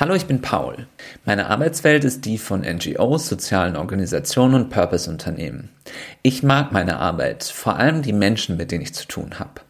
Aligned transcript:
Hallo, 0.00 0.14
ich 0.14 0.26
bin 0.26 0.40
Paul. 0.40 0.86
Meine 1.24 1.50
Arbeitswelt 1.50 2.04
ist 2.04 2.24
die 2.24 2.38
von 2.38 2.60
NGOs, 2.60 3.26
sozialen 3.26 3.74
Organisationen 3.74 4.54
und 4.54 4.70
Purpose-Unternehmen. 4.70 5.70
Ich 6.22 6.44
mag 6.44 6.70
meine 6.70 7.00
Arbeit, 7.00 7.42
vor 7.42 7.74
allem 7.74 8.02
die 8.02 8.12
Menschen, 8.12 8.56
mit 8.56 8.70
denen 8.70 8.82
ich 8.82 8.94
zu 8.94 9.08
tun 9.08 9.40
habe. 9.40 9.60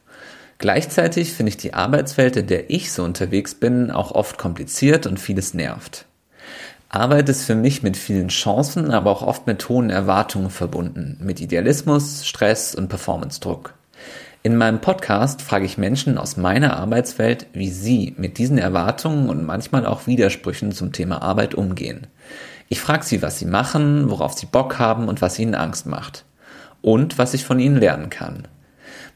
Gleichzeitig 0.58 1.32
finde 1.32 1.48
ich 1.48 1.56
die 1.56 1.72
Arbeitswelt, 1.72 2.36
in 2.36 2.46
der 2.46 2.68
ich 2.68 2.92
so 2.92 3.04
unterwegs 3.04 3.54
bin, 3.54 3.90
auch 3.90 4.10
oft 4.10 4.36
kompliziert 4.36 5.06
und 5.06 5.18
vieles 5.18 5.54
nervt. 5.54 6.04
Arbeit 6.90 7.30
ist 7.30 7.44
für 7.44 7.54
mich 7.54 7.82
mit 7.82 7.96
vielen 7.96 8.28
Chancen, 8.28 8.90
aber 8.90 9.10
auch 9.10 9.22
oft 9.22 9.46
mit 9.46 9.66
hohen 9.70 9.88
Erwartungen 9.88 10.50
verbunden, 10.50 11.16
mit 11.22 11.40
Idealismus, 11.40 12.26
Stress 12.26 12.74
und 12.74 12.88
Performance-Druck. 12.88 13.77
In 14.44 14.56
meinem 14.56 14.80
Podcast 14.80 15.42
frage 15.42 15.64
ich 15.64 15.78
Menschen 15.78 16.16
aus 16.16 16.36
meiner 16.36 16.76
Arbeitswelt, 16.76 17.46
wie 17.52 17.70
sie 17.70 18.14
mit 18.18 18.38
diesen 18.38 18.56
Erwartungen 18.56 19.28
und 19.28 19.44
manchmal 19.44 19.84
auch 19.84 20.06
Widersprüchen 20.06 20.70
zum 20.70 20.92
Thema 20.92 21.22
Arbeit 21.22 21.56
umgehen. 21.56 22.06
Ich 22.68 22.80
frage 22.80 23.04
sie, 23.04 23.20
was 23.20 23.40
sie 23.40 23.46
machen, 23.46 24.10
worauf 24.10 24.34
sie 24.34 24.46
Bock 24.46 24.78
haben 24.78 25.08
und 25.08 25.22
was 25.22 25.40
ihnen 25.40 25.56
Angst 25.56 25.86
macht. 25.86 26.24
Und 26.82 27.18
was 27.18 27.34
ich 27.34 27.44
von 27.44 27.58
ihnen 27.58 27.76
lernen 27.76 28.10
kann. 28.10 28.46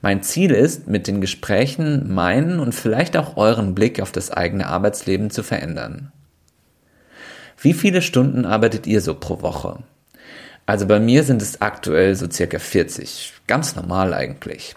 Mein 0.01 0.25
Ziel 0.25 0.51
ist, 0.51 0.89
mit 0.89 1.07
den 1.07 1.21
Gesprächen 1.21 2.13
meinen 2.13 2.59
und 2.59 2.75
vielleicht 2.75 3.17
auch 3.17 3.37
euren 3.37 3.77
Blick 3.77 4.03
auf 4.03 4.11
das 4.11 4.33
eigene 4.33 4.67
Arbeitsleben 4.67 5.31
zu 5.31 5.45
verändern. 5.45 6.11
Wie 7.61 7.75
viele 7.75 8.03
Stunden 8.03 8.45
arbeitet 8.45 8.89
ihr 8.89 9.01
so 9.01 9.15
pro 9.15 9.41
Woche? 9.41 9.85
Also 10.67 10.89
bei 10.89 10.99
mir 10.99 11.23
sind 11.23 11.41
es 11.43 11.61
aktuell 11.61 12.17
so 12.17 12.29
circa 12.29 12.59
40. 12.59 13.35
Ganz 13.47 13.77
normal 13.77 14.15
eigentlich. 14.15 14.75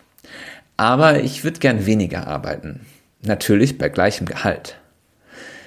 Aber 0.78 1.22
ich 1.22 1.44
würde 1.44 1.60
gern 1.60 1.86
weniger 1.86 2.28
arbeiten. 2.28 2.86
Natürlich 3.22 3.78
bei 3.78 3.90
gleichem 3.90 4.26
Gehalt. 4.26 4.78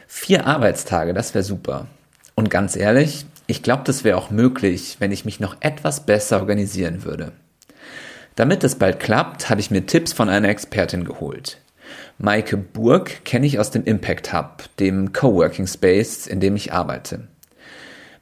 Vier 0.07 0.47
Arbeitstage, 0.47 1.15
das 1.15 1.35
wäre 1.35 1.45
super. 1.45 1.87
Und 2.35 2.51
ganz 2.51 2.77
ehrlich, 2.77 3.27
ich 3.47 3.63
glaube, 3.63 3.83
das 3.85 4.05
wäre 4.05 4.19
auch 4.19 4.31
möglich, 4.31 4.97
wenn 5.01 5.11
ich 5.11 5.25
mich 5.25 5.41
noch 5.41 5.57
etwas 5.61 6.05
besser 6.05 6.41
organisieren 6.41 7.05
würde. 7.05 7.33
Damit 8.37 8.63
es 8.63 8.77
bald 8.77 9.01
klappt, 9.01 9.51
habe 9.51 9.61
ich 9.61 9.71
mir 9.71 9.87
Tipps 9.87 10.13
von 10.13 10.29
einer 10.29 10.49
Expertin 10.49 11.05
geholt. 11.05 11.59
Maike 12.19 12.57
Burg 12.57 13.25
kenne 13.25 13.47
ich 13.47 13.59
aus 13.59 13.71
dem 13.71 13.85
Impact 13.85 14.33
Hub, 14.33 14.65
dem 14.79 15.13
Coworking 15.13 15.67
Space, 15.67 16.27
in 16.27 16.41
dem 16.41 16.55
ich 16.55 16.73
arbeite. 16.73 17.29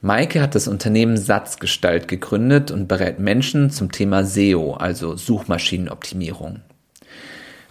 Maike 0.01 0.41
hat 0.41 0.55
das 0.55 0.69
Unternehmen 0.69 1.17
Satzgestalt 1.17 2.07
gegründet 2.07 2.71
und 2.71 2.87
berät 2.87 3.19
Menschen 3.19 3.71
zum 3.71 3.91
Thema 3.91 4.25
SEO, 4.25 4.75
also 4.75 5.17
Suchmaschinenoptimierung. 5.17 6.61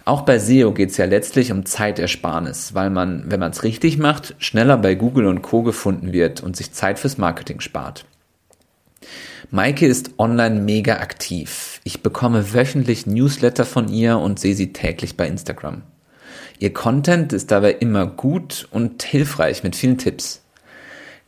Auch 0.06 0.22
bei 0.22 0.38
SEO 0.38 0.72
geht 0.72 0.90
es 0.90 0.98
ja 0.98 1.04
letztlich 1.04 1.50
um 1.50 1.66
Zeitersparnis, 1.66 2.74
weil 2.74 2.90
man, 2.90 3.24
wenn 3.26 3.40
man 3.40 3.50
es 3.50 3.64
richtig 3.64 3.98
macht, 3.98 4.36
schneller 4.38 4.76
bei 4.76 4.94
Google 4.94 5.26
und 5.26 5.42
Co 5.42 5.64
gefunden 5.64 6.12
wird 6.12 6.44
und 6.44 6.56
sich 6.56 6.70
Zeit 6.70 7.00
fürs 7.00 7.18
Marketing 7.18 7.58
spart. 7.58 8.04
Maike 9.50 9.84
ist 9.84 10.12
online 10.18 10.60
mega 10.60 10.98
aktiv. 10.98 11.80
Ich 11.82 12.04
bekomme 12.04 12.54
wöchentlich 12.54 13.08
Newsletter 13.08 13.64
von 13.64 13.88
ihr 13.88 14.18
und 14.18 14.38
sehe 14.38 14.54
sie 14.54 14.72
täglich 14.72 15.16
bei 15.16 15.26
Instagram. 15.26 15.82
Ihr 16.60 16.72
Content 16.72 17.32
ist 17.32 17.50
dabei 17.50 17.72
immer 17.72 18.06
gut 18.06 18.68
und 18.70 19.02
hilfreich 19.02 19.64
mit 19.64 19.74
vielen 19.74 19.98
Tipps. 19.98 20.40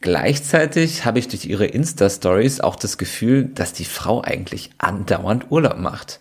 Gleichzeitig 0.03 1.05
habe 1.05 1.19
ich 1.19 1.27
durch 1.27 1.47
ihre 1.47 1.67
Insta-Stories 1.67 2.61
auch 2.61 2.77
das 2.77 2.97
Gefühl, 2.97 3.47
dass 3.47 3.73
die 3.73 3.85
Frau 3.85 4.23
eigentlich 4.23 4.71
andauernd 4.79 5.51
Urlaub 5.51 5.79
macht. 5.79 6.21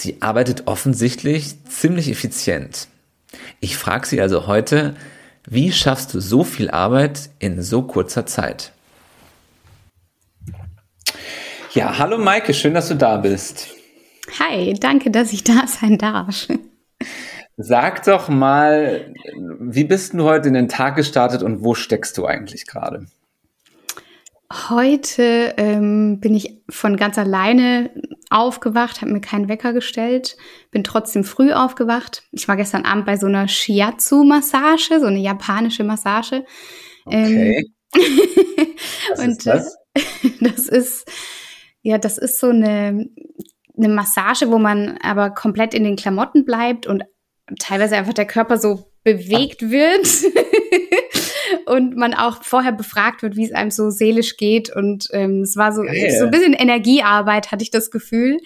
Sie 0.00 0.22
arbeitet 0.22 0.66
offensichtlich 0.66 1.62
ziemlich 1.66 2.10
effizient. 2.10 2.88
Ich 3.60 3.76
frage 3.76 4.06
Sie 4.06 4.18
also 4.22 4.46
heute, 4.46 4.96
wie 5.46 5.72
schaffst 5.72 6.14
du 6.14 6.20
so 6.20 6.42
viel 6.42 6.70
Arbeit 6.70 7.28
in 7.38 7.62
so 7.62 7.82
kurzer 7.82 8.24
Zeit? 8.24 8.72
Ja, 11.74 11.98
hallo 11.98 12.16
Maike, 12.16 12.54
schön, 12.54 12.72
dass 12.72 12.88
du 12.88 12.94
da 12.94 13.18
bist. 13.18 13.68
Hi, 14.38 14.72
danke, 14.72 15.10
dass 15.10 15.34
ich 15.34 15.44
da 15.44 15.66
sein 15.66 15.98
darf. 15.98 16.48
Sag 17.58 18.02
doch 18.04 18.30
mal, 18.30 19.12
wie 19.60 19.84
bist 19.84 20.14
du 20.14 20.24
heute 20.24 20.48
in 20.48 20.54
den 20.54 20.68
Tag 20.68 20.96
gestartet 20.96 21.42
und 21.42 21.62
wo 21.62 21.74
steckst 21.74 22.16
du 22.16 22.24
eigentlich 22.24 22.66
gerade? 22.66 23.04
Heute 24.52 25.54
ähm, 25.58 26.18
bin 26.20 26.34
ich 26.34 26.62
von 26.68 26.96
ganz 26.96 27.18
alleine 27.18 27.90
aufgewacht, 28.30 29.00
habe 29.00 29.12
mir 29.12 29.20
keinen 29.20 29.48
Wecker 29.48 29.72
gestellt, 29.72 30.36
bin 30.70 30.82
trotzdem 30.82 31.24
früh 31.24 31.52
aufgewacht. 31.52 32.24
Ich 32.32 32.48
war 32.48 32.56
gestern 32.56 32.84
Abend 32.84 33.06
bei 33.06 33.16
so 33.16 33.26
einer 33.26 33.46
Shiatsu-Massage, 33.46 35.00
so 35.00 35.06
eine 35.06 35.20
japanische 35.20 35.84
Massage. 35.84 36.44
Okay. 37.04 37.56
Ähm, 37.56 37.74
Was 39.10 39.18
und 39.20 39.30
ist 39.30 39.46
das? 39.46 39.76
das 40.40 40.68
ist 40.68 41.10
ja, 41.82 41.98
das 41.98 42.18
ist 42.18 42.38
so 42.38 42.48
eine 42.48 43.08
eine 43.84 43.92
Massage, 43.92 44.50
wo 44.50 44.58
man 44.58 44.98
aber 45.02 45.30
komplett 45.30 45.74
in 45.74 45.84
den 45.84 45.96
Klamotten 45.96 46.44
bleibt 46.44 46.86
und 46.86 47.04
teilweise 47.58 47.96
einfach 47.96 48.12
der 48.12 48.26
Körper 48.26 48.58
so 48.58 48.92
bewegt 49.02 49.70
wird. 49.70 50.06
und 51.66 51.96
man 51.96 52.14
auch 52.14 52.42
vorher 52.42 52.72
befragt 52.72 53.22
wird, 53.22 53.36
wie 53.36 53.44
es 53.44 53.52
einem 53.52 53.70
so 53.70 53.90
seelisch 53.90 54.36
geht. 54.36 54.74
Und 54.74 55.08
ähm, 55.12 55.42
es 55.42 55.56
war 55.56 55.72
so, 55.72 55.82
Geil. 55.82 56.10
so 56.18 56.24
ein 56.24 56.30
bisschen 56.30 56.52
Energiearbeit, 56.52 57.50
hatte 57.50 57.62
ich 57.62 57.70
das 57.70 57.90
Gefühl. 57.90 58.38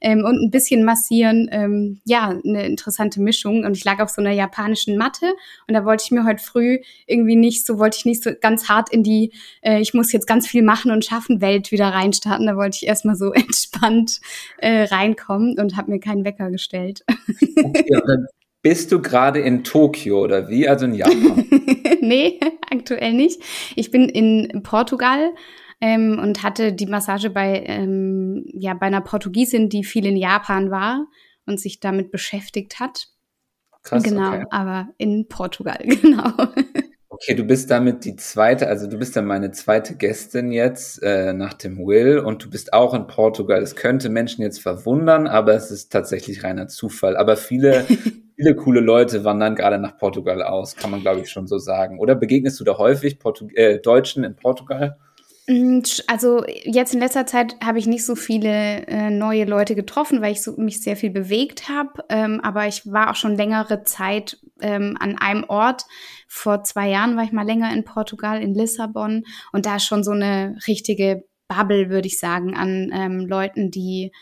Ähm, 0.00 0.24
und 0.24 0.42
ein 0.42 0.50
bisschen 0.50 0.84
massieren, 0.84 1.48
ähm, 1.52 2.00
ja, 2.04 2.36
eine 2.44 2.66
interessante 2.66 3.20
Mischung. 3.20 3.64
Und 3.64 3.76
ich 3.76 3.84
lag 3.84 4.00
auf 4.00 4.10
so 4.10 4.20
einer 4.20 4.32
japanischen 4.32 4.96
Matte 4.96 5.32
und 5.68 5.74
da 5.74 5.84
wollte 5.84 6.02
ich 6.04 6.10
mir 6.10 6.24
heute 6.24 6.42
früh 6.42 6.80
irgendwie 7.06 7.36
nicht 7.36 7.64
so, 7.64 7.78
wollte 7.78 7.98
ich 7.98 8.04
nicht 8.04 8.22
so 8.22 8.30
ganz 8.40 8.68
hart 8.68 8.90
in 8.90 9.04
die, 9.04 9.32
äh, 9.62 9.80
ich 9.80 9.94
muss 9.94 10.12
jetzt 10.12 10.26
ganz 10.26 10.48
viel 10.48 10.62
machen 10.62 10.90
und 10.90 11.04
schaffen 11.04 11.40
Welt 11.40 11.70
wieder 11.70 11.88
reinstarten. 11.88 12.46
Da 12.46 12.56
wollte 12.56 12.78
ich 12.80 12.86
erstmal 12.86 13.16
so 13.16 13.32
entspannt 13.32 14.20
äh, 14.58 14.84
reinkommen 14.84 15.58
und 15.58 15.76
habe 15.76 15.92
mir 15.92 16.00
keinen 16.00 16.24
Wecker 16.24 16.50
gestellt. 16.50 17.04
Okay, 17.64 18.26
bist 18.62 18.92
du 18.92 19.02
gerade 19.02 19.40
in 19.40 19.64
Tokio 19.64 20.22
oder 20.22 20.48
wie? 20.48 20.68
Also 20.68 20.86
in 20.86 20.94
Japan? 20.94 21.44
nee, 22.00 22.38
aktuell 22.70 23.12
nicht. 23.12 23.42
Ich 23.76 23.90
bin 23.90 24.08
in 24.08 24.62
Portugal 24.62 25.32
ähm, 25.80 26.18
und 26.22 26.42
hatte 26.42 26.72
die 26.72 26.86
Massage 26.86 27.28
bei, 27.28 27.64
ähm, 27.66 28.44
ja, 28.54 28.74
bei 28.74 28.86
einer 28.86 29.00
Portugiesin, 29.00 29.68
die 29.68 29.84
viel 29.84 30.06
in 30.06 30.16
Japan 30.16 30.70
war 30.70 31.06
und 31.44 31.60
sich 31.60 31.80
damit 31.80 32.12
beschäftigt 32.12 32.78
hat. 32.78 33.08
Krass. 33.82 34.04
Genau, 34.04 34.28
okay. 34.28 34.44
aber 34.50 34.88
in 34.96 35.26
Portugal, 35.28 35.78
genau. 36.02 36.32
Okay, 37.08 37.34
du 37.34 37.44
bist 37.44 37.70
damit 37.70 38.04
die 38.04 38.16
zweite, 38.16 38.68
also 38.68 38.86
du 38.86 38.96
bist 38.96 39.16
dann 39.16 39.26
meine 39.26 39.50
zweite 39.50 39.96
Gästin 39.96 40.50
jetzt 40.50 41.02
äh, 41.02 41.32
nach 41.32 41.52
dem 41.52 41.78
Will 41.78 42.18
und 42.18 42.44
du 42.44 42.50
bist 42.50 42.72
auch 42.72 42.94
in 42.94 43.06
Portugal. 43.06 43.60
Das 43.60 43.76
könnte 43.76 44.08
Menschen 44.08 44.42
jetzt 44.42 44.62
verwundern, 44.62 45.26
aber 45.26 45.54
es 45.54 45.70
ist 45.70 45.92
tatsächlich 45.92 46.42
reiner 46.42 46.68
Zufall. 46.68 47.16
Aber 47.16 47.36
viele 47.36 47.84
viele 48.36 48.56
coole 48.56 48.80
Leute 48.80 49.24
wandern 49.24 49.54
gerade 49.54 49.78
nach 49.78 49.98
Portugal 49.98 50.42
aus, 50.42 50.76
kann 50.76 50.90
man 50.90 51.00
glaube 51.00 51.20
ich 51.20 51.30
schon 51.30 51.46
so 51.46 51.58
sagen. 51.58 51.98
Oder 51.98 52.14
begegnest 52.14 52.60
du 52.60 52.64
da 52.64 52.78
häufig 52.78 53.18
Portu 53.18 53.48
äh, 53.54 53.78
Deutschen 53.78 54.24
in 54.24 54.36
Portugal? 54.36 54.96
Mm, 55.48 55.80
also 56.06 56.44
jetzt 56.46 56.94
in 56.94 57.00
letzter 57.00 57.26
Zeit 57.26 57.56
habe 57.64 57.78
ich 57.78 57.86
nicht 57.86 58.06
so 58.06 58.14
viele 58.14 58.86
äh, 58.86 59.10
neue 59.10 59.44
Leute 59.44 59.74
getroffen, 59.74 60.22
weil 60.22 60.32
ich 60.32 60.42
so, 60.42 60.52
mich 60.56 60.82
sehr 60.82 60.96
viel 60.96 61.10
bewegt 61.10 61.68
habe. 61.68 62.04
Ähm, 62.08 62.40
aber 62.42 62.68
ich 62.68 62.90
war 62.90 63.10
auch 63.10 63.16
schon 63.16 63.36
längere 63.36 63.82
Zeit 63.82 64.38
ähm, 64.60 64.96
an 65.00 65.18
einem 65.18 65.44
Ort. 65.48 65.84
Vor 66.28 66.62
zwei 66.62 66.88
Jahren 66.88 67.16
war 67.16 67.24
ich 67.24 67.32
mal 67.32 67.46
länger 67.46 67.72
in 67.72 67.84
Portugal, 67.84 68.40
in 68.40 68.54
Lissabon. 68.54 69.24
Und 69.52 69.66
da 69.66 69.76
ist 69.76 69.84
schon 69.84 70.04
so 70.04 70.12
eine 70.12 70.56
richtige 70.68 71.24
Bubble, 71.48 71.90
würde 71.90 72.06
ich 72.06 72.18
sagen, 72.18 72.54
an 72.54 72.90
ähm, 72.94 73.26
Leuten, 73.26 73.70
die 73.70 74.12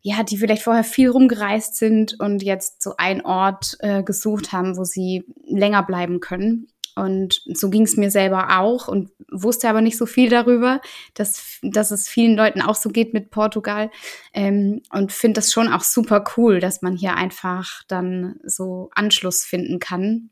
ja, 0.00 0.22
die 0.22 0.38
vielleicht 0.38 0.62
vorher 0.62 0.84
viel 0.84 1.10
rumgereist 1.10 1.76
sind 1.76 2.18
und 2.20 2.42
jetzt 2.42 2.82
so 2.82 2.94
einen 2.96 3.22
Ort 3.22 3.76
äh, 3.80 4.02
gesucht 4.02 4.52
haben, 4.52 4.76
wo 4.76 4.84
sie 4.84 5.24
länger 5.44 5.82
bleiben 5.82 6.20
können. 6.20 6.68
Und 6.94 7.42
so 7.46 7.70
ging 7.70 7.82
es 7.82 7.96
mir 7.96 8.10
selber 8.10 8.58
auch 8.58 8.88
und 8.88 9.10
wusste 9.30 9.68
aber 9.68 9.80
nicht 9.80 9.96
so 9.96 10.04
viel 10.04 10.30
darüber, 10.30 10.80
dass, 11.14 11.60
dass 11.62 11.92
es 11.92 12.08
vielen 12.08 12.36
Leuten 12.36 12.60
auch 12.60 12.74
so 12.74 12.90
geht 12.90 13.14
mit 13.14 13.30
Portugal. 13.30 13.90
Ähm, 14.32 14.82
und 14.90 15.12
finde 15.12 15.34
das 15.34 15.52
schon 15.52 15.68
auch 15.72 15.82
super 15.82 16.24
cool, 16.36 16.58
dass 16.58 16.82
man 16.82 16.96
hier 16.96 17.14
einfach 17.14 17.82
dann 17.86 18.40
so 18.44 18.90
Anschluss 18.94 19.44
finden 19.44 19.78
kann. 19.78 20.30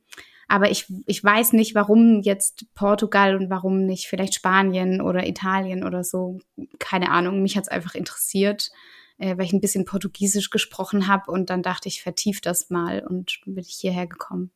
Aber 0.49 0.70
ich, 0.70 0.87
ich 1.06 1.23
weiß 1.23 1.52
nicht, 1.52 1.75
warum 1.75 2.20
jetzt 2.23 2.67
Portugal 2.75 3.37
und 3.37 3.50
warum 3.50 3.85
nicht 3.85 4.06
vielleicht 4.06 4.35
Spanien 4.35 5.00
oder 5.00 5.26
Italien 5.26 5.85
oder 5.85 6.02
so. 6.02 6.38
Keine 6.79 7.11
Ahnung. 7.11 7.43
Mich 7.43 7.56
hat 7.56 7.64
es 7.64 7.69
einfach 7.69 7.94
interessiert 7.94 8.70
äh, 9.18 9.36
weil 9.36 9.46
ich 9.46 9.52
ein 9.52 9.60
bisschen 9.60 9.84
Portugiesisch 9.84 10.50
gesprochen 10.50 11.08
habe 11.08 11.30
und 11.30 11.50
dann 11.50 11.62
dachte 11.62 11.88
ich, 11.88 12.02
vertief 12.02 12.40
das 12.40 12.70
mal 12.70 13.04
und 13.08 13.40
bin 13.46 13.64
ich 13.64 13.76
hierher 13.80 14.06
gekommen. 14.06 14.50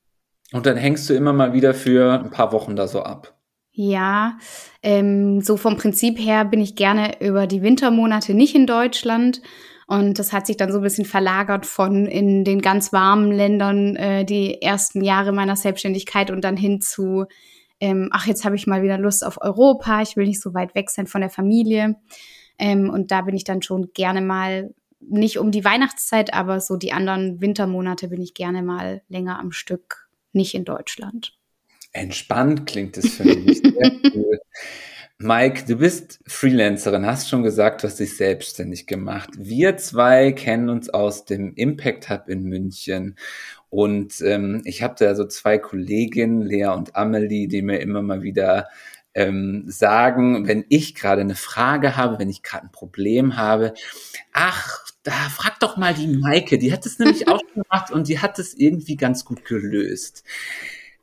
Und 0.52 0.66
dann 0.66 0.76
hängst 0.76 1.08
du 1.08 1.14
immer 1.14 1.32
mal 1.32 1.52
wieder 1.52 1.74
für 1.74 2.20
ein 2.20 2.30
paar 2.30 2.52
Wochen 2.52 2.76
da 2.76 2.88
so 2.88 3.02
ab. 3.02 3.36
Ja, 3.72 4.36
ähm, 4.82 5.40
so 5.40 5.56
vom 5.56 5.76
Prinzip 5.76 6.18
her 6.18 6.44
bin 6.44 6.60
ich 6.60 6.74
gerne 6.74 7.20
über 7.20 7.46
die 7.46 7.62
Wintermonate 7.62 8.34
nicht 8.34 8.54
in 8.54 8.66
Deutschland 8.66 9.40
Und 9.90 10.20
das 10.20 10.32
hat 10.32 10.46
sich 10.46 10.56
dann 10.56 10.70
so 10.70 10.78
ein 10.78 10.84
bisschen 10.84 11.04
verlagert 11.04 11.66
von 11.66 12.06
in 12.06 12.44
den 12.44 12.60
ganz 12.62 12.92
warmen 12.92 13.32
Ländern 13.32 13.96
äh, 13.96 14.24
die 14.24 14.62
ersten 14.62 15.02
Jahre 15.02 15.32
meiner 15.32 15.56
Selbstständigkeit 15.56 16.30
und 16.30 16.44
dann 16.44 16.56
hin 16.56 16.80
zu, 16.80 17.24
ähm, 17.80 18.08
ach, 18.12 18.24
jetzt 18.28 18.44
habe 18.44 18.54
ich 18.54 18.68
mal 18.68 18.84
wieder 18.84 18.98
Lust 18.98 19.26
auf 19.26 19.42
Europa, 19.42 20.00
ich 20.00 20.16
will 20.16 20.28
nicht 20.28 20.40
so 20.40 20.54
weit 20.54 20.76
weg 20.76 20.90
sein 20.90 21.08
von 21.08 21.22
der 21.22 21.30
Familie. 21.30 21.96
Ähm, 22.60 22.90
und 22.90 23.10
da 23.10 23.22
bin 23.22 23.34
ich 23.34 23.44
dann 23.44 23.62
schon 23.62 23.90
gerne 23.94 24.20
mal, 24.20 24.74
nicht 25.00 25.38
um 25.38 25.50
die 25.50 25.64
Weihnachtszeit, 25.64 26.34
aber 26.34 26.60
so 26.60 26.76
die 26.76 26.92
anderen 26.92 27.40
Wintermonate 27.40 28.08
bin 28.08 28.20
ich 28.20 28.34
gerne 28.34 28.62
mal 28.62 29.00
länger 29.08 29.38
am 29.38 29.50
Stück 29.50 30.10
nicht 30.32 30.54
in 30.54 30.66
Deutschland. 30.66 31.32
Entspannt 31.92 32.66
klingt 32.66 32.98
es 32.98 33.14
für 33.14 33.24
mich. 33.24 33.58
Sehr 33.62 33.92
cool. 34.14 34.38
Mike, 35.18 35.64
du 35.66 35.76
bist 35.76 36.20
Freelancerin, 36.26 37.04
hast 37.04 37.28
schon 37.28 37.42
gesagt, 37.42 37.82
du 37.82 37.88
hast 37.88 37.98
dich 37.98 38.16
selbstständig 38.16 38.86
gemacht. 38.86 39.30
Wir 39.36 39.76
zwei 39.78 40.32
kennen 40.32 40.68
uns 40.68 40.88
aus 40.90 41.24
dem 41.24 41.54
Impact 41.54 42.08
Hub 42.08 42.28
in 42.28 42.44
München. 42.44 43.16
Und 43.70 44.20
ähm, 44.20 44.62
ich 44.64 44.82
habe 44.82 44.94
da 44.98 45.14
so 45.14 45.26
zwei 45.26 45.58
Kolleginnen, 45.58 46.42
Lea 46.42 46.66
und 46.66 46.96
Amelie, 46.96 47.48
die 47.48 47.62
mir 47.62 47.80
immer 47.80 48.02
mal 48.02 48.22
wieder 48.22 48.68
ähm, 49.14 49.64
sagen, 49.66 50.46
wenn 50.46 50.64
ich 50.68 50.94
gerade 50.94 51.20
eine 51.20 51.34
Frage 51.34 51.96
habe, 51.96 52.18
wenn 52.18 52.30
ich 52.30 52.42
gerade 52.42 52.66
ein 52.66 52.72
Problem 52.72 53.36
habe, 53.36 53.74
ach, 54.32 54.84
da 55.02 55.12
frag 55.12 55.58
doch 55.60 55.76
mal 55.76 55.94
die 55.94 56.06
Maike, 56.06 56.58
die 56.58 56.72
hat 56.72 56.86
es 56.86 56.98
nämlich 56.98 57.28
auch 57.28 57.40
schon 57.40 57.62
gemacht 57.62 57.90
und 57.90 58.08
die 58.08 58.20
hat 58.20 58.38
es 58.38 58.54
irgendwie 58.54 58.96
ganz 58.96 59.24
gut 59.24 59.44
gelöst. 59.44 60.24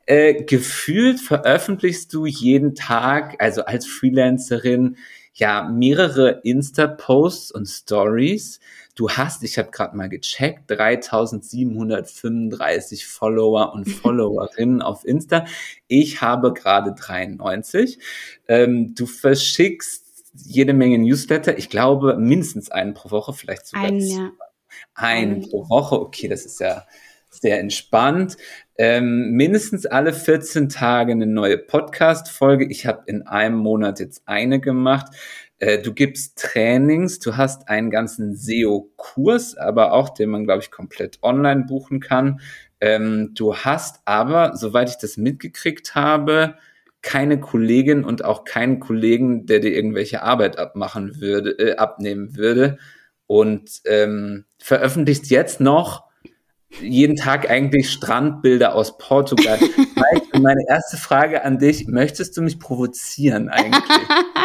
Äh, 0.06 0.44
gefühlt 0.44 1.20
veröffentlichst 1.20 2.14
du 2.14 2.24
jeden 2.24 2.74
Tag, 2.74 3.36
also 3.40 3.64
als 3.64 3.86
Freelancerin, 3.86 4.96
ja, 5.38 5.68
mehrere 5.68 6.40
Insta-Posts 6.42 7.52
und 7.52 7.66
Stories. 7.66 8.58
Du 8.96 9.08
hast, 9.08 9.44
ich 9.44 9.56
habe 9.56 9.70
gerade 9.70 9.96
mal 9.96 10.08
gecheckt, 10.08 10.68
3735 10.68 13.06
Follower 13.06 13.72
und 13.72 13.84
Followerinnen 13.88 14.82
auf 14.82 15.04
Insta. 15.04 15.44
Ich 15.86 16.20
habe 16.20 16.52
gerade 16.52 16.92
93. 16.92 18.00
Ähm, 18.48 18.96
du 18.96 19.06
verschickst 19.06 20.24
jede 20.34 20.74
Menge 20.74 20.98
Newsletter. 20.98 21.56
Ich 21.56 21.70
glaube, 21.70 22.16
mindestens 22.16 22.72
einen 22.72 22.94
pro 22.94 23.12
Woche, 23.12 23.32
vielleicht 23.32 23.68
sogar 23.68 23.84
ein, 23.84 24.00
ja. 24.00 24.32
einen 24.94 25.48
pro 25.48 25.68
Woche. 25.68 26.00
Okay, 26.00 26.26
das 26.26 26.44
ist 26.44 26.58
ja 26.58 26.84
sehr 27.40 27.60
entspannt. 27.60 28.36
Ähm, 28.76 29.32
mindestens 29.32 29.86
alle 29.86 30.12
14 30.12 30.68
Tage 30.68 31.12
eine 31.12 31.26
neue 31.26 31.58
Podcast-Folge. 31.58 32.66
Ich 32.66 32.86
habe 32.86 33.02
in 33.06 33.26
einem 33.26 33.56
Monat 33.56 34.00
jetzt 34.00 34.22
eine 34.26 34.60
gemacht. 34.60 35.06
Äh, 35.58 35.82
du 35.82 35.92
gibst 35.92 36.38
Trainings, 36.38 37.18
du 37.18 37.36
hast 37.36 37.68
einen 37.68 37.90
ganzen 37.90 38.36
SEO-Kurs, 38.36 39.56
aber 39.56 39.92
auch 39.92 40.10
den 40.10 40.30
man, 40.30 40.44
glaube 40.44 40.62
ich, 40.62 40.70
komplett 40.70 41.18
online 41.22 41.64
buchen 41.64 42.00
kann. 42.00 42.40
Ähm, 42.80 43.32
du 43.34 43.56
hast 43.56 44.00
aber, 44.04 44.56
soweit 44.56 44.88
ich 44.88 44.98
das 44.98 45.16
mitgekriegt 45.16 45.94
habe, 45.94 46.54
keine 47.02 47.40
Kollegin 47.40 48.04
und 48.04 48.24
auch 48.24 48.44
keinen 48.44 48.80
Kollegen, 48.80 49.46
der 49.46 49.60
dir 49.60 49.72
irgendwelche 49.72 50.22
Arbeit 50.22 50.58
abmachen 50.58 51.20
würde, 51.20 51.50
äh, 51.58 51.76
abnehmen 51.76 52.36
würde. 52.36 52.78
Und 53.26 53.82
ähm, 53.84 54.44
veröffentlichst 54.58 55.30
jetzt 55.30 55.60
noch 55.60 56.07
jeden 56.80 57.16
Tag 57.16 57.50
eigentlich 57.50 57.90
Strandbilder 57.90 58.74
aus 58.74 58.98
Portugal. 58.98 59.58
meine 60.40 60.64
erste 60.68 60.96
Frage 60.96 61.44
an 61.44 61.58
dich, 61.58 61.86
möchtest 61.88 62.36
du 62.36 62.42
mich 62.42 62.58
provozieren 62.58 63.48
eigentlich? 63.48 63.82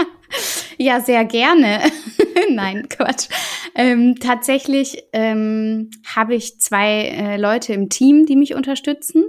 ja, 0.78 1.00
sehr 1.00 1.26
gerne. 1.26 1.80
Nein, 2.52 2.88
Quatsch. 2.90 3.28
Ähm, 3.76 4.16
tatsächlich 4.20 5.04
ähm, 5.14 5.92
habe 6.06 6.36
ich 6.36 6.60
zwei 6.60 7.08
äh, 7.08 7.38
Leute 7.38 7.74
im 7.74 7.90
Team, 7.90 8.26
die 8.26 8.36
mich 8.36 8.56
unterstützen. 8.56 9.26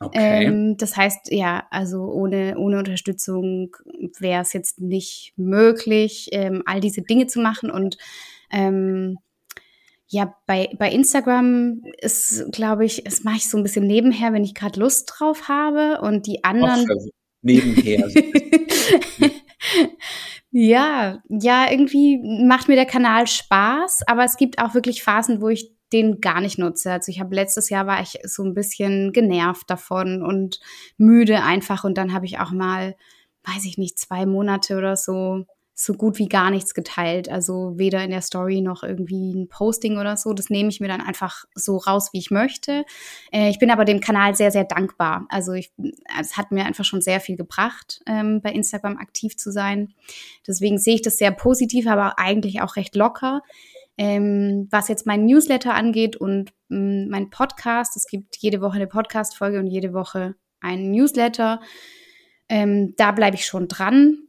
Okay. 0.00 0.44
Ähm, 0.44 0.76
das 0.76 0.96
heißt, 0.96 1.32
ja, 1.32 1.66
also 1.70 2.04
ohne, 2.04 2.56
ohne 2.56 2.78
Unterstützung 2.78 3.74
wäre 4.18 4.42
es 4.42 4.52
jetzt 4.52 4.80
nicht 4.80 5.32
möglich, 5.36 6.28
ähm, 6.32 6.62
all 6.66 6.80
diese 6.80 7.02
Dinge 7.02 7.26
zu 7.26 7.40
machen. 7.40 7.70
Und 7.70 7.98
ähm, 8.50 9.18
ja, 10.10 10.34
bei, 10.46 10.70
bei 10.78 10.90
Instagram 10.90 11.82
ist, 12.00 12.50
glaube 12.50 12.86
ich, 12.86 13.04
das 13.04 13.24
mache 13.24 13.36
ich 13.36 13.48
so 13.48 13.58
ein 13.58 13.62
bisschen 13.62 13.86
nebenher, 13.86 14.32
wenn 14.32 14.44
ich 14.44 14.54
gerade 14.54 14.80
Lust 14.80 15.12
drauf 15.14 15.48
habe. 15.48 16.00
Und 16.00 16.26
die 16.26 16.44
anderen. 16.44 16.86
Ach, 16.88 16.94
also 16.94 17.10
nebenher. 17.42 18.08
ja, 20.50 21.22
ja, 21.28 21.70
irgendwie 21.70 22.18
macht 22.46 22.68
mir 22.68 22.76
der 22.76 22.86
Kanal 22.86 23.26
Spaß, 23.26 24.02
aber 24.06 24.24
es 24.24 24.36
gibt 24.38 24.58
auch 24.58 24.74
wirklich 24.74 25.02
Phasen, 25.02 25.42
wo 25.42 25.48
ich 25.50 25.72
den 25.92 26.20
gar 26.20 26.40
nicht 26.40 26.58
nutze. 26.58 26.90
Also 26.92 27.10
ich 27.10 27.20
habe 27.20 27.34
letztes 27.34 27.68
Jahr 27.68 27.86
war 27.86 28.00
ich 28.00 28.18
so 28.24 28.42
ein 28.44 28.54
bisschen 28.54 29.12
genervt 29.12 29.68
davon 29.68 30.22
und 30.22 30.60
müde 30.96 31.42
einfach 31.42 31.84
und 31.84 31.96
dann 31.96 32.12
habe 32.12 32.26
ich 32.26 32.40
auch 32.40 32.50
mal, 32.50 32.94
weiß 33.44 33.64
ich 33.64 33.78
nicht, 33.78 33.98
zwei 33.98 34.26
Monate 34.26 34.76
oder 34.76 34.96
so 34.96 35.44
so 35.80 35.94
gut 35.94 36.18
wie 36.18 36.28
gar 36.28 36.50
nichts 36.50 36.74
geteilt. 36.74 37.28
Also 37.28 37.74
weder 37.76 38.02
in 38.02 38.10
der 38.10 38.20
Story 38.20 38.60
noch 38.60 38.82
irgendwie 38.82 39.32
ein 39.32 39.48
Posting 39.48 39.96
oder 39.96 40.16
so. 40.16 40.32
Das 40.32 40.50
nehme 40.50 40.70
ich 40.70 40.80
mir 40.80 40.88
dann 40.88 41.00
einfach 41.00 41.44
so 41.54 41.76
raus, 41.76 42.08
wie 42.12 42.18
ich 42.18 42.32
möchte. 42.32 42.84
Äh, 43.30 43.48
ich 43.50 43.60
bin 43.60 43.70
aber 43.70 43.84
dem 43.84 44.00
Kanal 44.00 44.34
sehr, 44.34 44.50
sehr 44.50 44.64
dankbar. 44.64 45.26
Also 45.28 45.52
ich, 45.52 45.72
es 46.20 46.36
hat 46.36 46.50
mir 46.50 46.64
einfach 46.64 46.84
schon 46.84 47.00
sehr 47.00 47.20
viel 47.20 47.36
gebracht, 47.36 48.00
ähm, 48.06 48.40
bei 48.42 48.50
Instagram 48.50 48.96
aktiv 48.96 49.36
zu 49.36 49.52
sein. 49.52 49.94
Deswegen 50.48 50.78
sehe 50.78 50.96
ich 50.96 51.02
das 51.02 51.16
sehr 51.16 51.30
positiv, 51.30 51.86
aber 51.86 52.18
eigentlich 52.18 52.60
auch 52.60 52.74
recht 52.74 52.96
locker. 52.96 53.42
Ähm, 53.96 54.66
was 54.72 54.88
jetzt 54.88 55.06
mein 55.06 55.26
Newsletter 55.26 55.74
angeht 55.74 56.16
und 56.16 56.52
ähm, 56.72 57.08
mein 57.08 57.30
Podcast, 57.30 57.96
es 57.96 58.08
gibt 58.08 58.36
jede 58.38 58.60
Woche 58.60 58.76
eine 58.76 58.88
Podcast-Folge 58.88 59.60
und 59.60 59.68
jede 59.68 59.92
Woche 59.92 60.34
einen 60.60 60.90
Newsletter. 60.90 61.60
Ähm, 62.48 62.94
da 62.96 63.12
bleibe 63.12 63.36
ich 63.36 63.46
schon 63.46 63.68
dran. 63.68 64.27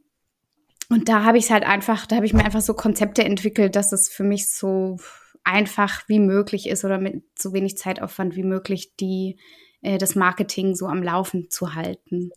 Und 0.90 1.08
da 1.08 1.24
habe 1.24 1.38
ich 1.38 1.44
es 1.44 1.50
halt 1.50 1.64
einfach, 1.64 2.04
da 2.04 2.16
habe 2.16 2.26
ich 2.26 2.34
mir 2.34 2.44
einfach 2.44 2.60
so 2.60 2.74
Konzepte 2.74 3.24
entwickelt, 3.24 3.76
dass 3.76 3.92
es 3.92 4.08
für 4.08 4.24
mich 4.24 4.52
so 4.52 4.98
einfach 5.44 6.02
wie 6.08 6.18
möglich 6.18 6.68
ist 6.68 6.84
oder 6.84 6.98
mit 6.98 7.22
so 7.38 7.52
wenig 7.52 7.78
Zeitaufwand 7.78 8.36
wie 8.36 8.42
möglich 8.42 8.96
die 8.98 9.38
äh, 9.82 9.98
das 9.98 10.14
Marketing 10.16 10.74
so 10.74 10.86
am 10.86 11.02
Laufen 11.02 11.48
zu 11.48 11.74
halten. 11.74 12.30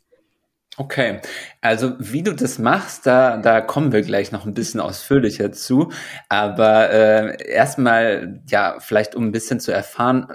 Okay, 0.75 1.19
also 1.61 1.93
wie 1.99 2.23
du 2.23 2.33
das 2.33 2.57
machst, 2.57 3.05
da, 3.05 3.37
da 3.37 3.61
kommen 3.61 3.91
wir 3.91 4.01
gleich 4.01 4.31
noch 4.31 4.45
ein 4.45 4.55
bisschen 4.55 4.79
ausführlicher 4.79 5.51
zu. 5.51 5.91
Aber 6.29 6.89
äh, 6.89 7.51
erstmal, 7.51 8.41
ja, 8.47 8.77
vielleicht 8.79 9.13
um 9.13 9.25
ein 9.25 9.31
bisschen 9.31 9.59
zu 9.59 9.71
erfahren, 9.71 10.27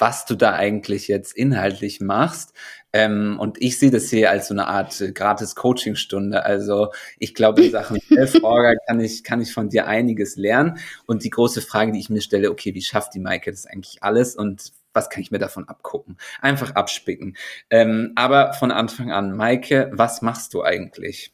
was 0.00 0.24
du 0.24 0.34
da 0.34 0.54
eigentlich 0.54 1.08
jetzt 1.08 1.36
inhaltlich 1.36 2.00
machst. 2.00 2.52
Ähm, 2.92 3.38
und 3.38 3.60
ich 3.62 3.78
sehe 3.78 3.90
das 3.90 4.10
hier 4.10 4.30
als 4.30 4.48
so 4.48 4.54
eine 4.54 4.66
Art 4.66 5.00
äh, 5.00 5.12
gratis 5.12 5.54
Coachingstunde. 5.54 6.44
Also 6.44 6.92
ich 7.18 7.34
glaube, 7.34 7.62
in 7.64 7.70
Sachen 7.72 8.00
Self-Orga 8.00 8.74
kann 8.86 9.00
ich, 9.00 9.22
kann 9.22 9.40
ich 9.40 9.52
von 9.52 9.68
dir 9.68 9.86
einiges 9.86 10.36
lernen. 10.36 10.78
Und 11.06 11.24
die 11.24 11.30
große 11.30 11.62
Frage, 11.62 11.92
die 11.92 12.00
ich 12.00 12.10
mir 12.10 12.22
stelle, 12.22 12.50
okay, 12.50 12.74
wie 12.74 12.82
schafft 12.82 13.14
die 13.14 13.20
Maike 13.20 13.50
das 13.50 13.66
eigentlich 13.66 14.02
alles 14.02 14.34
und 14.34 14.72
was 14.92 15.08
kann 15.08 15.22
ich 15.22 15.30
mir 15.30 15.38
davon 15.38 15.68
abgucken? 15.68 16.16
Einfach 16.40 16.74
abspicken. 16.74 17.36
Ähm, 17.70 18.12
aber 18.16 18.54
von 18.54 18.72
Anfang 18.72 19.12
an, 19.12 19.36
Maike, 19.36 19.90
was 19.92 20.20
machst 20.20 20.52
du 20.54 20.64
eigentlich? 20.64 21.32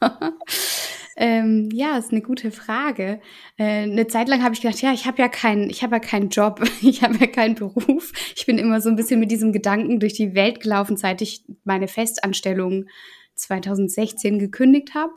Ähm, 1.16 1.68
ja, 1.72 1.96
ist 1.96 2.10
eine 2.10 2.22
gute 2.22 2.50
Frage. 2.50 3.20
Äh, 3.56 3.82
eine 3.82 4.06
Zeit 4.06 4.28
lang 4.28 4.42
habe 4.42 4.54
ich 4.54 4.60
gedacht, 4.60 4.82
ja, 4.82 4.92
ich 4.92 5.06
habe 5.06 5.22
ja 5.22 5.28
keinen, 5.28 5.70
ich 5.70 5.82
habe 5.82 5.96
ja 5.96 6.00
keinen 6.00 6.28
Job, 6.28 6.62
ich 6.82 7.02
habe 7.02 7.16
ja 7.18 7.26
keinen 7.26 7.54
Beruf. 7.54 8.12
Ich 8.34 8.46
bin 8.46 8.58
immer 8.58 8.80
so 8.80 8.88
ein 8.88 8.96
bisschen 8.96 9.20
mit 9.20 9.30
diesem 9.30 9.52
Gedanken 9.52 10.00
durch 10.00 10.14
die 10.14 10.34
Welt 10.34 10.60
gelaufen, 10.60 10.96
seit 10.96 11.22
ich 11.22 11.44
meine 11.64 11.88
Festanstellung 11.88 12.86
2016 13.34 14.38
gekündigt 14.38 14.94
habe. 14.94 15.12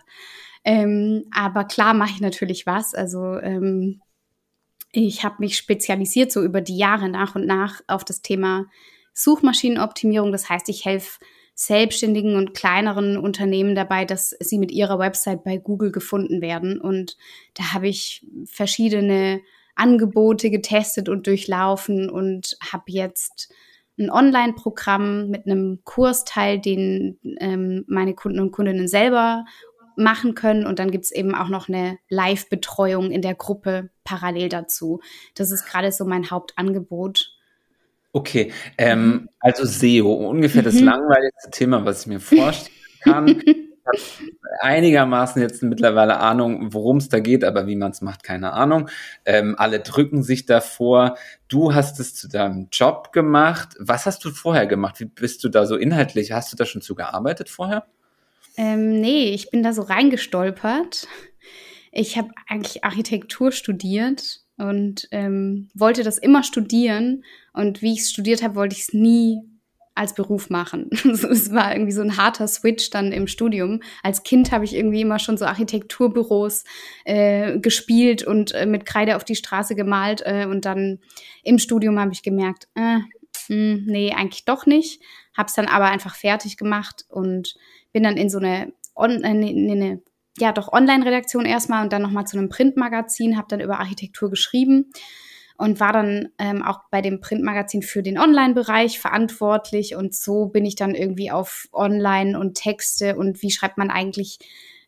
Ähm, 0.63 1.25
aber 1.31 1.63
klar 1.65 1.93
mache 1.93 2.11
ich 2.11 2.21
natürlich 2.21 2.65
was. 2.65 2.93
Also 2.93 3.39
ähm, 3.39 4.01
ich 4.91 5.23
habe 5.23 5.35
mich 5.39 5.57
spezialisiert 5.57 6.31
so 6.31 6.43
über 6.43 6.61
die 6.61 6.77
Jahre 6.77 7.09
nach 7.09 7.35
und 7.35 7.45
nach 7.45 7.81
auf 7.87 8.03
das 8.03 8.21
Thema 8.21 8.65
Suchmaschinenoptimierung. 9.13 10.31
Das 10.31 10.49
heißt, 10.49 10.69
ich 10.69 10.85
helfe 10.85 11.19
selbstständigen 11.59 12.35
und 12.35 12.53
kleineren 12.53 13.17
Unternehmen 13.17 13.73
dabei, 13.73 14.05
dass 14.05 14.29
sie 14.39 14.59
mit 14.59 14.71
ihrer 14.71 14.99
Website 14.99 15.43
bei 15.43 15.57
Google 15.57 15.91
gefunden 15.91 16.39
werden. 16.39 16.79
Und 16.79 17.17
da 17.55 17.73
habe 17.73 17.87
ich 17.87 18.23
verschiedene 18.45 19.41
Angebote 19.73 20.51
getestet 20.51 21.09
und 21.09 21.25
durchlaufen 21.25 22.11
und 22.11 22.57
habe 22.71 22.83
jetzt 22.87 23.51
ein 23.97 24.11
Online-Programm 24.11 25.29
mit 25.29 25.47
einem 25.47 25.79
Kursteil, 25.83 26.59
den 26.59 27.17
ähm, 27.39 27.85
meine 27.87 28.13
Kunden 28.13 28.39
und 28.39 28.51
Kundinnen 28.51 28.87
selber 28.87 29.43
machen 29.95 30.35
können. 30.35 30.67
Und 30.67 30.77
dann 30.77 30.91
gibt's 30.91 31.09
eben 31.09 31.33
auch 31.33 31.49
noch 31.49 31.69
eine 31.69 31.97
Live-Betreuung 32.07 33.09
in 33.09 33.23
der 33.23 33.33
Gruppe 33.33 33.89
parallel 34.03 34.49
dazu. 34.49 35.01
Das 35.33 35.49
ist 35.49 35.65
gerade 35.65 35.91
so 35.91 36.05
mein 36.05 36.29
Hauptangebot. 36.29 37.36
Okay, 38.17 38.51
ähm, 38.79 39.07
mhm. 39.07 39.29
also 39.39 39.63
SEO, 39.63 40.11
ungefähr 40.11 40.63
das 40.63 40.73
mhm. 40.73 40.85
langweiligste 40.85 41.51
Thema, 41.51 41.85
was 41.85 42.01
ich 42.01 42.07
mir 42.07 42.19
vorstellen 42.19 42.75
kann. 43.03 43.43
einigermaßen 44.61 45.39
jetzt 45.39 45.61
mittlerweile 45.61 46.17
Ahnung, 46.17 46.73
worum 46.73 46.97
es 46.97 47.09
da 47.09 47.19
geht, 47.19 47.43
aber 47.43 47.67
wie 47.67 47.75
man 47.75 47.91
es 47.91 48.01
macht, 48.01 48.23
keine 48.23 48.53
Ahnung. 48.53 48.89
Ähm, 49.23 49.53
alle 49.59 49.81
drücken 49.81 50.23
sich 50.23 50.47
davor. 50.47 51.15
Du 51.47 51.75
hast 51.75 51.99
es 51.99 52.15
zu 52.15 52.27
deinem 52.27 52.69
Job 52.71 53.13
gemacht. 53.13 53.75
Was 53.77 54.07
hast 54.07 54.25
du 54.25 54.31
vorher 54.31 54.65
gemacht? 54.65 54.99
Wie 54.99 55.05
bist 55.05 55.43
du 55.43 55.49
da 55.49 55.67
so 55.67 55.75
inhaltlich? 55.75 56.31
Hast 56.31 56.51
du 56.51 56.57
da 56.57 56.65
schon 56.65 56.81
zu 56.81 56.95
gearbeitet 56.95 57.49
vorher? 57.49 57.85
Ähm, 58.57 58.99
nee, 58.99 59.29
ich 59.29 59.51
bin 59.51 59.61
da 59.61 59.73
so 59.73 59.83
reingestolpert. 59.83 61.07
Ich 61.91 62.17
habe 62.17 62.31
eigentlich 62.47 62.83
Architektur 62.83 63.51
studiert 63.51 64.41
und 64.57 65.07
ähm, 65.11 65.69
wollte 65.75 66.03
das 66.03 66.17
immer 66.17 66.43
studieren. 66.43 67.23
Und 67.57 67.81
wie 67.81 67.93
ich 67.93 68.01
es 68.01 68.11
studiert 68.11 68.43
habe, 68.43 68.55
wollte 68.55 68.75
ich 68.75 68.83
es 68.83 68.93
nie 68.93 69.41
als 69.95 70.13
Beruf 70.13 70.51
machen. 70.51 70.89
es 70.91 71.51
war 71.51 71.73
irgendwie 71.73 71.91
so 71.91 72.03
ein 72.03 72.17
harter 72.17 72.47
Switch 72.47 72.91
dann 72.91 73.11
im 73.11 73.25
Studium. 73.25 73.81
Als 74.03 74.21
Kind 74.21 74.51
habe 74.51 74.63
ich 74.63 74.75
irgendwie 74.75 75.01
immer 75.01 75.17
schon 75.17 75.37
so 75.37 75.45
Architekturbüros 75.45 76.65
äh, 77.03 77.57
gespielt 77.57 78.21
und 78.21 78.53
äh, 78.53 78.67
mit 78.67 78.85
Kreide 78.85 79.15
auf 79.15 79.23
die 79.23 79.35
Straße 79.35 79.73
gemalt. 79.73 80.21
Äh, 80.23 80.45
und 80.45 80.65
dann 80.65 80.99
im 81.43 81.57
Studium 81.57 81.99
habe 81.99 82.13
ich 82.13 82.21
gemerkt, 82.21 82.67
äh, 82.75 82.97
mh, 82.97 83.05
hm, 83.47 83.85
nee, 83.87 84.13
eigentlich 84.13 84.45
doch 84.45 84.67
nicht. 84.67 85.01
Habe 85.35 85.47
es 85.47 85.55
dann 85.55 85.65
aber 85.65 85.85
einfach 85.85 86.13
fertig 86.13 86.57
gemacht 86.57 87.05
und 87.09 87.55
bin 87.91 88.03
dann 88.03 88.17
in 88.17 88.29
so 88.29 88.37
eine, 88.37 88.71
on, 88.95 89.23
äh, 89.23 89.33
ne, 89.33 89.51
ne, 89.53 90.01
ja 90.37 90.51
doch 90.51 90.71
Online-Redaktion 90.71 91.45
erstmal 91.45 91.83
und 91.83 91.91
dann 91.91 92.03
nochmal 92.03 92.27
zu 92.27 92.37
einem 92.37 92.49
Printmagazin, 92.49 93.35
habe 93.35 93.47
dann 93.49 93.61
über 93.61 93.79
Architektur 93.79 94.29
geschrieben 94.29 94.91
und 95.57 95.79
war 95.79 95.91
dann 95.91 96.29
ähm, 96.37 96.63
auch 96.63 96.81
bei 96.91 97.01
dem 97.01 97.19
Printmagazin 97.19 97.81
für 97.81 98.03
den 98.03 98.19
Online-Bereich 98.19 98.99
verantwortlich 98.99 99.95
und 99.95 100.15
so 100.15 100.45
bin 100.45 100.65
ich 100.65 100.75
dann 100.75 100.93
irgendwie 100.93 101.31
auf 101.31 101.67
Online 101.73 102.39
und 102.39 102.55
Texte 102.55 103.15
und 103.15 103.41
wie 103.41 103.51
schreibt 103.51 103.77
man 103.77 103.89
eigentlich 103.89 104.39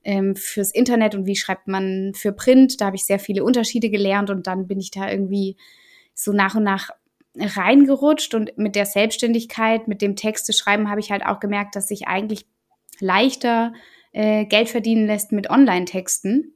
ähm, 0.04 0.36
fürs 0.36 0.72
Internet 0.72 1.16
und 1.16 1.26
wie 1.26 1.36
schreibt 1.36 1.68
man 1.68 2.14
für 2.16 2.32
Print. 2.32 2.80
Da 2.80 2.86
habe 2.86 2.96
ich 2.96 3.06
sehr 3.06 3.20
viele 3.20 3.44
Unterschiede 3.44 3.90
gelernt 3.90 4.30
und 4.30 4.48
dann 4.48 4.68
bin 4.68 4.80
ich 4.80 4.92
da 4.92 5.10
irgendwie 5.10 5.58
so 6.14 6.32
nach 6.32 6.56
und 6.56 6.64
nach 6.64 6.90
reingerutscht 7.36 8.34
und 8.34 8.58
mit 8.58 8.76
der 8.76 8.86
Selbstständigkeit, 8.86 9.88
mit 9.88 10.02
dem 10.02 10.16
Texte 10.16 10.54
schreiben, 10.54 10.90
habe 10.90 11.00
ich 11.00 11.12
halt 11.12 11.26
auch 11.26 11.40
gemerkt, 11.40 11.76
dass 11.76 11.92
ich 11.92 12.08
eigentlich 12.08 12.46
leichter 13.00 13.74
äh, 14.12 14.46
Geld 14.46 14.70
verdienen 14.70 15.08
lässt 15.08 15.32
mit 15.32 15.50
Online-Texten. 15.50 16.54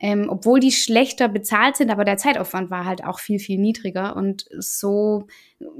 Ähm, 0.00 0.28
obwohl 0.28 0.60
die 0.60 0.70
schlechter 0.70 1.28
bezahlt 1.28 1.76
sind, 1.76 1.90
aber 1.90 2.04
der 2.04 2.16
Zeitaufwand 2.16 2.70
war 2.70 2.84
halt 2.84 3.02
auch 3.02 3.18
viel, 3.18 3.40
viel 3.40 3.58
niedriger. 3.58 4.14
Und 4.14 4.46
so 4.56 5.26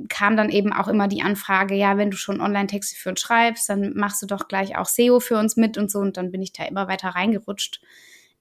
kam 0.08 0.36
dann 0.36 0.50
eben 0.50 0.72
auch 0.72 0.88
immer 0.88 1.06
die 1.06 1.22
Anfrage, 1.22 1.76
ja, 1.76 1.96
wenn 1.96 2.10
du 2.10 2.16
schon 2.16 2.40
Online-Texte 2.40 2.96
für 2.96 3.10
uns 3.10 3.20
schreibst, 3.20 3.68
dann 3.68 3.94
machst 3.94 4.20
du 4.20 4.26
doch 4.26 4.48
gleich 4.48 4.76
auch 4.76 4.86
SEO 4.86 5.20
für 5.20 5.38
uns 5.38 5.56
mit 5.56 5.78
und 5.78 5.88
so. 5.90 6.00
Und 6.00 6.16
dann 6.16 6.32
bin 6.32 6.42
ich 6.42 6.52
da 6.52 6.64
immer 6.64 6.88
weiter 6.88 7.10
reingerutscht. 7.10 7.80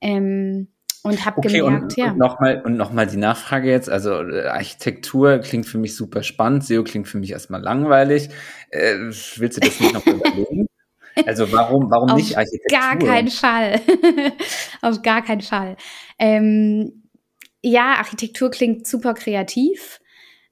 Ähm, 0.02 0.70
und 1.04 1.26
habe 1.26 1.38
okay, 1.38 1.60
gemerkt, 1.60 1.84
und, 1.84 1.98
ja. 1.98 2.12
Und 2.12 2.18
nochmal 2.18 2.62
und 2.66 2.76
noch 2.76 2.92
mal 2.92 3.06
die 3.08 3.18
Nachfrage 3.18 3.70
jetzt. 3.70 3.90
Also 3.90 4.22
äh, 4.28 4.48
Architektur 4.48 5.40
klingt 5.40 5.66
für 5.66 5.78
mich 5.78 5.96
super 5.96 6.24
spannend, 6.24 6.66
SEO 6.66 6.84
klingt 6.84 7.08
für 7.08 7.18
mich 7.18 7.32
erstmal 7.32 7.62
langweilig. 7.62 8.30
Äh, 8.72 8.96
willst 9.36 9.58
du 9.58 9.62
das 9.62 9.80
nicht 9.80 9.94
noch 9.94 10.06
überlegen? 10.06 10.68
Also 11.26 11.52
warum, 11.52 11.90
warum 11.90 12.10
Auf 12.10 12.18
nicht 12.18 12.38
Architektur? 12.38 12.80
Gar 12.80 12.98
keinen 12.98 13.30
Fall. 13.30 13.82
Auf 14.82 15.02
gar 15.02 15.24
keinen 15.24 15.42
Fall. 15.42 15.78
Ähm, 16.20 17.04
ja, 17.62 17.96
Architektur 17.98 18.52
klingt 18.52 18.88
super 18.88 19.14
kreativ. 19.14 20.00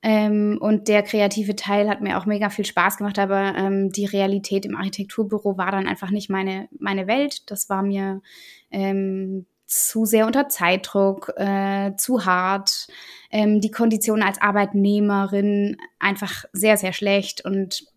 Ähm, 0.01 0.59
und 0.61 0.87
der 0.87 1.01
kreative 1.01 1.55
Teil 1.55 1.89
hat 1.89 2.01
mir 2.01 2.19
auch 2.19 2.27
mega 2.27 2.51
viel 2.51 2.65
Spaß 2.65 2.97
gemacht, 2.97 3.17
aber 3.17 3.55
ähm, 3.57 3.89
die 3.89 4.05
Realität 4.05 4.63
im 4.65 4.75
Architekturbüro 4.75 5.57
war 5.57 5.71
dann 5.71 5.87
einfach 5.87 6.11
nicht 6.11 6.29
meine, 6.29 6.69
meine 6.77 7.07
Welt. 7.07 7.49
Das 7.49 7.69
war 7.69 7.81
mir 7.81 8.21
ähm, 8.69 9.47
zu 9.65 10.05
sehr 10.05 10.27
unter 10.27 10.47
Zeitdruck, 10.47 11.33
äh, 11.37 11.95
zu 11.97 12.25
hart, 12.25 12.87
ähm, 13.31 13.61
die 13.61 13.71
Konditionen 13.71 14.23
als 14.23 14.39
Arbeitnehmerin 14.39 15.77
einfach 15.97 16.45
sehr, 16.53 16.77
sehr 16.77 16.93
schlecht 16.93 17.43
und 17.43 17.87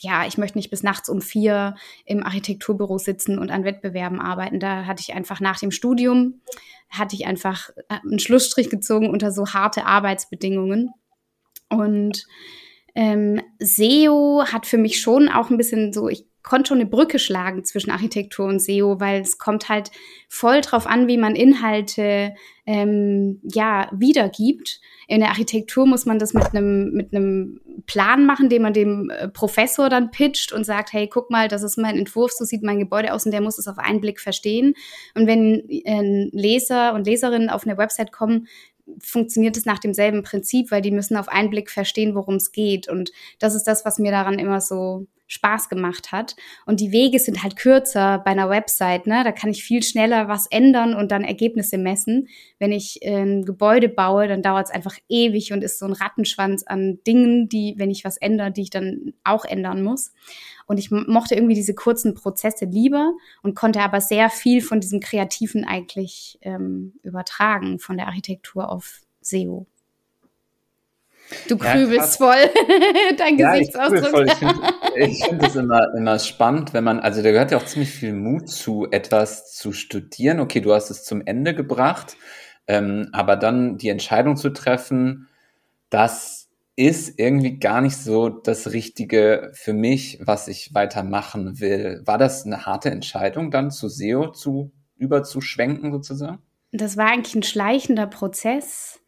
ja, 0.00 0.26
ich 0.26 0.38
möchte 0.38 0.56
nicht 0.56 0.70
bis 0.70 0.82
nachts 0.82 1.08
um 1.08 1.20
vier 1.20 1.76
im 2.06 2.24
Architekturbüro 2.24 2.98
sitzen 2.98 3.38
und 3.38 3.50
an 3.50 3.64
Wettbewerben 3.64 4.20
arbeiten. 4.20 4.58
Da 4.58 4.86
hatte 4.86 5.02
ich 5.06 5.14
einfach 5.14 5.40
nach 5.40 5.58
dem 5.60 5.70
Studium, 5.70 6.40
hatte 6.88 7.14
ich 7.14 7.26
einfach 7.26 7.70
äh, 7.88 7.98
einen 8.02 8.18
Schlussstrich 8.18 8.70
gezogen 8.70 9.10
unter 9.10 9.30
so 9.30 9.48
harte 9.48 9.84
Arbeitsbedingungen. 9.84 10.90
Und 11.68 12.26
ähm, 12.94 13.42
SEO 13.58 14.44
hat 14.46 14.66
für 14.66 14.78
mich 14.78 15.00
schon 15.00 15.28
auch 15.28 15.50
ein 15.50 15.58
bisschen 15.58 15.92
so, 15.92 16.08
ich 16.08 16.29
konnte 16.42 16.68
schon 16.68 16.78
eine 16.78 16.88
Brücke 16.88 17.18
schlagen 17.18 17.64
zwischen 17.64 17.90
Architektur 17.90 18.46
und 18.46 18.60
SEO, 18.60 19.00
weil 19.00 19.20
es 19.20 19.38
kommt 19.38 19.68
halt 19.68 19.90
voll 20.28 20.60
drauf 20.60 20.86
an, 20.86 21.06
wie 21.06 21.18
man 21.18 21.36
Inhalte 21.36 22.34
ähm, 22.66 23.40
ja 23.42 23.90
wiedergibt. 23.92 24.80
In 25.06 25.20
der 25.20 25.30
Architektur 25.30 25.86
muss 25.86 26.06
man 26.06 26.18
das 26.18 26.34
mit 26.34 26.54
einem 26.54 26.92
mit 26.92 27.14
einem 27.14 27.60
Plan 27.86 28.24
machen, 28.24 28.48
den 28.48 28.62
man 28.62 28.72
dem 28.72 29.10
äh, 29.10 29.28
Professor 29.28 29.88
dann 29.88 30.10
pitcht 30.10 30.52
und 30.52 30.64
sagt, 30.64 30.92
hey, 30.92 31.08
guck 31.08 31.30
mal, 31.30 31.48
das 31.48 31.62
ist 31.62 31.76
mein 31.78 31.98
Entwurf, 31.98 32.32
so 32.32 32.44
sieht 32.44 32.62
mein 32.62 32.78
Gebäude 32.78 33.12
aus 33.12 33.26
und 33.26 33.32
der 33.32 33.40
muss 33.40 33.58
es 33.58 33.68
auf 33.68 33.78
einen 33.78 34.00
Blick 34.00 34.20
verstehen. 34.20 34.74
Und 35.14 35.26
wenn 35.26 35.68
äh, 35.68 36.28
Leser 36.32 36.94
und 36.94 37.06
Leserinnen 37.06 37.50
auf 37.50 37.66
eine 37.66 37.76
Website 37.76 38.12
kommen, 38.12 38.46
funktioniert 38.98 39.56
es 39.56 39.66
nach 39.66 39.78
demselben 39.78 40.22
Prinzip, 40.22 40.70
weil 40.70 40.82
die 40.82 40.90
müssen 40.90 41.16
auf 41.16 41.28
einen 41.28 41.50
Blick 41.50 41.70
verstehen, 41.70 42.14
worum 42.14 42.36
es 42.36 42.52
geht. 42.52 42.88
Und 42.88 43.12
das 43.38 43.54
ist 43.54 43.64
das, 43.64 43.84
was 43.84 43.98
mir 43.98 44.10
daran 44.10 44.38
immer 44.38 44.60
so 44.60 45.06
Spaß 45.30 45.68
gemacht 45.68 46.10
hat. 46.10 46.34
Und 46.66 46.80
die 46.80 46.90
Wege 46.90 47.20
sind 47.20 47.44
halt 47.44 47.54
kürzer 47.54 48.18
bei 48.18 48.32
einer 48.32 48.50
Website. 48.50 49.06
Ne? 49.06 49.22
Da 49.22 49.30
kann 49.30 49.50
ich 49.50 49.62
viel 49.62 49.82
schneller 49.82 50.26
was 50.26 50.48
ändern 50.48 50.94
und 50.94 51.12
dann 51.12 51.22
Ergebnisse 51.22 51.78
messen. 51.78 52.26
Wenn 52.58 52.72
ich 52.72 52.98
ein 53.06 53.44
Gebäude 53.44 53.88
baue, 53.88 54.26
dann 54.26 54.42
dauert 54.42 54.66
es 54.66 54.74
einfach 54.74 54.96
ewig 55.08 55.52
und 55.52 55.62
ist 55.62 55.78
so 55.78 55.86
ein 55.86 55.92
Rattenschwanz 55.92 56.64
an 56.64 56.98
Dingen, 57.06 57.48
die, 57.48 57.74
wenn 57.78 57.92
ich 57.92 58.04
was 58.04 58.16
ändere, 58.16 58.50
die 58.50 58.62
ich 58.62 58.70
dann 58.70 59.14
auch 59.22 59.44
ändern 59.44 59.82
muss. 59.84 60.12
Und 60.66 60.78
ich 60.78 60.90
mochte 60.90 61.36
irgendwie 61.36 61.54
diese 61.54 61.74
kurzen 61.74 62.14
Prozesse 62.14 62.64
lieber 62.64 63.12
und 63.42 63.54
konnte 63.54 63.82
aber 63.82 64.00
sehr 64.00 64.30
viel 64.30 64.62
von 64.62 64.80
diesem 64.80 64.98
Kreativen 64.98 65.64
eigentlich 65.64 66.40
ähm, 66.42 66.94
übertragen, 67.04 67.78
von 67.78 67.96
der 67.96 68.08
Architektur 68.08 68.68
auf 68.68 69.02
SEO. 69.20 69.68
Du 71.48 71.56
grübelst 71.56 72.20
ja, 72.20 72.26
voll, 72.26 72.50
dein 73.18 73.38
ja, 73.38 73.52
Gesichtsausdruck. 73.52 74.26
Ich, 74.96 75.10
ich 75.20 75.24
finde 75.24 75.46
es 75.46 75.56
immer, 75.56 75.94
immer 75.96 76.18
spannend, 76.18 76.72
wenn 76.74 76.84
man, 76.84 77.00
also 77.00 77.22
da 77.22 77.30
gehört 77.30 77.50
ja 77.50 77.58
auch 77.58 77.64
ziemlich 77.64 77.90
viel 77.90 78.12
Mut 78.12 78.48
zu, 78.48 78.88
etwas 78.90 79.52
zu 79.52 79.72
studieren. 79.72 80.40
Okay, 80.40 80.60
du 80.60 80.72
hast 80.72 80.90
es 80.90 81.04
zum 81.04 81.22
Ende 81.24 81.54
gebracht, 81.54 82.16
ähm, 82.66 83.08
aber 83.12 83.36
dann 83.36 83.78
die 83.78 83.88
Entscheidung 83.88 84.36
zu 84.36 84.50
treffen, 84.50 85.28
das 85.88 86.48
ist 86.76 87.18
irgendwie 87.18 87.58
gar 87.58 87.80
nicht 87.80 87.96
so 87.96 88.28
das 88.28 88.72
Richtige 88.72 89.50
für 89.52 89.72
mich, 89.72 90.18
was 90.22 90.48
ich 90.48 90.72
weitermachen 90.72 91.60
will. 91.60 92.00
War 92.06 92.16
das 92.16 92.46
eine 92.46 92.64
harte 92.64 92.90
Entscheidung, 92.90 93.50
dann 93.50 93.70
zu 93.70 93.88
SEO 93.88 94.32
zu 94.32 94.72
überzuschwenken 94.96 95.92
sozusagen? 95.92 96.38
Das 96.72 96.96
war 96.96 97.06
eigentlich 97.06 97.34
ein 97.34 97.42
schleichender 97.42 98.06
Prozess 98.06 99.00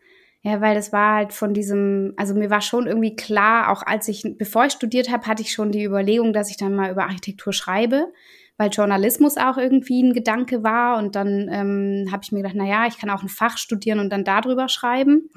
ja, 0.45 0.61
weil 0.61 0.75
das 0.75 0.93
war 0.93 1.15
halt 1.15 1.33
von 1.33 1.55
diesem, 1.55 2.15
also 2.17 2.35
mir 2.35 2.51
war 2.51 2.61
schon 2.61 2.89
irgendwie 2.89 3.15
klar, 3.15 3.71
auch 3.71 3.85
als 3.85 4.09
ich, 4.09 4.25
bevor 4.39 4.67
ich 4.67 4.73
studiert 4.73 5.09
habe, 5.09 5.27
hatte 5.27 5.43
ich 5.43 5.53
schon 5.53 5.71
die 5.71 5.85
Überlegung, 5.85 6.33
dass 6.33 6.51
ich 6.51 6.57
dann 6.57 6.75
mal 6.75 6.91
über 6.91 7.05
Architektur 7.05 7.53
schreibe, 7.53 8.13
weil 8.57 8.71
Journalismus 8.71 9.37
auch 9.37 9.57
irgendwie 9.57 10.03
ein 10.03 10.13
Gedanke 10.13 10.65
war. 10.65 10.99
Und 10.99 11.15
dann 11.15 11.49
ähm, 11.49 12.09
habe 12.11 12.23
ich 12.25 12.33
mir 12.33 12.39
gedacht, 12.39 12.57
na 12.57 12.67
ja, 12.67 12.87
ich 12.87 12.99
kann 12.99 13.11
auch 13.11 13.23
ein 13.23 13.29
Fach 13.29 13.57
studieren 13.57 14.01
und 14.01 14.11
dann 14.11 14.25
darüber 14.25 14.69
schreiben. 14.69 15.31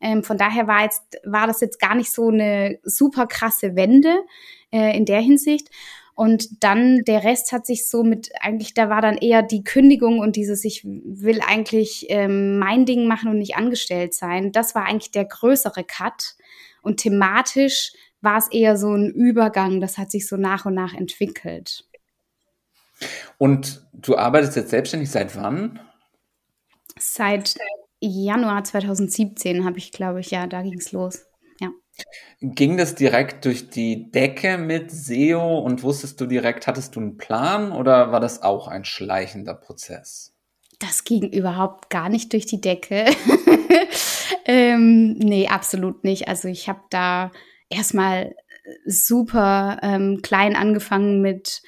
Ähm, 0.00 0.22
von 0.22 0.38
daher 0.38 0.66
war 0.66 0.84
jetzt, 0.84 1.02
war 1.24 1.46
das 1.46 1.60
jetzt 1.60 1.78
gar 1.78 1.94
nicht 1.94 2.10
so 2.10 2.28
eine 2.28 2.78
super 2.82 3.26
krasse 3.26 3.76
Wende 3.76 4.24
äh, 4.72 4.96
in 4.96 5.04
der 5.04 5.20
Hinsicht. 5.20 5.68
Und 6.16 6.64
dann 6.64 7.04
der 7.04 7.24
Rest 7.24 7.52
hat 7.52 7.66
sich 7.66 7.86
so 7.90 8.02
mit, 8.02 8.30
eigentlich, 8.40 8.72
da 8.72 8.88
war 8.88 9.02
dann 9.02 9.18
eher 9.18 9.42
die 9.42 9.62
Kündigung 9.62 10.18
und 10.18 10.34
dieses, 10.34 10.64
ich 10.64 10.82
will 10.82 11.42
eigentlich 11.46 12.06
ähm, 12.08 12.58
mein 12.58 12.86
Ding 12.86 13.06
machen 13.06 13.28
und 13.28 13.36
nicht 13.36 13.56
angestellt 13.56 14.14
sein. 14.14 14.50
Das 14.50 14.74
war 14.74 14.86
eigentlich 14.86 15.10
der 15.10 15.26
größere 15.26 15.84
Cut. 15.84 16.36
Und 16.80 16.96
thematisch 16.96 17.92
war 18.22 18.38
es 18.38 18.48
eher 18.50 18.78
so 18.78 18.94
ein 18.94 19.10
Übergang, 19.10 19.82
das 19.82 19.98
hat 19.98 20.10
sich 20.10 20.26
so 20.26 20.38
nach 20.38 20.64
und 20.64 20.72
nach 20.72 20.94
entwickelt. 20.94 21.84
Und 23.36 23.86
du 23.92 24.16
arbeitest 24.16 24.56
jetzt 24.56 24.70
selbstständig 24.70 25.10
seit 25.10 25.36
wann? 25.36 25.78
Seit 26.98 27.56
Januar 28.00 28.64
2017 28.64 29.66
habe 29.66 29.76
ich, 29.76 29.92
glaube 29.92 30.20
ich, 30.20 30.30
ja, 30.30 30.46
da 30.46 30.62
ging 30.62 30.78
es 30.78 30.92
los. 30.92 31.25
Ging 32.40 32.76
das 32.76 32.94
direkt 32.94 33.44
durch 33.44 33.70
die 33.70 34.10
Decke 34.10 34.58
mit 34.58 34.90
SEO 34.90 35.58
und 35.58 35.82
wusstest 35.82 36.20
du 36.20 36.26
direkt, 36.26 36.66
hattest 36.66 36.96
du 36.96 37.00
einen 37.00 37.16
Plan 37.16 37.72
oder 37.72 38.12
war 38.12 38.20
das 38.20 38.42
auch 38.42 38.68
ein 38.68 38.84
schleichender 38.84 39.54
Prozess? 39.54 40.34
Das 40.78 41.04
ging 41.04 41.30
überhaupt 41.32 41.88
gar 41.88 42.10
nicht 42.10 42.32
durch 42.34 42.44
die 42.44 42.60
Decke. 42.60 43.06
ähm, 44.44 45.14
nee, 45.14 45.48
absolut 45.48 46.04
nicht. 46.04 46.28
Also 46.28 46.48
ich 46.48 46.68
habe 46.68 46.82
da 46.90 47.32
erstmal 47.70 48.34
super 48.84 49.78
ähm, 49.82 50.20
klein 50.22 50.56
angefangen 50.56 51.20
mit 51.22 51.62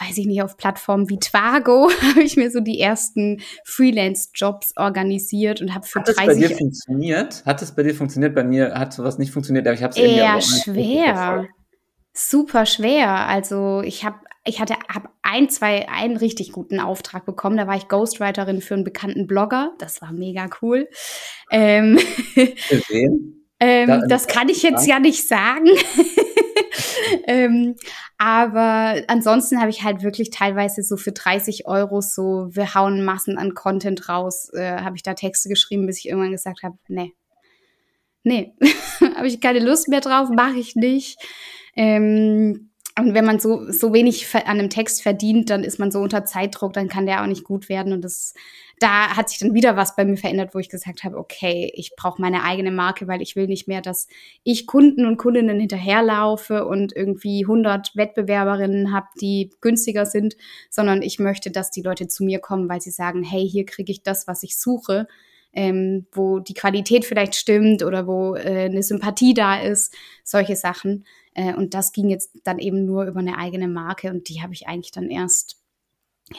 weiß 0.00 0.18
ich 0.18 0.26
nicht, 0.26 0.42
auf 0.42 0.56
Plattformen 0.56 1.08
wie 1.08 1.18
Twago 1.18 1.90
habe 2.02 2.22
ich 2.22 2.36
mir 2.36 2.50
so 2.50 2.60
die 2.60 2.80
ersten 2.80 3.40
Freelance-Jobs 3.64 4.74
organisiert 4.76 5.60
und 5.60 5.74
habe 5.74 5.86
für 5.86 6.00
hat 6.00 6.08
30 6.08 6.18
Hat 6.18 6.28
es 6.28 6.40
bei 6.40 6.48
dir 6.48 6.56
funktioniert? 6.56 7.46
Hat 7.46 7.62
es 7.62 7.74
bei 7.74 7.82
dir 7.82 7.94
funktioniert? 7.94 8.34
Bei 8.34 8.44
mir 8.44 8.74
hat 8.74 8.92
sowas 8.92 9.18
nicht 9.18 9.32
funktioniert, 9.32 9.66
aber 9.66 9.74
ich 9.74 9.82
habe 9.82 9.92
es 9.92 9.96
irgendwie 9.96 10.20
Eher 10.20 10.40
schwer. 10.40 11.48
Super 12.12 12.66
schwer. 12.66 13.26
Also 13.26 13.82
ich 13.82 14.04
habe 14.04 14.16
ich 14.46 14.60
hatte 14.60 14.74
hab 14.92 15.08
ein, 15.22 15.48
zwei, 15.48 15.88
einen 15.88 16.16
richtig 16.16 16.52
guten 16.52 16.78
Auftrag 16.78 17.24
bekommen. 17.24 17.56
Da 17.56 17.66
war 17.66 17.76
ich 17.76 17.88
Ghostwriterin 17.88 18.60
für 18.60 18.74
einen 18.74 18.84
bekannten 18.84 19.26
Blogger. 19.26 19.72
Das 19.78 20.02
war 20.02 20.12
mega 20.12 20.48
cool. 20.60 20.88
Ähm, 21.50 21.98
ähm, 23.60 24.02
das 24.08 24.26
kann 24.26 24.50
ich 24.50 24.62
jetzt 24.62 24.86
ja 24.86 24.98
nicht 24.98 25.26
sagen. 25.26 25.68
ähm, 27.26 27.76
aber 28.18 29.02
ansonsten 29.08 29.60
habe 29.60 29.70
ich 29.70 29.82
halt 29.82 30.02
wirklich 30.02 30.30
teilweise 30.30 30.82
so 30.82 30.96
für 30.96 31.12
30 31.12 31.66
Euro 31.66 32.00
so, 32.00 32.48
wir 32.50 32.74
hauen 32.74 33.04
Massen 33.04 33.38
an 33.38 33.54
Content 33.54 34.08
raus, 34.08 34.50
äh, 34.54 34.78
habe 34.80 34.96
ich 34.96 35.02
da 35.02 35.14
Texte 35.14 35.48
geschrieben, 35.48 35.86
bis 35.86 35.98
ich 35.98 36.08
irgendwann 36.08 36.32
gesagt 36.32 36.62
habe, 36.62 36.76
nee, 36.88 37.12
nee, 38.22 38.54
habe 39.16 39.26
ich 39.26 39.40
keine 39.40 39.60
Lust 39.60 39.88
mehr 39.88 40.00
drauf, 40.00 40.28
mache 40.30 40.58
ich 40.58 40.76
nicht. 40.76 41.18
Ähm, 41.76 42.70
und 42.96 43.12
wenn 43.12 43.24
man 43.24 43.40
so, 43.40 43.70
so 43.72 43.92
wenig 43.92 44.32
an 44.34 44.42
einem 44.58 44.70
Text 44.70 45.02
verdient, 45.02 45.50
dann 45.50 45.64
ist 45.64 45.80
man 45.80 45.90
so 45.90 45.98
unter 45.98 46.24
Zeitdruck, 46.24 46.72
dann 46.74 46.88
kann 46.88 47.06
der 47.06 47.22
auch 47.22 47.26
nicht 47.26 47.42
gut 47.42 47.68
werden. 47.68 47.92
Und 47.92 48.02
das, 48.02 48.34
da 48.78 49.16
hat 49.16 49.28
sich 49.28 49.40
dann 49.40 49.52
wieder 49.52 49.76
was 49.76 49.96
bei 49.96 50.04
mir 50.04 50.16
verändert, 50.16 50.54
wo 50.54 50.60
ich 50.60 50.68
gesagt 50.68 51.02
habe, 51.02 51.18
okay, 51.18 51.72
ich 51.74 51.96
brauche 51.96 52.22
meine 52.22 52.44
eigene 52.44 52.70
Marke, 52.70 53.08
weil 53.08 53.20
ich 53.20 53.34
will 53.34 53.48
nicht 53.48 53.66
mehr, 53.66 53.80
dass 53.80 54.06
ich 54.44 54.68
Kunden 54.68 55.06
und 55.06 55.16
Kundinnen 55.16 55.58
hinterherlaufe 55.58 56.66
und 56.66 56.94
irgendwie 56.94 57.42
100 57.42 57.96
Wettbewerberinnen 57.96 58.92
habe, 58.92 59.06
die 59.20 59.50
günstiger 59.60 60.06
sind, 60.06 60.36
sondern 60.70 61.02
ich 61.02 61.18
möchte, 61.18 61.50
dass 61.50 61.72
die 61.72 61.82
Leute 61.82 62.06
zu 62.06 62.22
mir 62.22 62.38
kommen, 62.38 62.68
weil 62.68 62.80
sie 62.80 62.92
sagen, 62.92 63.24
hey, 63.24 63.48
hier 63.48 63.66
kriege 63.66 63.90
ich 63.90 64.04
das, 64.04 64.28
was 64.28 64.44
ich 64.44 64.56
suche. 64.56 65.08
Ähm, 65.56 66.06
wo 66.10 66.40
die 66.40 66.54
Qualität 66.54 67.04
vielleicht 67.04 67.36
stimmt 67.36 67.84
oder 67.84 68.08
wo 68.08 68.34
äh, 68.34 68.64
eine 68.64 68.82
Sympathie 68.82 69.34
da 69.34 69.60
ist, 69.60 69.94
solche 70.24 70.56
Sachen. 70.56 71.04
Äh, 71.34 71.54
und 71.54 71.74
das 71.74 71.92
ging 71.92 72.08
jetzt 72.08 72.30
dann 72.44 72.58
eben 72.58 72.84
nur 72.84 73.04
über 73.04 73.20
eine 73.20 73.38
eigene 73.38 73.68
Marke 73.68 74.10
und 74.10 74.28
die 74.28 74.42
habe 74.42 74.54
ich 74.54 74.66
eigentlich 74.66 74.92
dann 74.92 75.10
erst 75.10 75.60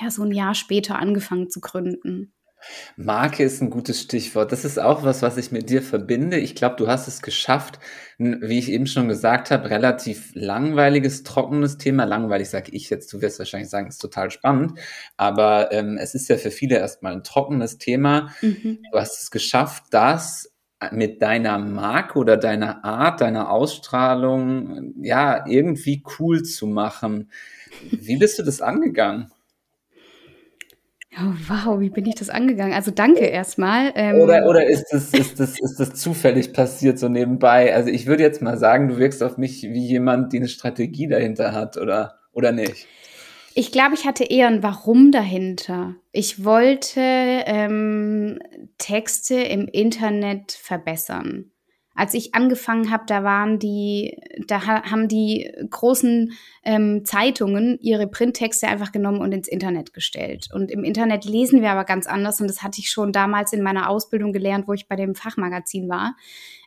ja 0.02 0.10
so 0.10 0.24
ein 0.24 0.32
Jahr 0.32 0.56
später 0.56 0.98
angefangen 0.98 1.50
zu 1.50 1.62
gründen. 1.62 2.34
Marke 2.96 3.44
ist 3.44 3.62
ein 3.62 3.70
gutes 3.70 4.02
Stichwort. 4.02 4.52
Das 4.52 4.66
ist 4.66 4.80
auch 4.80 5.04
was, 5.04 5.22
was 5.22 5.38
ich 5.38 5.52
mit 5.52 5.70
dir 5.70 5.82
verbinde. 5.82 6.38
Ich 6.38 6.56
glaube, 6.56 6.76
du 6.78 6.88
hast 6.88 7.08
es 7.08 7.22
geschafft, 7.22 7.80
wie 8.18 8.60
ich 8.60 8.72
eben 8.72 8.88
schon 8.88 9.08
gesagt 9.08 9.52
habe, 9.52 9.70
relativ 9.70 10.32
langweiliges, 10.34 11.24
trockenes 11.24 11.78
Thema. 11.78 12.06
Langweilig 12.06 12.50
sage 12.50 12.72
ich 12.72 12.90
jetzt, 12.90 13.12
du 13.14 13.22
wirst 13.22 13.40
wahrscheinlich 13.40 13.70
sagen, 13.70 13.88
ist 13.88 14.00
total 14.00 14.32
spannend. 14.32 14.80
Aber 15.18 15.72
ähm, 15.72 15.98
es 15.98 16.16
ist 16.16 16.30
ja 16.30 16.38
für 16.38 16.52
viele 16.52 16.78
erstmal 16.78 17.14
ein 17.14 17.24
trockenes 17.24 17.78
Thema. 17.78 18.32
Mhm. 18.42 18.80
Du 18.92 18.98
hast 18.98 19.22
es 19.22 19.32
geschafft, 19.32 19.84
das 19.92 20.52
mit 20.92 21.22
deiner 21.22 21.58
Marke 21.58 22.20
oder 22.20 22.38
deiner 22.38 22.84
Art, 22.84 23.22
deiner 23.22 23.50
Ausstrahlung, 23.50 24.94
ja, 25.02 25.46
irgendwie 25.48 26.04
cool 26.20 26.44
zu 26.44 26.68
machen. 26.68 27.32
Wie 27.92 28.18
bist 28.18 28.40
du 28.40 28.44
das 28.44 28.62
angegangen? 28.62 29.32
Oh, 31.18 31.34
wow, 31.48 31.80
wie 31.80 31.90
bin 31.90 32.06
ich 32.06 32.16
das 32.16 32.30
angegangen? 32.30 32.74
Also 32.74 32.92
danke 32.92 33.26
erstmal. 33.26 33.94
Ähm 33.96 34.20
oder 34.20 34.46
oder 34.46 34.68
ist, 34.68 34.88
das, 34.92 35.14
ist, 35.14 35.40
das, 35.40 35.58
ist 35.58 35.80
das 35.80 35.94
zufällig 35.94 36.52
passiert 36.52 37.00
so 37.00 37.08
nebenbei? 37.08 37.74
Also 37.74 37.90
ich 37.90 38.06
würde 38.06 38.24
jetzt 38.24 38.42
mal 38.42 38.58
sagen, 38.58 38.90
du 38.90 38.98
wirkst 38.98 39.24
auf 39.24 39.38
mich 39.38 39.64
wie 39.64 39.88
jemand, 39.88 40.34
die 40.34 40.38
eine 40.38 40.50
Strategie 40.50 41.08
dahinter 41.08 41.54
hat, 41.54 41.78
oder, 41.78 42.20
oder 42.34 42.52
nicht? 42.52 42.88
Ich 43.58 43.72
glaube, 43.72 43.96
ich 43.96 44.06
hatte 44.06 44.26
eher 44.26 44.48
ein 44.48 44.64
Warum 44.64 45.14
dahinter. 45.14 45.96
Ich 46.12 46.44
wollte 46.44 47.00
ähm, 47.00 48.38
Texte 48.78 49.36
im 49.36 49.70
Internet 49.70 50.52
verbessern. 50.52 51.52
Als 51.94 52.14
ich 52.14 52.36
angefangen 52.36 52.92
habe, 52.92 53.06
da 53.08 53.24
waren 53.24 53.58
die, 53.58 54.18
da 54.46 54.66
haben 54.66 55.08
die 55.08 55.50
großen 55.70 56.34
ähm, 56.66 57.06
Zeitungen 57.06 57.80
ihre 57.80 58.08
Printtexte 58.08 58.68
einfach 58.68 58.92
genommen 58.92 59.22
und 59.22 59.32
ins 59.32 59.48
Internet 59.48 59.94
gestellt. 59.94 60.50
Und 60.54 60.70
im 60.70 60.84
Internet 60.84 61.24
lesen 61.24 61.62
wir 61.62 61.72
aber 61.72 61.86
ganz 61.86 62.08
anders 62.08 62.42
und 62.42 62.48
das 62.48 62.62
hatte 62.62 62.82
ich 62.82 62.92
schon 62.92 63.14
damals 63.14 63.54
in 63.54 63.64
meiner 63.64 63.90
Ausbildung 63.90 64.34
gelernt, 64.34 64.68
wo 64.68 64.74
ich 64.74 64.90
bei 64.90 64.98
dem 64.98 65.16
Fachmagazin 65.16 65.88
war. 65.88 66.18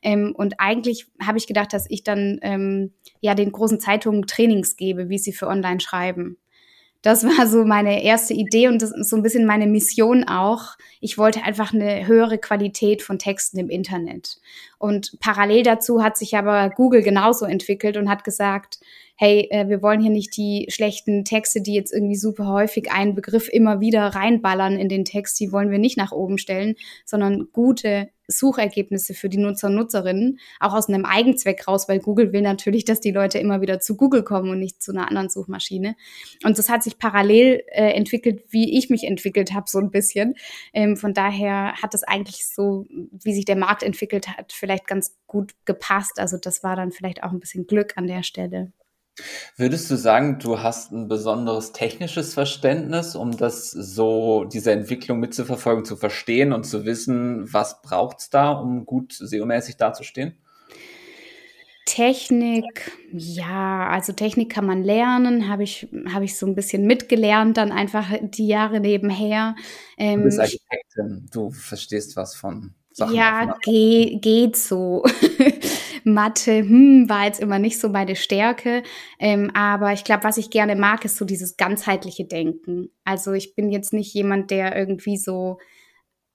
Ähm, 0.02 0.32
und 0.34 0.54
eigentlich 0.58 1.06
habe 1.22 1.36
ich 1.36 1.46
gedacht, 1.46 1.74
dass 1.74 1.84
ich 1.90 2.02
dann 2.02 2.38
ähm, 2.40 2.94
ja 3.20 3.34
den 3.34 3.52
großen 3.52 3.78
Zeitungen 3.78 4.26
Trainings 4.26 4.76
gebe, 4.76 5.10
wie 5.10 5.18
sie 5.18 5.34
für 5.34 5.48
online 5.48 5.80
schreiben. 5.80 6.38
Das 7.02 7.24
war 7.24 7.46
so 7.46 7.64
meine 7.64 8.02
erste 8.02 8.34
Idee 8.34 8.68
und 8.68 8.82
das 8.82 8.90
ist 8.90 9.10
so 9.10 9.16
ein 9.16 9.22
bisschen 9.22 9.46
meine 9.46 9.66
Mission 9.66 10.24
auch. 10.24 10.76
Ich 11.00 11.16
wollte 11.16 11.44
einfach 11.44 11.72
eine 11.72 12.06
höhere 12.06 12.38
Qualität 12.38 13.02
von 13.02 13.18
Texten 13.18 13.58
im 13.58 13.70
Internet. 13.70 14.38
Und 14.78 15.16
parallel 15.20 15.62
dazu 15.62 16.02
hat 16.02 16.16
sich 16.16 16.36
aber 16.36 16.70
Google 16.70 17.02
genauso 17.02 17.46
entwickelt 17.46 17.96
und 17.96 18.08
hat 18.08 18.24
gesagt, 18.24 18.80
hey, 19.20 19.48
äh, 19.50 19.68
wir 19.68 19.82
wollen 19.82 20.00
hier 20.00 20.12
nicht 20.12 20.36
die 20.36 20.66
schlechten 20.70 21.24
Texte, 21.24 21.60
die 21.60 21.74
jetzt 21.74 21.92
irgendwie 21.92 22.14
super 22.14 22.46
häufig 22.46 22.92
einen 22.92 23.16
Begriff 23.16 23.48
immer 23.52 23.80
wieder 23.80 24.06
reinballern 24.06 24.78
in 24.78 24.88
den 24.88 25.04
Text, 25.04 25.40
die 25.40 25.50
wollen 25.50 25.72
wir 25.72 25.78
nicht 25.78 25.96
nach 25.96 26.12
oben 26.12 26.38
stellen, 26.38 26.76
sondern 27.04 27.48
gute 27.52 28.10
Suchergebnisse 28.28 29.14
für 29.14 29.28
die 29.28 29.38
Nutzer 29.38 29.68
und 29.68 29.74
Nutzerinnen, 29.74 30.38
auch 30.60 30.72
aus 30.72 30.88
einem 30.88 31.04
Eigenzweck 31.04 31.66
raus, 31.66 31.88
weil 31.88 31.98
Google 31.98 32.32
will 32.32 32.42
natürlich, 32.42 32.84
dass 32.84 33.00
die 33.00 33.10
Leute 33.10 33.38
immer 33.38 33.60
wieder 33.60 33.80
zu 33.80 33.96
Google 33.96 34.22
kommen 34.22 34.50
und 34.50 34.60
nicht 34.60 34.80
zu 34.82 34.92
einer 34.92 35.08
anderen 35.08 35.30
Suchmaschine. 35.30 35.96
Und 36.44 36.56
das 36.56 36.68
hat 36.68 36.84
sich 36.84 36.98
parallel 36.98 37.64
äh, 37.68 37.90
entwickelt, 37.94 38.44
wie 38.50 38.78
ich 38.78 38.88
mich 38.88 39.02
entwickelt 39.02 39.52
habe, 39.52 39.64
so 39.68 39.78
ein 39.78 39.90
bisschen. 39.90 40.36
Ähm, 40.72 40.96
von 40.96 41.12
daher 41.12 41.72
hat 41.82 41.92
das 41.92 42.04
eigentlich 42.04 42.46
so, 42.46 42.86
wie 42.90 43.34
sich 43.34 43.46
der 43.46 43.56
Markt 43.56 43.82
entwickelt 43.82 44.28
hat, 44.28 44.52
vielleicht 44.52 44.86
ganz 44.86 45.16
gut 45.26 45.54
gepasst. 45.64 46.20
Also 46.20 46.36
das 46.36 46.62
war 46.62 46.76
dann 46.76 46.92
vielleicht 46.92 47.24
auch 47.24 47.32
ein 47.32 47.40
bisschen 47.40 47.66
Glück 47.66 47.94
an 47.96 48.06
der 48.06 48.22
Stelle. 48.22 48.72
Würdest 49.56 49.90
du 49.90 49.96
sagen, 49.96 50.38
du 50.38 50.62
hast 50.62 50.92
ein 50.92 51.08
besonderes 51.08 51.72
technisches 51.72 52.34
Verständnis, 52.34 53.16
um 53.16 53.36
das 53.36 53.70
so, 53.70 54.44
diese 54.44 54.72
Entwicklung 54.72 55.20
mitzuverfolgen, 55.20 55.84
zu 55.84 55.96
verstehen 55.96 56.52
und 56.52 56.64
zu 56.64 56.84
wissen, 56.84 57.52
was 57.52 57.82
braucht's 57.82 58.30
da, 58.30 58.52
um 58.52 58.86
gut 58.86 59.12
SEO-mäßig 59.12 59.76
dazustehen? 59.76 60.34
Technik, 61.86 62.92
ja, 63.12 63.88
also 63.88 64.12
Technik 64.12 64.52
kann 64.52 64.66
man 64.66 64.82
lernen, 64.82 65.48
habe 65.48 65.62
ich, 65.62 65.88
habe 66.12 66.26
ich 66.26 66.36
so 66.36 66.46
ein 66.46 66.54
bisschen 66.54 66.86
mitgelernt, 66.86 67.56
dann 67.56 67.72
einfach 67.72 68.12
die 68.20 68.46
Jahre 68.46 68.78
nebenher. 68.78 69.56
Ähm, 69.96 70.18
du 70.18 70.24
bist 70.26 70.38
Architektin, 70.38 71.26
du 71.32 71.50
verstehst 71.50 72.14
was 72.14 72.36
von 72.36 72.74
Sachen. 72.92 73.14
Ja, 73.14 73.56
ge 73.62 74.18
geht 74.20 74.56
so. 74.56 75.02
Mathe, 76.14 76.58
hm, 76.58 77.08
war 77.08 77.24
jetzt 77.24 77.40
immer 77.40 77.58
nicht 77.58 77.78
so 77.80 77.88
meine 77.88 78.16
Stärke. 78.16 78.82
Ähm, 79.18 79.50
aber 79.54 79.92
ich 79.92 80.04
glaube, 80.04 80.24
was 80.24 80.36
ich 80.36 80.50
gerne 80.50 80.76
mag, 80.76 81.04
ist 81.04 81.16
so 81.16 81.24
dieses 81.24 81.56
ganzheitliche 81.56 82.24
Denken. 82.24 82.90
Also 83.04 83.32
ich 83.32 83.54
bin 83.54 83.70
jetzt 83.70 83.92
nicht 83.92 84.14
jemand, 84.14 84.50
der 84.50 84.76
irgendwie 84.76 85.16
so 85.16 85.58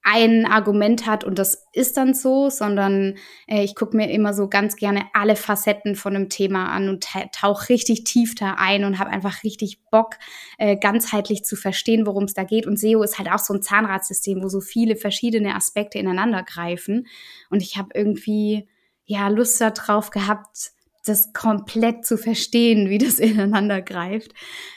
ein 0.03 0.45
Argument 0.45 1.05
hat 1.05 1.23
und 1.23 1.39
das 1.39 1.65
ist 1.71 1.95
dann 1.95 2.13
so, 2.13 2.49
sondern 2.49 3.15
äh, 3.47 3.63
ich 3.63 3.73
gucke 3.73 3.95
mir 3.95 4.11
immer 4.11 4.33
so 4.33 4.49
ganz 4.49 4.75
gerne 4.75 5.05
alle 5.13 5.37
Facetten 5.37 5.95
von 5.95 6.13
einem 6.13 6.29
Thema 6.29 6.67
an 6.67 6.89
und 6.89 7.07
tauche 7.31 7.69
richtig 7.69 8.03
tief 8.03 8.35
da 8.35 8.55
ein 8.57 8.83
und 8.83 8.99
habe 8.99 9.11
einfach 9.11 9.43
richtig 9.45 9.81
Bock, 9.89 10.15
äh, 10.57 10.75
ganzheitlich 10.75 11.45
zu 11.45 11.55
verstehen, 11.55 12.05
worum 12.05 12.25
es 12.25 12.33
da 12.33 12.43
geht. 12.43 12.67
Und 12.67 12.77
SEO 12.77 13.01
ist 13.01 13.17
halt 13.17 13.31
auch 13.31 13.39
so 13.39 13.53
ein 13.53 13.61
Zahnradsystem, 13.61 14.43
wo 14.43 14.49
so 14.49 14.59
viele 14.59 14.97
verschiedene 14.97 15.55
Aspekte 15.55 15.99
ineinander 15.99 16.43
greifen. 16.43 17.07
Und 17.49 17.61
ich 17.61 17.77
habe 17.77 17.89
irgendwie 17.93 18.67
ja 19.05 19.27
Lust 19.27 19.59
darauf 19.61 20.09
gehabt, 20.09 20.71
das 21.05 21.33
komplett 21.33 22.05
zu 22.05 22.17
verstehen, 22.17 22.89
wie 22.89 22.97
das 22.97 23.19
ineinander 23.19 23.81
greift. 23.81 24.33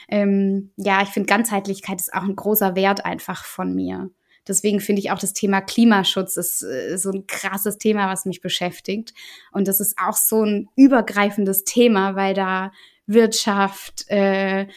Ähm, 0.09 0.71
ja, 0.75 1.01
ich 1.01 1.09
finde 1.09 1.27
Ganzheitlichkeit 1.27 1.99
ist 1.99 2.13
auch 2.13 2.23
ein 2.23 2.35
großer 2.35 2.75
Wert 2.75 3.05
einfach 3.05 3.45
von 3.45 3.73
mir. 3.73 4.09
Deswegen 4.47 4.79
finde 4.79 5.01
ich 5.01 5.11
auch 5.11 5.19
das 5.19 5.33
Thema 5.33 5.61
Klimaschutz 5.61 6.37
ist 6.37 6.63
äh, 6.63 6.97
so 6.97 7.11
ein 7.11 7.27
krasses 7.27 7.77
Thema, 7.77 8.09
was 8.09 8.25
mich 8.25 8.41
beschäftigt. 8.41 9.13
Und 9.51 9.67
das 9.67 9.79
ist 9.79 9.97
auch 9.99 10.15
so 10.15 10.43
ein 10.43 10.69
übergreifendes 10.75 11.63
Thema, 11.65 12.15
weil 12.15 12.33
da 12.33 12.71
Wirtschaft, 13.07 14.05
äh, 14.09 14.67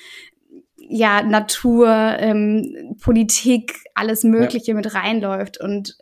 ja, 0.76 1.22
Natur, 1.22 1.88
ähm, 2.18 2.96
Politik, 3.00 3.74
alles 3.94 4.24
Mögliche 4.24 4.72
ja. 4.72 4.74
mit 4.74 4.94
reinläuft. 4.94 5.60
Und 5.60 5.98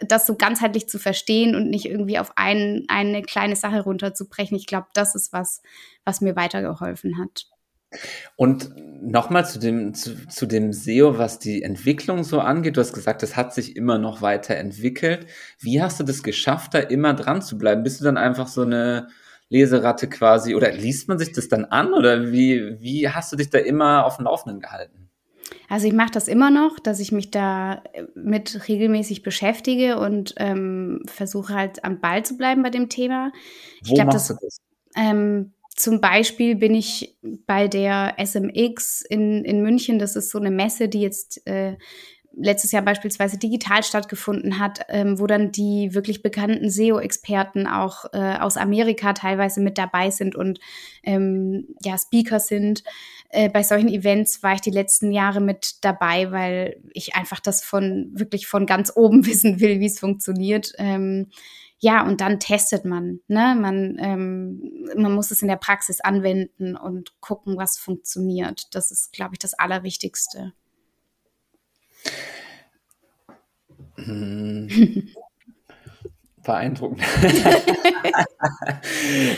das 0.00 0.26
so 0.26 0.36
ganzheitlich 0.36 0.88
zu 0.88 0.98
verstehen 0.98 1.54
und 1.54 1.70
nicht 1.70 1.86
irgendwie 1.86 2.18
auf 2.18 2.32
ein, 2.36 2.84
eine 2.88 3.22
kleine 3.22 3.56
Sache 3.56 3.82
runterzubrechen. 3.82 4.56
Ich 4.56 4.66
glaube, 4.66 4.86
das 4.94 5.14
ist 5.14 5.32
was, 5.32 5.62
was 6.04 6.20
mir 6.20 6.36
weitergeholfen 6.36 7.18
hat. 7.18 7.46
Und 8.36 8.70
nochmal 9.02 9.46
zu 9.46 9.58
dem, 9.58 9.94
zu, 9.94 10.26
zu 10.28 10.46
dem 10.46 10.72
SEO, 10.72 11.18
was 11.18 11.38
die 11.38 11.62
Entwicklung 11.62 12.24
so 12.24 12.40
angeht. 12.40 12.76
Du 12.76 12.80
hast 12.80 12.94
gesagt, 12.94 13.22
es 13.22 13.36
hat 13.36 13.52
sich 13.52 13.76
immer 13.76 13.98
noch 13.98 14.22
weiterentwickelt. 14.22 15.26
Wie 15.60 15.82
hast 15.82 16.00
du 16.00 16.04
das 16.04 16.22
geschafft, 16.22 16.74
da 16.74 16.78
immer 16.78 17.14
dran 17.14 17.42
zu 17.42 17.58
bleiben? 17.58 17.82
Bist 17.82 18.00
du 18.00 18.04
dann 18.04 18.16
einfach 18.16 18.48
so 18.48 18.62
eine 18.62 19.08
Leseratte 19.50 20.08
quasi, 20.08 20.54
oder 20.54 20.72
liest 20.72 21.08
man 21.08 21.18
sich 21.18 21.32
das 21.32 21.48
dann 21.48 21.66
an 21.66 21.92
oder 21.92 22.32
wie, 22.32 22.80
wie 22.80 23.10
hast 23.10 23.32
du 23.32 23.36
dich 23.36 23.50
da 23.50 23.58
immer 23.58 24.06
auf 24.06 24.16
dem 24.16 24.24
Laufenden 24.24 24.60
gehalten? 24.60 25.01
Also 25.68 25.86
ich 25.86 25.92
mache 25.92 26.10
das 26.10 26.28
immer 26.28 26.50
noch, 26.50 26.78
dass 26.78 27.00
ich 27.00 27.12
mich 27.12 27.30
da 27.30 27.82
äh, 27.92 28.04
mit 28.14 28.68
regelmäßig 28.68 29.22
beschäftige 29.22 29.98
und 29.98 30.34
ähm, 30.38 31.02
versuche 31.06 31.54
halt 31.54 31.84
am 31.84 32.00
Ball 32.00 32.24
zu 32.24 32.36
bleiben 32.36 32.62
bei 32.62 32.70
dem 32.70 32.88
Thema. 32.88 33.32
Ich 33.82 33.90
Wo 33.90 33.94
glaub, 33.94 34.06
machst 34.08 34.30
das, 34.30 34.38
du 34.38 34.46
das? 34.46 34.60
Ähm, 34.96 35.52
zum 35.74 36.00
Beispiel 36.00 36.56
bin 36.56 36.74
ich 36.74 37.16
bei 37.46 37.66
der 37.66 38.16
SMX 38.18 39.02
in, 39.02 39.44
in 39.44 39.62
München. 39.62 39.98
Das 39.98 40.16
ist 40.16 40.30
so 40.30 40.38
eine 40.38 40.50
Messe, 40.50 40.88
die 40.88 41.00
jetzt 41.00 41.46
äh, 41.46 41.76
letztes 42.34 42.72
Jahr 42.72 42.82
beispielsweise 42.82 43.38
digital 43.38 43.82
stattgefunden 43.82 44.58
hat, 44.58 44.80
ähm, 44.88 45.18
wo 45.18 45.26
dann 45.26 45.52
die 45.52 45.94
wirklich 45.94 46.22
bekannten 46.22 46.70
SEO-Experten 46.70 47.66
auch 47.66 48.06
äh, 48.12 48.38
aus 48.38 48.56
Amerika 48.56 49.12
teilweise 49.12 49.60
mit 49.60 49.78
dabei 49.78 50.10
sind 50.10 50.34
und 50.34 50.58
ähm, 51.02 51.68
ja 51.82 51.96
Speaker 51.98 52.40
sind. 52.40 52.84
Äh, 53.34 53.48
bei 53.48 53.62
solchen 53.62 53.88
Events 53.88 54.42
war 54.42 54.52
ich 54.52 54.60
die 54.60 54.70
letzten 54.70 55.10
Jahre 55.10 55.40
mit 55.40 55.76
dabei, 55.80 56.30
weil 56.30 56.82
ich 56.92 57.14
einfach 57.14 57.40
das 57.40 57.64
von 57.64 58.10
wirklich 58.12 58.46
von 58.46 58.66
ganz 58.66 58.92
oben 58.94 59.26
wissen 59.26 59.58
will, 59.58 59.80
wie 59.80 59.86
es 59.86 59.98
funktioniert. 59.98 60.74
Ähm, 60.76 61.30
ja, 61.78 62.06
und 62.06 62.20
dann 62.20 62.38
testet 62.38 62.84
man. 62.84 63.20
Ne? 63.28 63.56
Man, 63.58 63.96
ähm, 63.98 64.86
man 64.94 65.14
muss 65.14 65.30
es 65.30 65.40
in 65.40 65.48
der 65.48 65.56
Praxis 65.56 66.02
anwenden 66.02 66.76
und 66.76 67.18
gucken, 67.20 67.56
was 67.56 67.78
funktioniert. 67.78 68.66
Das 68.74 68.90
ist, 68.90 69.12
glaube 69.12 69.34
ich, 69.34 69.38
das 69.38 69.54
Allerwichtigste. 69.54 70.52
Hm. 73.96 74.68
Beeindruckend. 76.44 77.00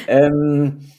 ähm, 0.09 0.91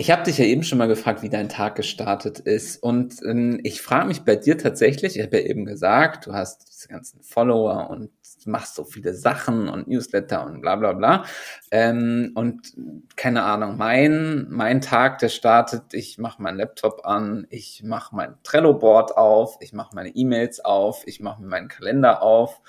ich 0.00 0.12
habe 0.12 0.22
dich 0.22 0.38
ja 0.38 0.44
eben 0.44 0.62
schon 0.62 0.78
mal 0.78 0.86
gefragt, 0.86 1.22
wie 1.22 1.28
dein 1.28 1.48
Tag 1.48 1.74
gestartet 1.74 2.38
ist. 2.38 2.80
Und 2.80 3.16
ähm, 3.24 3.58
ich 3.64 3.82
frage 3.82 4.06
mich 4.06 4.22
bei 4.22 4.36
dir 4.36 4.56
tatsächlich, 4.56 5.16
ich 5.16 5.22
habe 5.24 5.40
ja 5.40 5.46
eben 5.46 5.64
gesagt, 5.64 6.26
du 6.26 6.32
hast 6.32 6.68
diese 6.72 6.86
ganzen 6.86 7.20
Follower 7.20 7.90
und 7.90 8.10
machst 8.46 8.76
so 8.76 8.84
viele 8.84 9.12
Sachen 9.12 9.68
und 9.68 9.88
Newsletter 9.88 10.46
und 10.46 10.60
bla 10.60 10.76
bla 10.76 10.92
bla. 10.92 11.24
Ähm, 11.72 12.30
und 12.36 12.74
keine 13.16 13.42
Ahnung, 13.42 13.76
mein, 13.76 14.46
mein 14.48 14.80
Tag, 14.80 15.18
der 15.18 15.30
startet, 15.30 15.92
ich 15.92 16.16
mache 16.16 16.40
meinen 16.40 16.58
Laptop 16.58 17.04
an, 17.04 17.48
ich 17.50 17.82
mache 17.84 18.14
mein 18.14 18.36
Trello-Board 18.44 19.16
auf, 19.16 19.58
ich 19.60 19.72
mache 19.72 19.96
meine 19.96 20.10
E-Mails 20.10 20.60
auf, 20.64 21.02
ich 21.06 21.18
mache 21.18 21.42
meinen 21.42 21.66
Kalender 21.66 22.22
auf 22.22 22.60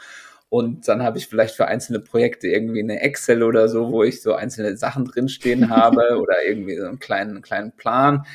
und 0.50 0.88
dann 0.88 1.04
habe 1.04 1.18
ich 1.20 1.28
vielleicht 1.28 1.56
für 1.56 1.68
einzelne 1.68 2.00
Projekte 2.00 2.48
irgendwie 2.48 2.82
eine 2.82 3.02
Excel 3.02 3.44
oder 3.44 3.70
so, 3.70 3.92
wo 3.92 4.04
ich 4.04 4.22
so 4.22 4.34
einzelne 4.34 4.76
Sachen 4.78 5.06
drinstehen 5.06 5.70
habe 5.76 6.20
oder 6.20 6.44
irgendwie 6.46 6.78
so 6.78 6.86
einen 6.86 7.00
kleinen, 7.00 7.42
kleinen 7.42 7.72
Plan. 7.72 8.26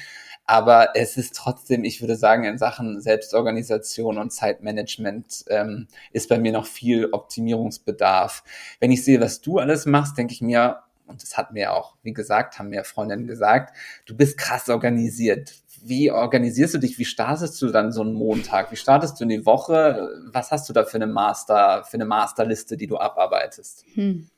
Aber 0.47 0.91
es 0.95 1.17
ist 1.17 1.35
trotzdem, 1.35 1.85
ich 1.85 2.03
würde 2.03 2.17
sagen, 2.17 2.45
in 2.45 2.59
Sachen 2.59 3.01
Selbstorganisation 3.01 4.19
und 4.19 4.31
Zeitmanagement 4.31 5.45
ähm, 5.49 5.89
ist 6.13 6.29
bei 6.29 6.39
mir 6.39 6.53
noch 6.53 6.67
viel 6.67 7.09
Optimierungsbedarf. 7.13 8.45
Wenn 8.79 8.93
ich 8.93 9.05
sehe, 9.05 9.21
was 9.21 9.41
du 9.41 9.59
alles 9.59 9.87
machst, 9.87 10.19
denke 10.19 10.35
ich 10.35 10.43
mir, 10.43 10.84
und 11.07 11.23
das 11.23 11.37
hat 11.37 11.53
mir 11.53 11.73
auch, 11.73 11.97
wie 12.03 12.13
gesagt, 12.13 12.59
haben 12.59 12.69
mir 12.69 12.85
Freundinnen 12.85 13.27
gesagt, 13.27 13.77
du 14.07 14.17
bist 14.17 14.39
krass 14.39 14.69
organisiert 14.69 15.55
wie 15.85 16.11
organisierst 16.11 16.75
du 16.75 16.79
dich? 16.79 16.99
Wie 16.99 17.05
startest 17.05 17.61
du 17.61 17.69
dann 17.69 17.93
so 17.93 18.01
einen 18.01 18.15
Montag? 18.15 18.73
Wie 18.73 18.77
startest 18.77 19.21
du 19.21 19.25
in 19.25 19.29
die 19.29 19.47
Woche? 19.47 20.09
Was 20.33 20.51
hast 20.51 20.69
du 20.69 20.73
da 20.73 20.85
für 20.85 20.97
eine 20.97 21.07
Master, 21.07 21.85
für 21.85 21.95
eine 21.95 22.07
Masterliste, 22.07 22.77
die 22.77 22.87
du 22.87 22.97
abarbeitest? 22.97 23.85
Hm. 23.95 24.29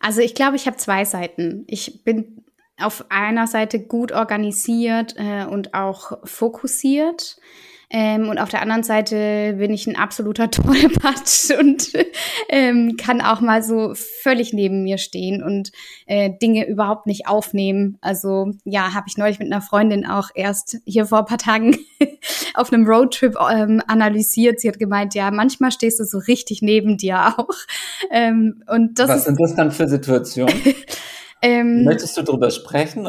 Also 0.00 0.20
ich 0.20 0.34
glaube, 0.34 0.56
ich 0.56 0.66
habe 0.66 0.76
zwei 0.76 1.04
Seiten. 1.04 1.64
Ich 1.68 2.04
bin 2.04 2.44
auf 2.78 3.06
einer 3.08 3.46
Seite 3.46 3.80
gut 3.80 4.12
organisiert 4.12 5.14
äh, 5.16 5.46
und 5.46 5.72
auch 5.72 6.18
fokussiert. 6.24 7.38
Ähm, 7.96 8.28
und 8.28 8.38
auf 8.38 8.48
der 8.48 8.60
anderen 8.60 8.82
Seite 8.82 9.54
bin 9.56 9.72
ich 9.72 9.86
ein 9.86 9.94
absoluter 9.94 10.50
Tollpatsch 10.50 11.52
und 11.56 11.92
ähm, 12.48 12.96
kann 12.96 13.20
auch 13.20 13.40
mal 13.40 13.62
so 13.62 13.94
völlig 13.94 14.52
neben 14.52 14.82
mir 14.82 14.98
stehen 14.98 15.44
und 15.44 15.70
äh, 16.06 16.30
Dinge 16.42 16.66
überhaupt 16.66 17.06
nicht 17.06 17.28
aufnehmen. 17.28 17.96
Also 18.00 18.50
ja, 18.64 18.94
habe 18.94 19.06
ich 19.06 19.16
neulich 19.16 19.38
mit 19.38 19.46
einer 19.46 19.62
Freundin 19.62 20.06
auch 20.06 20.30
erst 20.34 20.78
hier 20.84 21.06
vor 21.06 21.20
ein 21.20 21.26
paar 21.26 21.38
Tagen 21.38 21.78
auf 22.54 22.72
einem 22.72 22.84
Roadtrip 22.84 23.36
ähm, 23.48 23.80
analysiert. 23.86 24.58
Sie 24.58 24.66
hat 24.66 24.80
gemeint, 24.80 25.14
ja, 25.14 25.30
manchmal 25.30 25.70
stehst 25.70 26.00
du 26.00 26.04
so 26.04 26.18
richtig 26.18 26.62
neben 26.62 26.96
dir 26.96 27.34
auch. 27.38 27.54
Ähm, 28.10 28.64
und 28.66 28.98
das 28.98 29.08
Was 29.08 29.24
sind 29.26 29.38
das 29.40 29.54
dann 29.54 29.70
für 29.70 29.86
Situationen? 29.86 30.52
ähm, 31.42 31.84
Möchtest 31.84 32.16
du 32.16 32.22
drüber 32.22 32.50
sprechen? 32.50 33.06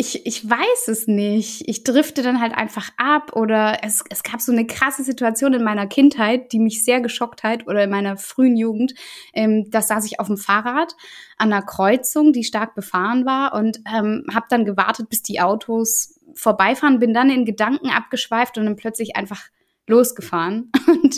Ich, 0.00 0.24
ich 0.24 0.48
weiß 0.48 0.88
es 0.88 1.08
nicht. 1.08 1.68
Ich 1.68 1.84
drifte 1.84 2.22
dann 2.22 2.40
halt 2.40 2.54
einfach 2.54 2.88
ab 2.96 3.36
oder 3.36 3.84
es, 3.84 4.02
es 4.08 4.22
gab 4.22 4.40
so 4.40 4.50
eine 4.50 4.66
krasse 4.66 5.04
Situation 5.04 5.52
in 5.52 5.62
meiner 5.62 5.86
Kindheit, 5.86 6.52
die 6.52 6.58
mich 6.58 6.82
sehr 6.86 7.02
geschockt 7.02 7.42
hat 7.42 7.66
oder 7.66 7.84
in 7.84 7.90
meiner 7.90 8.16
frühen 8.16 8.56
Jugend. 8.56 8.94
Ähm, 9.34 9.70
da 9.70 9.82
saß 9.82 10.06
ich 10.06 10.18
auf 10.18 10.28
dem 10.28 10.38
Fahrrad 10.38 10.96
an 11.36 11.52
einer 11.52 11.60
Kreuzung, 11.60 12.32
die 12.32 12.44
stark 12.44 12.74
befahren 12.74 13.26
war 13.26 13.52
und 13.52 13.80
ähm, 13.94 14.24
habe 14.32 14.46
dann 14.48 14.64
gewartet, 14.64 15.10
bis 15.10 15.20
die 15.20 15.42
Autos 15.42 16.18
vorbeifahren, 16.32 16.98
bin 16.98 17.12
dann 17.12 17.28
in 17.28 17.44
Gedanken 17.44 17.90
abgeschweift 17.90 18.56
und 18.56 18.64
dann 18.64 18.76
plötzlich 18.76 19.16
einfach 19.16 19.48
losgefahren 19.86 20.72
und 20.86 21.14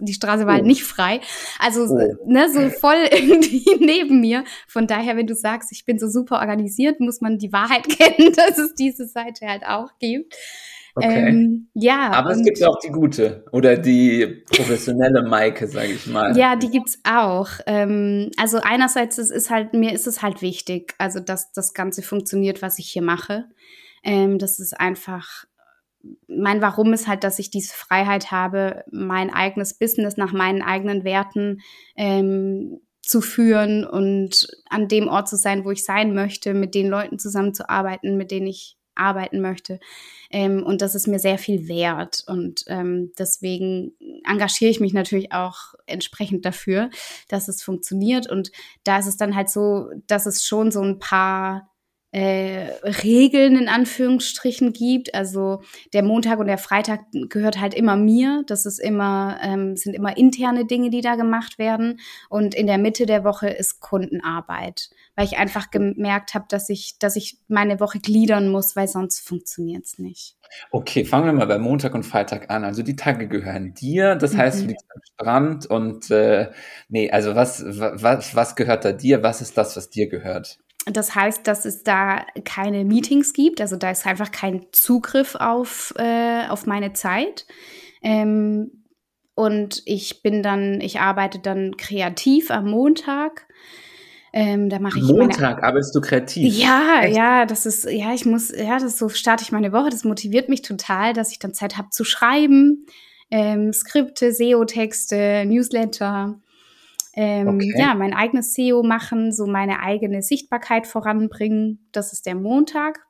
die 0.00 0.14
Straße 0.14 0.46
war 0.46 0.54
halt 0.54 0.64
oh. 0.64 0.66
nicht 0.66 0.84
frei. 0.84 1.20
Also, 1.58 1.84
oh. 1.84 2.14
ne, 2.26 2.48
so 2.52 2.68
voll 2.70 2.96
irgendwie 3.10 3.64
neben 3.78 4.20
mir. 4.20 4.44
Von 4.66 4.86
daher, 4.86 5.16
wenn 5.16 5.26
du 5.26 5.34
sagst, 5.34 5.72
ich 5.72 5.84
bin 5.84 5.98
so 5.98 6.08
super 6.08 6.40
organisiert, 6.40 7.00
muss 7.00 7.20
man 7.20 7.38
die 7.38 7.52
Wahrheit 7.52 7.88
kennen, 7.88 8.32
dass 8.34 8.58
es 8.58 8.74
diese 8.74 9.06
Seite 9.06 9.46
halt 9.46 9.64
auch 9.64 9.90
gibt. 9.98 10.34
Okay. 10.94 11.28
Ähm, 11.28 11.68
ja. 11.74 12.10
Aber 12.10 12.30
es 12.30 12.42
gibt 12.42 12.62
auch 12.64 12.78
die 12.80 12.88
gute 12.88 13.44
oder 13.52 13.76
die 13.76 14.42
professionelle 14.50 15.22
Maike, 15.22 15.68
sage 15.68 15.92
ich 15.92 16.06
mal. 16.06 16.36
Ja, 16.36 16.56
die 16.56 16.70
gibt's 16.70 16.98
auch. 17.08 17.48
Ähm, 17.66 18.30
also 18.36 18.58
einerseits 18.60 19.18
ist 19.18 19.30
es 19.30 19.48
halt, 19.48 19.74
mir 19.74 19.92
ist 19.92 20.08
es 20.08 20.22
halt 20.22 20.42
wichtig, 20.42 20.94
also 20.98 21.20
dass 21.20 21.52
das 21.52 21.72
Ganze 21.72 22.02
funktioniert, 22.02 22.62
was 22.62 22.80
ich 22.80 22.90
hier 22.90 23.02
mache. 23.02 23.44
Ähm, 24.02 24.38
das 24.38 24.58
ist 24.58 24.78
einfach 24.78 25.44
mein 26.28 26.62
Warum 26.62 26.92
ist 26.92 27.08
halt, 27.08 27.24
dass 27.24 27.38
ich 27.38 27.50
diese 27.50 27.74
Freiheit 27.74 28.30
habe, 28.30 28.84
mein 28.90 29.32
eigenes 29.32 29.74
Business 29.74 30.16
nach 30.16 30.32
meinen 30.32 30.62
eigenen 30.62 31.04
Werten 31.04 31.60
ähm, 31.96 32.80
zu 33.02 33.20
führen 33.20 33.84
und 33.84 34.48
an 34.68 34.88
dem 34.88 35.08
Ort 35.08 35.28
zu 35.28 35.36
sein, 35.36 35.64
wo 35.64 35.70
ich 35.70 35.84
sein 35.84 36.14
möchte, 36.14 36.54
mit 36.54 36.74
den 36.74 36.88
Leuten 36.88 37.18
zusammenzuarbeiten, 37.18 38.16
mit 38.16 38.30
denen 38.30 38.46
ich 38.46 38.76
arbeiten 38.94 39.40
möchte. 39.40 39.80
Ähm, 40.30 40.62
und 40.62 40.82
das 40.82 40.94
ist 40.94 41.06
mir 41.06 41.18
sehr 41.18 41.38
viel 41.38 41.68
wert. 41.68 42.24
Und 42.26 42.64
ähm, 42.66 43.12
deswegen 43.18 43.92
engagiere 44.28 44.70
ich 44.70 44.80
mich 44.80 44.92
natürlich 44.92 45.32
auch 45.32 45.74
entsprechend 45.86 46.44
dafür, 46.44 46.90
dass 47.28 47.48
es 47.48 47.62
funktioniert. 47.62 48.28
Und 48.28 48.50
da 48.84 48.98
ist 48.98 49.06
es 49.06 49.16
dann 49.16 49.34
halt 49.34 49.48
so, 49.48 49.88
dass 50.06 50.26
es 50.26 50.44
schon 50.44 50.70
so 50.70 50.82
ein 50.82 50.98
paar 50.98 51.70
äh, 52.10 52.70
Regeln 53.04 53.56
in 53.56 53.68
Anführungsstrichen 53.68 54.72
gibt. 54.72 55.14
Also 55.14 55.62
der 55.92 56.02
Montag 56.02 56.38
und 56.38 56.46
der 56.46 56.58
Freitag 56.58 57.00
gehört 57.28 57.60
halt 57.60 57.74
immer 57.74 57.96
mir. 57.96 58.44
Das 58.46 58.64
ist 58.64 58.78
immer, 58.78 59.38
ähm, 59.42 59.76
sind 59.76 59.94
immer 59.94 60.16
interne 60.16 60.64
Dinge, 60.64 60.90
die 60.90 61.02
da 61.02 61.16
gemacht 61.16 61.58
werden. 61.58 62.00
Und 62.30 62.54
in 62.54 62.66
der 62.66 62.78
Mitte 62.78 63.04
der 63.04 63.24
Woche 63.24 63.48
ist 63.48 63.80
Kundenarbeit, 63.80 64.88
weil 65.16 65.26
ich 65.26 65.36
einfach 65.36 65.70
gemerkt 65.70 66.34
habe, 66.34 66.46
dass 66.48 66.70
ich, 66.70 66.98
dass 66.98 67.16
ich 67.16 67.38
meine 67.48 67.78
Woche 67.78 67.98
gliedern 67.98 68.48
muss, 68.48 68.74
weil 68.74 68.88
sonst 68.88 69.20
funktioniert 69.20 69.84
es 69.84 69.98
nicht. 69.98 70.36
Okay, 70.70 71.04
fangen 71.04 71.26
wir 71.26 71.32
mal 71.34 71.46
bei 71.46 71.58
Montag 71.58 71.94
und 71.94 72.04
Freitag 72.04 72.50
an. 72.50 72.64
Also 72.64 72.82
die 72.82 72.96
Tage 72.96 73.28
gehören 73.28 73.74
dir, 73.74 74.16
das 74.16 74.34
heißt, 74.34 74.60
mhm. 74.60 74.62
du 74.62 74.68
liegst 74.68 74.86
am 74.94 75.02
Strand 75.12 75.66
und 75.66 76.10
äh, 76.10 76.50
nee, 76.88 77.10
also 77.10 77.34
was, 77.34 77.62
was, 77.66 78.34
was 78.34 78.56
gehört 78.56 78.86
da 78.86 78.92
dir? 78.92 79.22
Was 79.22 79.42
ist 79.42 79.58
das, 79.58 79.76
was 79.76 79.90
dir 79.90 80.08
gehört? 80.08 80.58
Das 80.92 81.14
heißt, 81.14 81.46
dass 81.46 81.64
es 81.64 81.82
da 81.82 82.24
keine 82.44 82.84
Meetings 82.84 83.32
gibt, 83.32 83.60
also 83.60 83.76
da 83.76 83.90
ist 83.90 84.06
einfach 84.06 84.30
kein 84.30 84.66
Zugriff 84.72 85.34
auf, 85.34 85.92
äh, 85.96 86.46
auf 86.48 86.66
meine 86.66 86.92
Zeit. 86.92 87.46
Ähm, 88.02 88.84
und 89.34 89.82
ich 89.84 90.22
bin 90.22 90.42
dann, 90.42 90.80
ich 90.80 91.00
arbeite 91.00 91.38
dann 91.38 91.76
kreativ 91.76 92.50
am 92.50 92.70
Montag. 92.70 93.46
Ähm, 94.32 94.68
da 94.68 94.78
mache 94.78 94.98
ich 94.98 95.04
Montag 95.04 95.62
arbeitest 95.62 95.94
du 95.94 96.00
kreativ. 96.00 96.54
Ja, 96.54 97.02
Echt? 97.02 97.16
ja, 97.16 97.46
das 97.46 97.64
ist, 97.64 97.84
ja, 97.84 98.12
ich 98.12 98.26
muss, 98.26 98.50
ja, 98.50 98.74
das 98.74 98.84
ist 98.84 98.98
so 98.98 99.08
starte 99.08 99.42
ich 99.42 99.52
meine 99.52 99.72
Woche. 99.72 99.90
Das 99.90 100.04
motiviert 100.04 100.48
mich 100.48 100.62
total, 100.62 101.12
dass 101.12 101.32
ich 101.32 101.38
dann 101.38 101.54
Zeit 101.54 101.78
habe 101.78 101.90
zu 101.90 102.04
schreiben, 102.04 102.86
ähm, 103.30 103.72
Skripte, 103.72 104.32
SEO-Texte, 104.32 105.44
Newsletter 105.46 106.40
ähm, 107.20 107.48
okay. 107.48 107.74
ja, 107.76 107.94
mein 107.96 108.14
eigenes 108.14 108.54
SEO 108.54 108.84
machen, 108.84 109.32
so 109.32 109.48
meine 109.48 109.80
eigene 109.80 110.22
Sichtbarkeit 110.22 110.86
voranbringen. 110.86 111.88
Das 111.90 112.12
ist 112.12 112.26
der 112.26 112.36
Montag. 112.36 113.00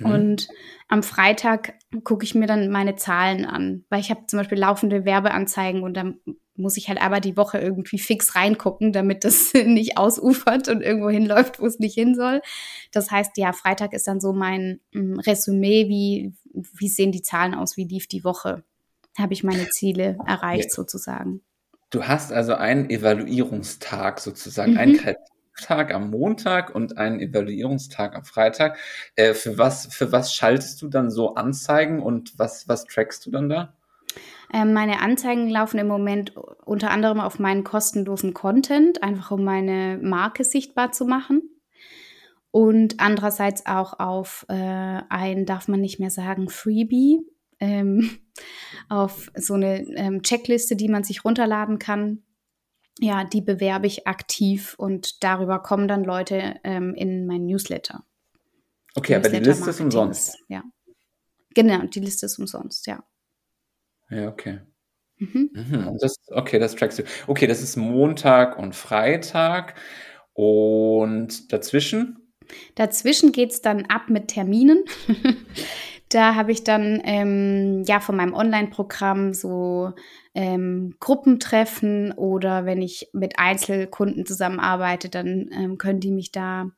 Mhm. 0.00 0.06
Und 0.06 0.48
am 0.88 1.04
Freitag 1.04 1.74
gucke 2.02 2.24
ich 2.24 2.34
mir 2.34 2.48
dann 2.48 2.70
meine 2.70 2.96
Zahlen 2.96 3.44
an, 3.44 3.84
weil 3.88 4.00
ich 4.00 4.10
habe 4.10 4.26
zum 4.26 4.40
Beispiel 4.40 4.58
laufende 4.58 5.04
Werbeanzeigen 5.04 5.84
und 5.84 5.94
dann 5.94 6.18
muss 6.56 6.76
ich 6.76 6.88
halt 6.88 7.00
aber 7.00 7.20
die 7.20 7.36
Woche 7.36 7.58
irgendwie 7.58 7.98
fix 7.98 8.34
reingucken, 8.34 8.92
damit 8.92 9.22
das 9.22 9.52
nicht 9.64 9.96
ausufert 9.96 10.68
und 10.68 10.82
irgendwo 10.82 11.08
hinläuft, 11.08 11.60
wo 11.60 11.66
es 11.66 11.78
nicht 11.78 11.94
hin 11.94 12.16
soll. 12.16 12.42
Das 12.90 13.12
heißt, 13.12 13.36
ja, 13.36 13.52
Freitag 13.52 13.92
ist 13.92 14.08
dann 14.08 14.20
so 14.20 14.32
mein 14.32 14.80
mm, 14.92 15.20
Resümee, 15.20 15.88
wie, 15.88 16.32
wie 16.52 16.88
sehen 16.88 17.12
die 17.12 17.22
Zahlen 17.22 17.54
aus, 17.54 17.76
wie 17.76 17.84
lief 17.84 18.08
die 18.08 18.24
Woche. 18.24 18.64
Habe 19.16 19.34
ich 19.34 19.44
meine 19.44 19.68
Ziele 19.68 20.18
erreicht 20.26 20.70
ja. 20.70 20.74
sozusagen. 20.74 21.42
Du 21.90 22.04
hast 22.04 22.32
also 22.32 22.54
einen 22.54 22.88
Evaluierungstag 22.88 24.20
sozusagen, 24.20 24.72
mhm. 24.72 24.78
einen 24.78 25.16
Tag 25.60 25.92
am 25.92 26.10
Montag 26.10 26.74
und 26.74 26.98
einen 26.98 27.20
Evaluierungstag 27.20 28.14
am 28.16 28.24
Freitag. 28.24 28.78
Äh, 29.16 29.34
für, 29.34 29.58
was, 29.58 29.92
für 29.92 30.12
was 30.12 30.34
schaltest 30.34 30.80
du 30.82 30.88
dann 30.88 31.10
so 31.10 31.34
Anzeigen 31.34 32.00
und 32.00 32.38
was, 32.38 32.68
was 32.68 32.84
trackst 32.84 33.26
du 33.26 33.30
dann 33.30 33.48
da? 33.48 33.74
Ähm, 34.52 34.72
meine 34.72 35.00
Anzeigen 35.00 35.48
laufen 35.48 35.78
im 35.78 35.86
Moment 35.86 36.34
unter 36.64 36.90
anderem 36.90 37.20
auf 37.20 37.38
meinen 37.38 37.62
kostenlosen 37.62 38.34
Content, 38.34 39.02
einfach 39.02 39.30
um 39.30 39.44
meine 39.44 39.98
Marke 40.02 40.44
sichtbar 40.44 40.92
zu 40.92 41.04
machen. 41.04 41.42
Und 42.50 42.98
andererseits 42.98 43.66
auch 43.66 44.00
auf 44.00 44.44
äh, 44.48 44.54
ein, 45.08 45.46
darf 45.46 45.68
man 45.68 45.80
nicht 45.80 46.00
mehr 46.00 46.10
sagen, 46.10 46.48
Freebie, 46.48 47.20
ähm, 47.60 48.10
auf 48.88 49.30
so 49.34 49.54
eine 49.54 49.82
ähm, 49.96 50.22
Checkliste, 50.22 50.76
die 50.76 50.88
man 50.88 51.04
sich 51.04 51.24
runterladen 51.24 51.78
kann. 51.78 52.22
Ja, 52.98 53.24
die 53.24 53.40
bewerbe 53.40 53.86
ich 53.86 54.06
aktiv 54.06 54.74
und 54.76 55.22
darüber 55.22 55.62
kommen 55.62 55.88
dann 55.88 56.04
Leute 56.04 56.56
ähm, 56.64 56.94
in 56.94 57.26
mein 57.26 57.46
Newsletter. 57.46 58.04
Okay, 58.94 59.14
Newsletter 59.14 59.16
aber 59.16 59.38
die 59.38 59.48
Liste 59.48 59.70
ist 59.70 59.80
umsonst. 59.80 60.38
Ja. 60.48 60.64
Genau, 61.54 61.86
die 61.86 62.00
Liste 62.00 62.26
ist 62.26 62.38
umsonst, 62.38 62.86
ja. 62.86 63.02
Ja, 64.10 64.28
okay. 64.28 64.60
Mhm. 65.18 65.50
Mhm. 65.52 65.98
Das, 66.00 66.16
okay, 66.28 66.58
das 66.58 66.74
trackst 66.74 66.98
du. 66.98 67.02
Okay, 67.26 67.46
das 67.46 67.62
ist 67.62 67.76
Montag 67.76 68.58
und 68.58 68.74
Freitag. 68.74 69.74
Und 70.32 71.52
dazwischen? 71.52 72.34
Dazwischen 72.74 73.32
geht 73.32 73.50
es 73.50 73.60
dann 73.60 73.86
ab 73.86 74.08
mit 74.08 74.28
Terminen. 74.28 74.84
da 76.10 76.34
habe 76.34 76.52
ich 76.52 76.64
dann 76.64 77.00
ähm, 77.04 77.84
ja 77.86 78.00
von 78.00 78.16
meinem 78.16 78.34
Online-Programm 78.34 79.32
so 79.32 79.92
ähm, 80.34 80.94
Gruppentreffen 81.00 82.12
oder 82.12 82.66
wenn 82.66 82.82
ich 82.82 83.08
mit 83.12 83.38
Einzelkunden 83.38 84.26
zusammenarbeite, 84.26 85.08
dann 85.08 85.50
ähm, 85.52 85.78
können 85.78 86.00
die 86.00 86.10
mich 86.10 86.32
da, 86.32 86.70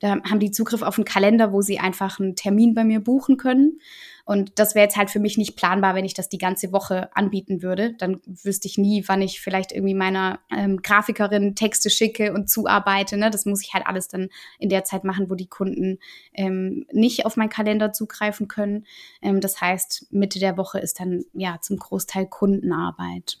da 0.00 0.22
haben 0.22 0.40
die 0.40 0.50
Zugriff 0.50 0.82
auf 0.82 0.98
einen 0.98 1.04
Kalender, 1.04 1.52
wo 1.52 1.60
sie 1.60 1.78
einfach 1.78 2.18
einen 2.18 2.34
Termin 2.34 2.74
bei 2.74 2.84
mir 2.84 3.00
buchen 3.00 3.36
können. 3.36 3.80
Und 4.24 4.58
das 4.58 4.74
wäre 4.74 4.84
jetzt 4.84 4.96
halt 4.96 5.10
für 5.10 5.18
mich 5.18 5.36
nicht 5.38 5.56
planbar, 5.56 5.94
wenn 5.94 6.04
ich 6.04 6.14
das 6.14 6.28
die 6.28 6.38
ganze 6.38 6.72
Woche 6.72 7.14
anbieten 7.16 7.62
würde. 7.62 7.94
Dann 7.94 8.20
wüsste 8.26 8.68
ich 8.68 8.78
nie, 8.78 9.04
wann 9.06 9.22
ich 9.22 9.40
vielleicht 9.40 9.72
irgendwie 9.72 9.94
meiner 9.94 10.40
ähm, 10.56 10.80
Grafikerin 10.82 11.54
Texte 11.54 11.90
schicke 11.90 12.32
und 12.32 12.48
zuarbeite. 12.48 13.16
Ne? 13.16 13.30
Das 13.30 13.44
muss 13.44 13.62
ich 13.62 13.74
halt 13.74 13.86
alles 13.86 14.08
dann 14.08 14.28
in 14.58 14.68
der 14.68 14.84
Zeit 14.84 15.04
machen, 15.04 15.30
wo 15.30 15.34
die 15.34 15.48
Kunden 15.48 15.98
ähm, 16.32 16.86
nicht 16.92 17.26
auf 17.26 17.36
meinen 17.36 17.48
Kalender 17.48 17.92
zugreifen 17.92 18.48
können. 18.48 18.86
Ähm, 19.20 19.40
das 19.40 19.60
heißt, 19.60 20.06
Mitte 20.10 20.38
der 20.38 20.56
Woche 20.56 20.78
ist 20.78 21.00
dann 21.00 21.24
ja 21.34 21.58
zum 21.60 21.76
Großteil 21.76 22.26
Kundenarbeit. 22.26 23.38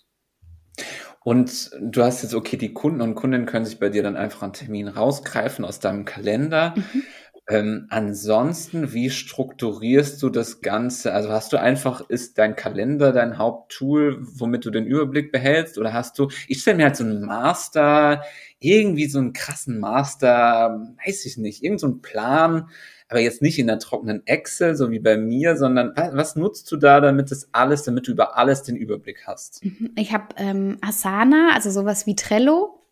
Und 1.22 1.70
du 1.80 2.02
hast 2.02 2.22
jetzt, 2.22 2.34
okay, 2.34 2.56
die 2.56 2.72
Kunden 2.72 3.02
und 3.02 3.14
Kundinnen 3.14 3.46
können 3.46 3.66
sich 3.66 3.78
bei 3.78 3.90
dir 3.90 4.02
dann 4.02 4.16
einfach 4.16 4.42
einen 4.42 4.54
Termin 4.54 4.88
rausgreifen 4.88 5.64
aus 5.64 5.78
deinem 5.78 6.04
Kalender. 6.04 6.74
Mhm. 6.76 7.02
Ähm, 7.50 7.86
ansonsten, 7.90 8.92
wie 8.92 9.10
strukturierst 9.10 10.22
du 10.22 10.30
das 10.30 10.60
Ganze? 10.60 11.12
Also 11.12 11.30
hast 11.30 11.52
du 11.52 11.56
einfach, 11.56 12.08
ist 12.08 12.38
dein 12.38 12.54
Kalender 12.54 13.12
dein 13.12 13.38
Haupttool, 13.38 14.18
womit 14.20 14.64
du 14.64 14.70
den 14.70 14.86
Überblick 14.86 15.32
behältst? 15.32 15.76
Oder 15.76 15.92
hast 15.92 16.18
du, 16.18 16.28
ich 16.46 16.60
stelle 16.60 16.76
mir 16.76 16.84
halt 16.84 16.96
so 16.96 17.02
einen 17.02 17.22
Master, 17.22 18.22
irgendwie 18.60 19.06
so 19.06 19.18
einen 19.18 19.32
krassen 19.32 19.80
Master, 19.80 20.94
weiß 21.04 21.26
ich 21.26 21.38
nicht, 21.38 21.64
irgendeinen 21.64 21.94
so 21.94 21.98
Plan, 22.00 22.70
aber 23.10 23.20
jetzt 23.20 23.42
nicht 23.42 23.58
in 23.58 23.66
der 23.66 23.78
trockenen 23.78 24.26
Excel, 24.26 24.76
so 24.76 24.90
wie 24.90 25.00
bei 25.00 25.16
mir, 25.16 25.56
sondern 25.56 25.92
was, 26.12 26.36
nutzt 26.36 26.70
du 26.72 26.76
da, 26.76 27.00
damit 27.00 27.30
das 27.30 27.48
alles, 27.52 27.82
damit 27.82 28.06
du 28.06 28.12
über 28.12 28.38
alles 28.38 28.62
den 28.62 28.76
Überblick 28.76 29.26
hast? 29.26 29.64
Mhm. 29.64 29.90
Ich 29.96 30.12
habe 30.12 30.26
ähm, 30.36 30.78
Asana, 30.80 31.50
also 31.54 31.70
sowas 31.70 32.06
wie 32.06 32.16
Trello. 32.16 32.82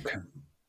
Okay 0.00 0.18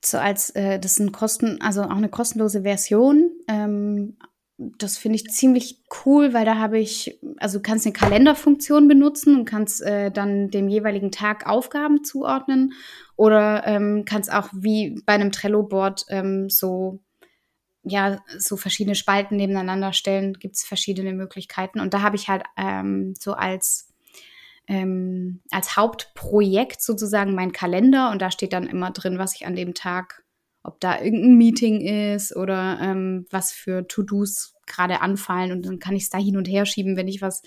so 0.03 0.17
als 0.17 0.49
äh, 0.51 0.79
das 0.79 0.93
ist 0.93 0.99
ein 0.99 1.11
Kosten, 1.11 1.61
also 1.61 1.83
auch 1.83 1.89
eine 1.95 2.09
kostenlose 2.09 2.63
Version. 2.63 3.31
Ähm, 3.47 4.17
das 4.57 4.97
finde 4.97 5.15
ich 5.15 5.29
ziemlich 5.29 5.81
cool, 6.05 6.33
weil 6.33 6.45
da 6.45 6.55
habe 6.57 6.77
ich, 6.77 7.19
also 7.37 7.57
du 7.57 7.63
kannst 7.63 7.85
eine 7.85 7.93
Kalenderfunktion 7.93 8.87
benutzen 8.87 9.35
und 9.35 9.45
kannst 9.45 9.81
äh, 9.81 10.11
dann 10.11 10.49
dem 10.49 10.69
jeweiligen 10.69 11.11
Tag 11.11 11.47
Aufgaben 11.47 12.03
zuordnen 12.03 12.73
oder 13.15 13.65
ähm, 13.65 14.03
kannst 14.05 14.31
auch 14.31 14.49
wie 14.53 15.01
bei 15.05 15.13
einem 15.13 15.31
Trello-Board 15.31 16.05
ähm, 16.09 16.49
so 16.49 16.99
ja 17.83 18.19
so 18.37 18.57
verschiedene 18.57 18.95
Spalten 18.95 19.37
nebeneinander 19.37 19.93
stellen. 19.93 20.33
Gibt 20.33 20.55
es 20.55 20.63
verschiedene 20.63 21.13
Möglichkeiten 21.13 21.79
und 21.79 21.93
da 21.93 22.01
habe 22.01 22.15
ich 22.15 22.27
halt 22.27 22.43
ähm, 22.57 23.13
so 23.17 23.33
als 23.33 23.91
ähm, 24.67 25.41
als 25.51 25.75
Hauptprojekt 25.75 26.81
sozusagen 26.81 27.35
mein 27.35 27.51
Kalender 27.51 28.11
und 28.11 28.21
da 28.21 28.31
steht 28.31 28.53
dann 28.53 28.67
immer 28.67 28.91
drin, 28.91 29.17
was 29.17 29.35
ich 29.35 29.45
an 29.45 29.55
dem 29.55 29.73
Tag, 29.73 30.23
ob 30.63 30.79
da 30.79 31.01
irgendein 31.01 31.37
Meeting 31.37 31.81
ist 31.81 32.35
oder 32.35 32.79
ähm, 32.81 33.25
was 33.31 33.51
für 33.51 33.87
To-Dos 33.87 34.55
gerade 34.67 35.01
anfallen 35.01 35.51
und 35.51 35.65
dann 35.65 35.79
kann 35.79 35.95
ich 35.95 36.03
es 36.03 36.09
da 36.09 36.17
hin 36.17 36.37
und 36.37 36.47
her 36.47 36.65
schieben, 36.65 36.95
wenn 36.95 37.07
ich 37.07 37.21
was 37.21 37.41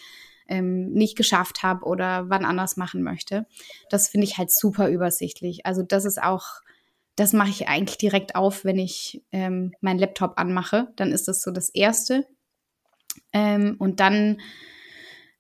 ähm, 0.49 0.93
nicht 0.93 1.17
geschafft 1.17 1.63
habe 1.63 1.87
oder 1.87 2.29
wann 2.29 2.45
anders 2.45 2.77
machen 2.77 3.03
möchte. 3.03 3.47
Das 3.89 4.09
finde 4.09 4.27
ich 4.27 4.37
halt 4.37 4.53
super 4.53 4.91
übersichtlich. 4.91 5.65
Also 5.65 5.83
das 5.83 6.05
ist 6.05 6.23
auch, 6.23 6.61
das 7.17 7.33
mache 7.33 7.51
ich 7.51 7.69
eigentlich 7.69 7.99
direkt 7.99 8.35
auf, 8.35 8.65
wenn 8.65 8.79
ich 8.79 9.23
ähm, 9.31 9.75
meinen 9.81 9.99
Laptop 9.99 10.35
anmache. 10.37 10.89
Dann 10.97 11.13
ist 11.13 11.29
das 11.29 11.43
so 11.43 11.51
das 11.51 11.69
Erste. 11.71 12.27
Ähm, 13.33 13.77
und 13.79 14.01
dann 14.01 14.41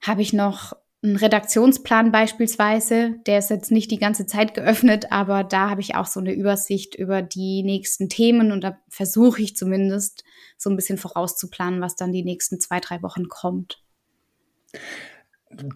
habe 0.00 0.22
ich 0.22 0.32
noch 0.32 0.74
ein 1.02 1.16
Redaktionsplan 1.16 2.12
beispielsweise, 2.12 3.16
der 3.26 3.38
ist 3.38 3.50
jetzt 3.50 3.70
nicht 3.70 3.90
die 3.90 3.98
ganze 3.98 4.26
Zeit 4.26 4.54
geöffnet, 4.54 5.12
aber 5.12 5.44
da 5.44 5.68
habe 5.68 5.82
ich 5.82 5.96
auch 5.96 6.06
so 6.06 6.18
eine 6.18 6.32
Übersicht 6.32 6.94
über 6.94 7.20
die 7.20 7.62
nächsten 7.62 8.08
Themen 8.08 8.52
und 8.52 8.64
da 8.64 8.78
versuche 8.88 9.42
ich 9.42 9.54
zumindest 9.54 10.24
so 10.56 10.70
ein 10.70 10.76
bisschen 10.76 10.96
vorauszuplanen, 10.96 11.82
was 11.82 11.94
dann 11.94 12.12
die 12.12 12.24
nächsten 12.24 12.58
zwei, 12.58 12.80
drei 12.80 13.02
Wochen 13.02 13.28
kommt. 13.28 13.82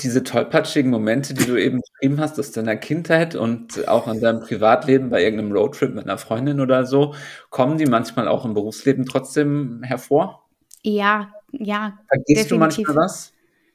Diese 0.01 0.23
tollpatschigen 0.23 0.91
Momente, 0.91 1.35
die 1.35 1.45
du 1.45 1.57
eben 1.57 1.81
beschrieben 1.81 2.21
hast 2.21 2.39
aus 2.39 2.53
deiner 2.53 2.77
Kindheit 2.77 3.35
und 3.35 3.89
auch 3.89 4.09
in 4.09 4.21
deinem 4.21 4.41
Privatleben 4.41 5.11
bei 5.11 5.23
irgendeinem 5.23 5.53
Roadtrip 5.53 5.95
mit 5.95 6.05
einer 6.05 6.19
Freundin 6.19 6.61
oder 6.61 6.87
so, 6.87 7.15
kommen 7.51 7.79
die 7.79 7.87
manchmal 7.87 8.29
auch 8.29 8.45
im 8.45 8.55
Berufsleben 8.55 9.07
trotzdem 9.07 9.83
hervor? 9.83 10.49
Ja, 10.83 11.33
ja. 11.53 11.99
Vergisst 12.09 12.29
definitiv. 12.29 12.49
du 12.49 12.59
manchmal 12.59 12.97
was? 12.97 13.33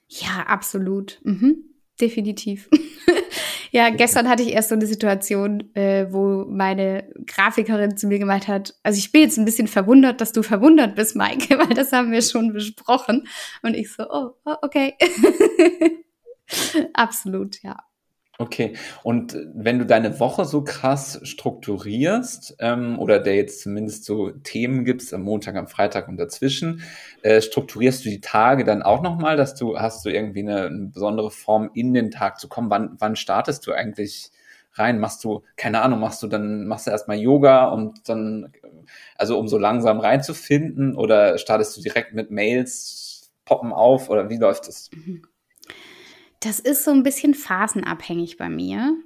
Ja, 0.07 0.43
absolut. 0.47 1.19
Mhm. 1.23 1.63
Definitiv. 1.99 2.69
ja, 3.73 3.89
gestern 3.89 4.29
hatte 4.29 4.43
ich 4.43 4.53
erst 4.53 4.69
so 4.69 4.75
eine 4.75 4.85
Situation, 4.85 5.75
äh, 5.75 6.05
wo 6.11 6.45
meine 6.47 7.11
Grafikerin 7.25 7.97
zu 7.97 8.05
mir 8.05 8.19
gemeint 8.19 8.47
hat, 8.47 8.75
also 8.83 8.99
ich 8.99 9.11
bin 9.11 9.21
jetzt 9.21 9.37
ein 9.37 9.45
bisschen 9.45 9.67
verwundert, 9.67 10.21
dass 10.21 10.31
du 10.31 10.43
verwundert 10.43 10.93
bist, 10.95 11.15
Maike, 11.15 11.57
weil 11.57 11.73
das 11.73 11.91
haben 11.91 12.11
wir 12.11 12.21
schon 12.21 12.53
besprochen. 12.53 13.27
Und 13.63 13.73
ich 13.73 13.91
so, 13.91 14.03
oh, 14.07 14.35
oh 14.45 14.55
okay. 14.61 14.93
Absolut, 16.93 17.63
ja. 17.63 17.77
Okay, 18.39 18.75
und 19.03 19.37
wenn 19.53 19.77
du 19.77 19.85
deine 19.85 20.19
Woche 20.19 20.45
so 20.45 20.63
krass 20.63 21.19
strukturierst 21.21 22.55
ähm, 22.59 22.97
oder 22.97 23.19
der 23.19 23.35
jetzt 23.35 23.61
zumindest 23.61 24.05
so 24.05 24.31
Themen 24.31 24.85
gibst 24.85 25.13
am 25.13 25.21
Montag, 25.21 25.55
am 25.55 25.67
Freitag 25.67 26.07
und 26.07 26.17
dazwischen, 26.17 26.81
äh, 27.21 27.41
strukturierst 27.41 28.03
du 28.03 28.09
die 28.09 28.21
Tage 28.21 28.63
dann 28.63 28.81
auch 28.81 29.03
nochmal, 29.03 29.37
dass 29.37 29.53
du 29.53 29.77
hast 29.77 30.03
du 30.03 30.09
irgendwie 30.09 30.39
eine, 30.39 30.65
eine, 30.65 30.87
besondere 30.87 31.29
Form 31.29 31.69
in 31.75 31.93
den 31.93 32.09
Tag 32.09 32.39
zu 32.39 32.49
kommen? 32.49 32.71
Wann, 32.71 32.95
wann 32.97 33.15
startest 33.15 33.67
du 33.67 33.71
eigentlich 33.71 34.31
rein? 34.73 34.99
Machst 34.99 35.23
du, 35.23 35.43
keine 35.55 35.83
Ahnung, 35.83 35.99
machst 35.99 36.23
du 36.23 36.27
dann, 36.27 36.65
machst 36.65 36.87
du 36.87 36.91
erstmal 36.91 37.17
Yoga 37.17 37.65
und 37.67 38.09
dann, 38.09 38.51
also 39.15 39.37
um 39.37 39.47
so 39.47 39.59
langsam 39.59 39.99
reinzufinden 39.99 40.95
oder 40.95 41.37
startest 41.37 41.77
du 41.77 41.81
direkt 41.81 42.15
mit 42.15 42.31
Mails, 42.31 43.31
poppen 43.45 43.71
auf 43.71 44.09
oder 44.09 44.29
wie 44.31 44.37
läuft 44.37 44.67
es? 44.67 44.89
Das 46.43 46.59
ist 46.59 46.83
so 46.83 46.91
ein 46.91 47.03
bisschen 47.03 47.35
phasenabhängig 47.35 48.35
bei 48.37 48.49
mir. 48.49 48.97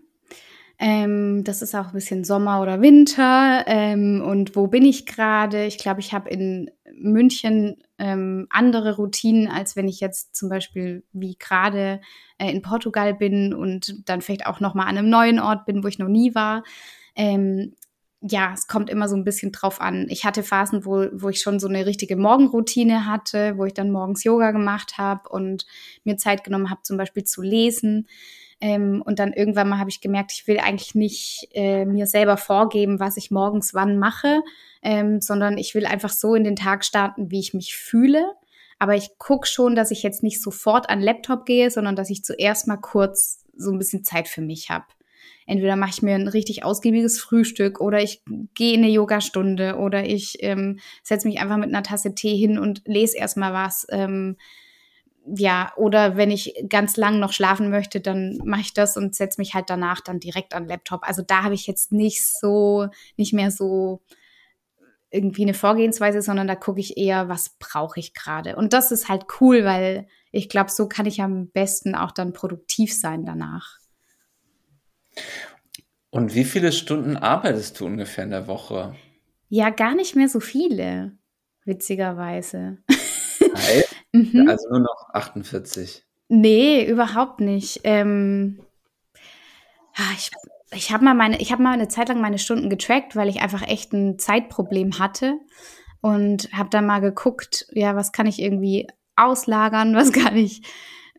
Ähm, 0.80 1.44
das 1.44 1.62
ist 1.62 1.76
auch 1.76 1.88
ein 1.88 1.94
bisschen 1.94 2.24
Sommer 2.24 2.62
oder 2.62 2.82
Winter. 2.82 3.64
Ähm, 3.68 4.24
und 4.26 4.56
wo 4.56 4.66
bin 4.66 4.84
ich 4.84 5.06
gerade? 5.06 5.66
Ich 5.66 5.78
glaube, 5.78 6.00
ich 6.00 6.14
habe 6.14 6.32
in 6.32 6.72
München 6.96 7.78
ähm, 8.00 8.48
andere 8.50 8.96
Routinen, 8.96 9.48
als 9.48 9.76
wenn 9.76 9.88
ich 9.88 10.00
jetzt 10.00 10.36
zum 10.36 10.50
Beispiel 10.50 11.04
wie 11.14 11.36
gerade 11.38 12.02
äh, 12.40 12.52
in 12.52 12.64
Portugal 12.64 13.14
bin 13.14 13.54
und 13.54 14.10
dann 14.10 14.22
vielleicht 14.22 14.48
auch 14.48 14.60
noch 14.60 14.74
mal 14.74 14.86
an 14.86 14.98
einem 14.98 15.10
neuen 15.10 15.40
Ort 15.40 15.68
bin, 15.68 15.84
wo 15.84 15.88
ich 15.88 16.00
noch 16.00 16.10
nie 16.10 16.34
war. 16.34 16.64
Ähm, 17.16 17.76
ja, 18.22 18.52
es 18.54 18.68
kommt 18.68 18.90
immer 18.90 19.08
so 19.08 19.16
ein 19.16 19.24
bisschen 19.24 19.52
drauf 19.52 19.80
an. 19.80 20.08
Ich 20.10 20.26
hatte 20.26 20.42
Phasen, 20.42 20.86
wo, 20.86 21.08
wo 21.14 21.30
ich 21.30 21.40
schon 21.40 21.60
so 21.60 21.68
eine 21.68 21.86
richtige 21.86 22.16
Morgenroutine 22.16 23.06
hatte, 23.06 23.58
wo 23.58 23.66
ich 23.66 23.74
dann 23.74 23.92
morgens 23.92 24.24
Yoga 24.24 24.52
gemacht 24.52 24.98
habe 24.98 25.30
und 25.30 25.66
mir 26.04 26.18
Zeit 26.18 26.44
genommen 26.44 26.70
habe, 26.70 26.82
zum 26.82 26.98
Beispiel 26.98 27.24
zu 27.24 27.44
lesen. 27.44 28.08
Ähm, 28.60 29.04
und 29.06 29.20
dann 29.20 29.34
irgendwann 29.34 29.70
mal 29.70 29.78
habe 29.78 29.92
ich 29.92 30.02
gemerkt, 30.02 30.32
ich 30.34 30.48
will 30.48 30.60
eigentlich 30.60 30.96
nicht 30.96 31.48
äh, 31.54 31.86
mir 31.86 32.08
selber 32.08 32.38
vorgeben, 32.38 33.00
was 33.00 33.18
ich 33.18 33.30
morgens 33.30 33.76
wann 33.76 34.00
mache, 34.00 34.42
ähm, 34.82 35.22
sondern 35.22 35.60
ich 35.60 35.76
will 35.76 35.86
einfach 35.86 36.10
so 36.10 36.34
in 36.34 36.44
den 36.44 36.56
Tag 36.56 36.84
starten, 36.84 37.30
wie 37.30 37.40
ich 37.40 37.54
mich 37.54 37.76
fühle. 37.76 38.34
Aber 38.80 38.96
ich 38.96 39.18
gucke 39.20 39.48
schon, 39.48 39.76
dass 39.76 39.92
ich 39.92 40.02
jetzt 40.02 40.24
nicht 40.24 40.42
sofort 40.42 40.90
an 40.90 41.02
Laptop 41.02 41.46
gehe, 41.46 41.70
sondern 41.70 41.96
dass 41.96 42.10
ich 42.10 42.24
zuerst 42.24 42.68
mal 42.68 42.78
kurz 42.78 43.44
so 43.56 43.72
ein 43.72 43.78
bisschen 43.78 44.04
Zeit 44.04 44.28
für 44.28 44.42
mich 44.42 44.72
habe. 44.72 44.86
Entweder 45.48 45.78
mache 45.78 45.92
ich 45.92 46.02
mir 46.02 46.14
ein 46.14 46.28
richtig 46.28 46.64
ausgiebiges 46.64 47.20
Frühstück 47.20 47.80
oder 47.80 48.04
ich 48.04 48.22
gehe 48.54 48.74
in 48.74 48.84
eine 48.84 48.92
Yogastunde 48.92 49.78
oder 49.78 50.06
ich 50.06 50.38
ähm, 50.42 50.80
setze 51.04 51.28
mich 51.28 51.40
einfach 51.40 51.58
mit 51.58 51.70
einer 51.70 51.84
Tasse 51.84 52.14
Tee 52.14 52.36
hin 52.36 52.60
und 52.60 52.82
lese 52.86 53.18
erstmal 53.18 53.54
was. 53.54 53.88
Ähm, 53.90 54.36
ja, 55.26 55.72
oder 55.78 56.18
wenn 56.18 56.32
ich 56.32 56.54
ganz 56.70 56.98
lang 56.98 57.20
noch 57.20 57.32
schlafen 57.32 57.70
möchte, 57.70 58.02
dann 58.02 58.40
mache 58.44 58.62
ich 58.62 58.74
das 58.74 58.98
und 58.98 59.16
setze 59.16 59.40
mich 59.40 59.54
halt 59.54 59.70
danach 59.70 60.02
dann 60.02 60.20
direkt 60.20 60.54
an 60.54 60.64
den 60.64 60.70
Laptop. 60.70 61.08
Also 61.08 61.22
da 61.22 61.44
habe 61.44 61.54
ich 61.54 61.66
jetzt 61.66 61.92
nicht 61.94 62.26
so, 62.26 62.88
nicht 63.16 63.34
mehr 63.34 63.50
so 63.50 64.02
irgendwie 65.10 65.44
eine 65.44 65.54
Vorgehensweise, 65.54 66.22
sondern 66.22 66.48
da 66.48 66.56
gucke 66.56 66.82
ich 66.82 66.98
eher, 66.98 67.30
was 67.30 67.56
brauche 67.60 68.00
ich 68.00 68.14
gerade. 68.14 68.58
Und 68.58 68.74
das 68.74 68.92
ist 68.92 69.08
halt 69.08 69.26
cool, 69.40 69.64
weil 69.64 70.08
ich 70.32 70.50
glaube, 70.50 70.72
so 70.72 70.90
kann 70.90 71.06
ich 71.06 71.22
am 71.22 71.48
besten 71.50 71.96
auch 71.96 72.12
dann 72.12 72.34
produktiv 72.34 72.94
sein 72.94 73.26
danach. 73.26 73.77
Und 76.10 76.36
wie 76.36 76.46
viele 76.46 76.72
Stunden 76.72 77.18
arbeitest 77.18 77.80
du 77.80 77.86
ungefähr 77.86 78.24
in 78.24 78.32
der 78.32 78.48
Woche? 78.48 78.96
Ja, 79.50 79.70
gar 79.70 79.96
nicht 79.96 80.16
mehr 80.16 80.30
so 80.30 80.40
viele, 80.40 81.18
witzigerweise. 81.66 82.78
Heißt, 83.42 83.96
mhm. 84.14 84.48
Also 84.50 84.70
nur 84.70 84.80
noch 84.80 85.10
48. 85.14 86.06
Nee, 86.30 86.86
überhaupt 86.86 87.40
nicht. 87.40 87.82
Ähm, 87.84 88.60
ah, 89.96 90.14
ich 90.18 90.32
ich 90.72 90.92
habe 90.92 91.06
mal 91.06 91.14
meine, 91.14 91.40
ich 91.40 91.52
habe 91.52 91.64
mal 91.64 91.74
eine 91.74 91.88
Zeit 91.88 92.10
lang 92.10 92.22
meine 92.22 92.40
Stunden 92.40 92.70
getrackt, 92.70 93.16
weil 93.16 93.30
ich 93.30 93.42
einfach 93.42 93.66
echt 93.68 93.94
ein 93.94 94.20
Zeitproblem 94.20 95.00
hatte 95.00 95.40
und 96.02 96.52
habe 96.52 96.70
dann 96.70 96.86
mal 96.86 97.00
geguckt, 97.00 97.68
ja, 97.72 97.96
was 97.96 98.12
kann 98.12 98.28
ich 98.28 98.42
irgendwie 98.42 98.88
auslagern, 99.16 99.96
was 99.96 100.12
kann 100.12 100.36
ich, 100.36 100.62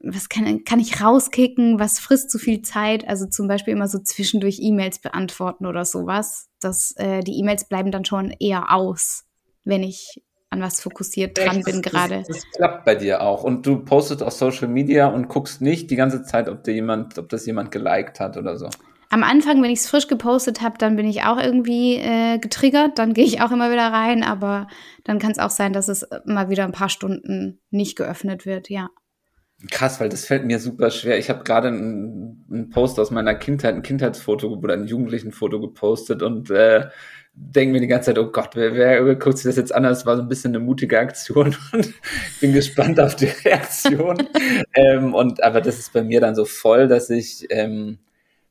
was 0.02 0.28
kann, 0.28 0.64
kann 0.64 0.80
ich 0.80 1.00
rauskicken, 1.00 1.78
was 1.78 1.98
frisst 1.98 2.30
zu 2.30 2.38
viel 2.38 2.62
Zeit, 2.62 3.06
also 3.08 3.26
zum 3.26 3.48
Beispiel 3.48 3.72
immer 3.72 3.88
so 3.88 3.98
zwischendurch 3.98 4.58
E-Mails 4.60 5.00
beantworten 5.00 5.66
oder 5.66 5.84
sowas, 5.84 6.48
dass 6.60 6.94
äh, 6.96 7.20
die 7.20 7.38
E-Mails 7.38 7.68
bleiben 7.68 7.90
dann 7.90 8.04
schon 8.04 8.30
eher 8.30 8.72
aus, 8.72 9.24
wenn 9.64 9.82
ich 9.82 10.22
an 10.50 10.62
was 10.62 10.80
fokussiert 10.80 11.36
dran 11.36 11.62
bin 11.62 11.82
gerade. 11.82 12.18
Das, 12.18 12.28
das, 12.28 12.50
klappt 12.52 12.84
bei 12.84 12.94
dir 12.94 13.20
auch. 13.20 13.44
Und 13.44 13.66
du 13.66 13.84
postest 13.84 14.22
auf 14.22 14.32
Social 14.32 14.68
Media 14.68 15.06
und 15.08 15.28
guckst 15.28 15.60
nicht 15.60 15.90
die 15.90 15.96
ganze 15.96 16.22
Zeit, 16.22 16.48
ob 16.48 16.64
dir 16.64 16.72
jemand, 16.72 17.18
ob 17.18 17.28
das 17.28 17.44
jemand 17.44 17.70
geliked 17.70 18.18
hat 18.18 18.36
oder 18.36 18.56
so. 18.56 18.68
Am 19.10 19.22
Anfang, 19.22 19.62
wenn 19.62 19.70
ich 19.70 19.80
es 19.80 19.88
frisch 19.88 20.06
gepostet 20.06 20.60
habe, 20.60 20.76
dann 20.78 20.96
bin 20.96 21.06
ich 21.06 21.22
auch 21.22 21.38
irgendwie 21.38 21.96
äh, 21.96 22.38
getriggert. 22.38 22.98
Dann 22.98 23.14
gehe 23.14 23.24
ich 23.24 23.42
auch 23.42 23.50
immer 23.50 23.70
wieder 23.70 23.90
rein, 23.92 24.22
aber 24.22 24.68
dann 25.04 25.18
kann 25.18 25.32
es 25.32 25.38
auch 25.38 25.50
sein, 25.50 25.72
dass 25.72 25.88
es 25.88 26.06
mal 26.24 26.48
wieder 26.50 26.64
ein 26.64 26.72
paar 26.72 26.90
Stunden 26.90 27.60
nicht 27.70 27.96
geöffnet 27.96 28.46
wird, 28.46 28.70
ja. 28.70 28.88
Krass, 29.72 29.98
weil 29.98 30.08
das 30.08 30.24
fällt 30.24 30.44
mir 30.44 30.60
super 30.60 30.90
schwer. 30.90 31.18
Ich 31.18 31.30
habe 31.30 31.42
gerade 31.42 31.68
einen, 31.68 32.44
einen 32.48 32.70
Post 32.70 33.00
aus 33.00 33.10
meiner 33.10 33.34
Kindheit, 33.34 33.74
ein 33.74 33.82
Kindheitsfoto 33.82 34.48
oder 34.54 34.74
ein 34.74 34.86
Jugendlichenfoto 34.86 35.60
gepostet 35.60 36.22
und 36.22 36.48
äh, 36.50 36.88
denke 37.34 37.72
mir 37.72 37.80
die 37.80 37.88
ganze 37.88 38.06
Zeit, 38.06 38.18
oh 38.18 38.30
Gott, 38.30 38.54
wer, 38.54 38.74
wer 38.74 39.14
guckt 39.16 39.38
sich 39.38 39.46
das 39.46 39.56
jetzt 39.56 39.74
an? 39.74 39.82
Das 39.82 40.06
war 40.06 40.16
so 40.16 40.22
ein 40.22 40.28
bisschen 40.28 40.54
eine 40.54 40.64
mutige 40.64 41.00
Aktion 41.00 41.56
und 41.72 41.92
bin 42.40 42.52
gespannt 42.52 43.00
auf 43.00 43.16
die 43.16 43.26
Reaktion. 43.26 44.28
ähm, 44.74 45.12
und 45.14 45.42
aber 45.42 45.60
das 45.60 45.80
ist 45.80 45.92
bei 45.92 46.04
mir 46.04 46.20
dann 46.20 46.36
so 46.36 46.44
voll, 46.44 46.86
dass 46.86 47.10
ich 47.10 47.46
ähm, 47.50 47.98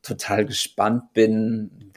total 0.01 0.45
gespannt 0.45 1.13
bin. 1.13 1.93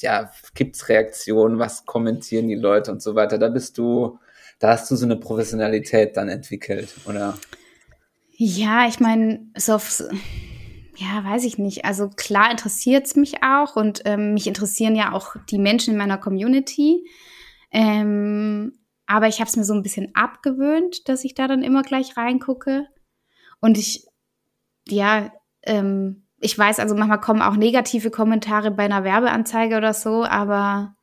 Ja, 0.00 0.30
gibt's 0.54 0.90
Reaktionen? 0.90 1.58
Was 1.58 1.86
kommentieren 1.86 2.48
die 2.48 2.54
Leute 2.54 2.92
und 2.92 3.00
so 3.00 3.14
weiter? 3.14 3.38
Da 3.38 3.48
bist 3.48 3.78
du, 3.78 4.18
da 4.58 4.72
hast 4.72 4.90
du 4.90 4.96
so 4.96 5.06
eine 5.06 5.16
Professionalität 5.16 6.18
dann 6.18 6.28
entwickelt, 6.28 6.94
oder? 7.06 7.38
Ja, 8.38 8.86
ich 8.86 9.00
meine, 9.00 9.46
so 9.56 9.74
auf, 9.74 10.02
ja, 10.96 11.24
weiß 11.24 11.44
ich 11.44 11.58
nicht. 11.58 11.84
Also 11.84 12.08
klar 12.08 12.50
interessiert 12.50 13.06
es 13.06 13.16
mich 13.16 13.42
auch 13.42 13.76
und 13.76 14.02
ähm, 14.04 14.34
mich 14.34 14.46
interessieren 14.46 14.94
ja 14.94 15.12
auch 15.12 15.36
die 15.50 15.58
Menschen 15.58 15.92
in 15.92 15.98
meiner 15.98 16.18
Community. 16.18 17.06
Ähm, 17.70 18.78
aber 19.06 19.28
ich 19.28 19.40
habe 19.40 19.48
es 19.48 19.56
mir 19.56 19.64
so 19.64 19.72
ein 19.72 19.82
bisschen 19.82 20.14
abgewöhnt, 20.14 21.08
dass 21.08 21.24
ich 21.24 21.34
da 21.34 21.48
dann 21.48 21.62
immer 21.62 21.82
gleich 21.82 22.16
reingucke. 22.16 22.86
Und 23.60 23.78
ich, 23.78 24.06
ja, 24.86 25.32
ähm, 25.62 26.26
ich 26.38 26.58
weiß, 26.58 26.78
also 26.78 26.94
manchmal 26.94 27.20
kommen 27.20 27.40
auch 27.40 27.56
negative 27.56 28.10
Kommentare 28.10 28.70
bei 28.70 28.84
einer 28.84 29.04
Werbeanzeige 29.04 29.76
oder 29.76 29.94
so, 29.94 30.24
aber 30.24 30.94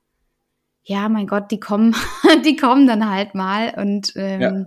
ja, 0.84 1.10
mein 1.10 1.28
Gott, 1.28 1.50
die 1.50 1.60
kommen, 1.60 1.96
die 2.46 2.56
kommen 2.56 2.86
dann 2.86 3.10
halt 3.10 3.34
mal 3.34 3.74
und 3.76 4.14
ähm, 4.16 4.42
ja. 4.42 4.66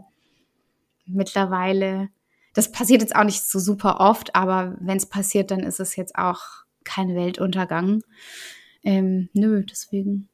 mittlerweile 1.07 2.09
das 2.57 2.73
passiert 2.73 3.03
jetzt 3.03 3.15
auch 3.15 3.25
nicht 3.25 3.43
so 3.43 3.59
super 3.59 4.01
oft, 4.01 4.35
aber 4.35 4.77
wenn 4.81 4.97
es 4.97 5.05
passiert, 5.05 5.51
dann 5.51 5.61
ist 5.61 5.79
es 5.79 5.95
jetzt 5.95 6.17
auch 6.17 6.41
kein 6.85 7.15
Weltuntergang. 7.15 8.03
Ähm, 8.83 9.29
nö, 9.35 9.63
deswegen. 9.63 10.31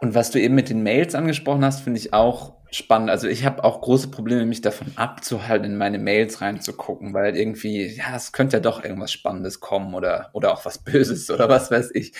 Und 0.00 0.14
was 0.14 0.30
du 0.30 0.40
eben 0.40 0.54
mit 0.54 0.70
den 0.70 0.82
Mails 0.82 1.14
angesprochen 1.14 1.66
hast, 1.66 1.82
finde 1.82 2.00
ich 2.00 2.14
auch 2.14 2.54
spannend. 2.70 3.10
Also 3.10 3.28
ich 3.28 3.44
habe 3.44 3.62
auch 3.62 3.82
große 3.82 4.08
Probleme, 4.08 4.46
mich 4.46 4.62
davon 4.62 4.90
abzuhalten, 4.96 5.72
in 5.72 5.76
meine 5.76 5.98
Mails 5.98 6.40
reinzugucken, 6.40 7.12
weil 7.12 7.36
irgendwie, 7.36 7.88
ja, 7.88 8.16
es 8.16 8.32
könnte 8.32 8.56
ja 8.56 8.60
doch 8.60 8.82
irgendwas 8.82 9.12
Spannendes 9.12 9.60
kommen 9.60 9.92
oder, 9.92 10.30
oder 10.32 10.50
auch 10.54 10.64
was 10.64 10.78
Böses 10.78 11.30
oder 11.30 11.50
was 11.50 11.70
weiß 11.70 11.90
ich. 11.92 12.14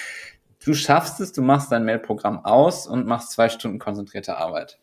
Du 0.63 0.75
schaffst 0.75 1.21
es, 1.21 1.33
du 1.33 1.41
machst 1.41 1.73
dein 1.73 1.87
Mailprogramm 1.87 2.45
aus 2.45 2.87
und 2.87 3.07
machst 3.07 3.31
zwei 3.31 3.49
Stunden 3.49 3.79
konzentrierte 3.79 4.37
Arbeit. 4.37 4.79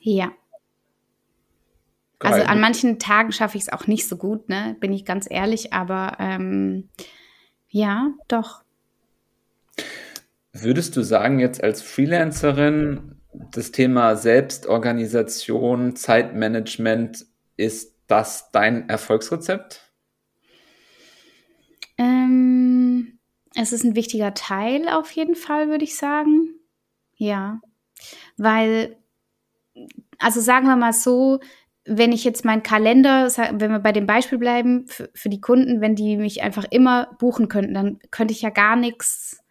Ja, 0.00 0.32
also 2.20 2.42
an 2.42 2.60
manchen 2.60 2.98
Tagen 2.98 3.32
schaffe 3.32 3.56
ich 3.56 3.64
es 3.64 3.72
auch 3.72 3.86
nicht 3.86 4.06
so 4.06 4.16
gut, 4.16 4.48
ne? 4.48 4.76
Bin 4.80 4.92
ich 4.92 5.04
ganz 5.04 5.26
ehrlich, 5.28 5.72
aber 5.72 6.16
ähm, 6.18 6.88
ja, 7.68 8.12
doch. 8.28 8.62
Würdest 10.52 10.96
du 10.96 11.02
sagen, 11.02 11.38
jetzt 11.38 11.62
als 11.62 11.80
Freelancerin, 11.80 13.16
das 13.52 13.70
Thema 13.70 14.16
Selbstorganisation, 14.16 15.96
Zeitmanagement, 15.96 17.26
ist 17.56 17.94
das 18.06 18.50
dein 18.50 18.88
Erfolgsrezept? 18.88 19.92
Ähm, 21.96 23.18
es 23.54 23.72
ist 23.72 23.84
ein 23.84 23.94
wichtiger 23.94 24.34
Teil 24.34 24.88
auf 24.88 25.10
jeden 25.12 25.36
Fall, 25.36 25.68
würde 25.68 25.84
ich 25.84 25.96
sagen. 25.96 26.54
Ja, 27.14 27.60
weil, 28.36 28.96
also 30.18 30.40
sagen 30.40 30.66
wir 30.66 30.76
mal 30.76 30.92
so, 30.92 31.40
wenn 31.84 32.12
ich 32.12 32.24
jetzt 32.24 32.44
meinen 32.44 32.62
Kalender, 32.62 33.28
wenn 33.52 33.70
wir 33.70 33.78
bei 33.78 33.92
dem 33.92 34.06
Beispiel 34.06 34.38
bleiben, 34.38 34.86
für, 34.86 35.10
für, 35.14 35.28
die 35.28 35.40
Kunden, 35.40 35.80
wenn 35.80 35.94
die 35.94 36.16
mich 36.16 36.42
einfach 36.42 36.64
immer 36.70 37.16
buchen 37.18 37.48
könnten, 37.48 37.74
dann 37.74 37.98
könnte 38.10 38.32
ich 38.32 38.42
ja 38.42 38.50
gar 38.50 38.76
nichts, 38.76 39.42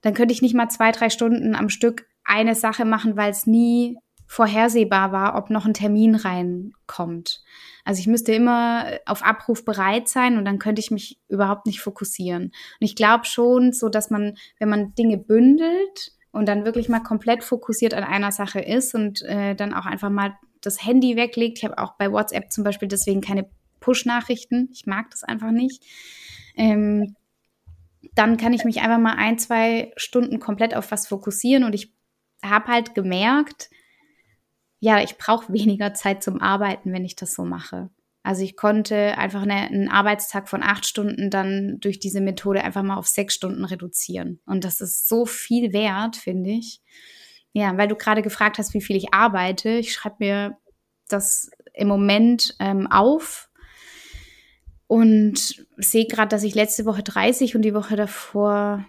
dann 0.00 0.14
könnte 0.14 0.32
ich 0.32 0.42
nicht 0.42 0.54
mal 0.54 0.68
zwei, 0.68 0.92
drei 0.92 1.10
Stunden 1.10 1.54
am 1.54 1.68
Stück 1.68 2.06
eine 2.24 2.54
Sache 2.54 2.84
machen, 2.84 3.16
weil 3.16 3.30
es 3.30 3.46
nie 3.46 3.98
vorhersehbar 4.26 5.12
war, 5.12 5.36
ob 5.36 5.50
noch 5.50 5.66
ein 5.66 5.74
Termin 5.74 6.14
reinkommt. 6.14 7.42
Also 7.84 8.00
ich 8.00 8.06
müsste 8.06 8.32
immer 8.32 8.86
auf 9.04 9.22
Abruf 9.22 9.64
bereit 9.64 10.08
sein 10.08 10.38
und 10.38 10.44
dann 10.44 10.58
könnte 10.58 10.80
ich 10.80 10.90
mich 10.90 11.20
überhaupt 11.28 11.66
nicht 11.66 11.80
fokussieren. 11.80 12.44
Und 12.44 12.52
ich 12.78 12.96
glaube 12.96 13.26
schon 13.26 13.72
so, 13.72 13.88
dass 13.88 14.08
man, 14.08 14.38
wenn 14.58 14.70
man 14.70 14.94
Dinge 14.94 15.18
bündelt 15.18 16.12
und 16.30 16.46
dann 16.46 16.64
wirklich 16.64 16.88
mal 16.88 17.00
komplett 17.00 17.44
fokussiert 17.44 17.92
an 17.92 18.04
einer 18.04 18.32
Sache 18.32 18.60
ist 18.60 18.94
und 18.94 19.20
äh, 19.22 19.54
dann 19.54 19.74
auch 19.74 19.84
einfach 19.84 20.10
mal 20.10 20.34
das 20.62 20.84
Handy 20.84 21.16
weglegt. 21.16 21.58
Ich 21.58 21.64
habe 21.64 21.78
auch 21.78 21.94
bei 21.94 22.10
WhatsApp 22.10 22.50
zum 22.52 22.64
Beispiel 22.64 22.88
deswegen 22.88 23.20
keine 23.20 23.48
Push-Nachrichten. 23.80 24.70
Ich 24.72 24.86
mag 24.86 25.10
das 25.10 25.24
einfach 25.24 25.50
nicht. 25.50 25.84
Ähm, 26.56 27.16
dann 28.14 28.36
kann 28.36 28.52
ich 28.52 28.64
mich 28.64 28.80
einfach 28.80 28.98
mal 28.98 29.14
ein, 29.14 29.38
zwei 29.38 29.92
Stunden 29.96 30.38
komplett 30.38 30.74
auf 30.74 30.90
was 30.90 31.06
fokussieren 31.06 31.64
und 31.64 31.74
ich 31.74 31.92
habe 32.44 32.68
halt 32.68 32.94
gemerkt, 32.94 33.70
ja, 34.80 35.00
ich 35.00 35.16
brauche 35.16 35.52
weniger 35.52 35.94
Zeit 35.94 36.22
zum 36.22 36.40
Arbeiten, 36.40 36.92
wenn 36.92 37.04
ich 37.04 37.16
das 37.16 37.34
so 37.34 37.44
mache. 37.44 37.90
Also 38.24 38.42
ich 38.42 38.56
konnte 38.56 39.18
einfach 39.18 39.42
eine, 39.42 39.54
einen 39.54 39.88
Arbeitstag 39.88 40.48
von 40.48 40.62
acht 40.62 40.86
Stunden 40.86 41.30
dann 41.30 41.78
durch 41.80 41.98
diese 41.98 42.20
Methode 42.20 42.62
einfach 42.62 42.82
mal 42.82 42.96
auf 42.96 43.08
sechs 43.08 43.34
Stunden 43.34 43.64
reduzieren. 43.64 44.40
Und 44.46 44.64
das 44.64 44.80
ist 44.80 45.08
so 45.08 45.26
viel 45.26 45.72
wert, 45.72 46.16
finde 46.16 46.50
ich. 46.50 46.80
Ja, 47.52 47.76
weil 47.76 47.88
du 47.88 47.96
gerade 47.96 48.22
gefragt 48.22 48.58
hast, 48.58 48.74
wie 48.74 48.80
viel 48.80 48.96
ich 48.96 49.12
arbeite. 49.12 49.70
Ich 49.70 49.92
schreibe 49.92 50.16
mir 50.20 50.58
das 51.08 51.50
im 51.74 51.88
Moment 51.88 52.54
ähm, 52.58 52.86
auf 52.90 53.50
und 54.86 55.66
sehe 55.76 56.06
gerade, 56.06 56.28
dass 56.28 56.42
ich 56.42 56.54
letzte 56.54 56.84
Woche 56.84 57.02
30 57.02 57.56
und 57.56 57.62
die 57.62 57.74
Woche 57.74 57.96
davor 57.96 58.84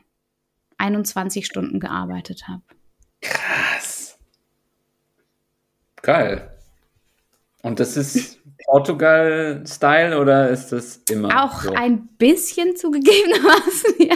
21 0.78 1.45
Stunden 1.45 1.80
gearbeitet 1.80 2.47
habe. 2.47 2.61
Krass. 3.22 4.18
Geil. 6.01 6.49
Und 7.61 7.80
das 7.80 7.95
ist 7.95 8.39
Portugal-Style 8.66 10.20
oder 10.20 10.49
ist 10.49 10.74
das 10.74 10.97
immer? 11.09 11.43
Auch 11.43 11.61
so? 11.64 11.74
ein 11.74 12.07
bisschen 12.18 12.76
zugegebenermaßen, 12.76 13.93
ja. 13.99 14.16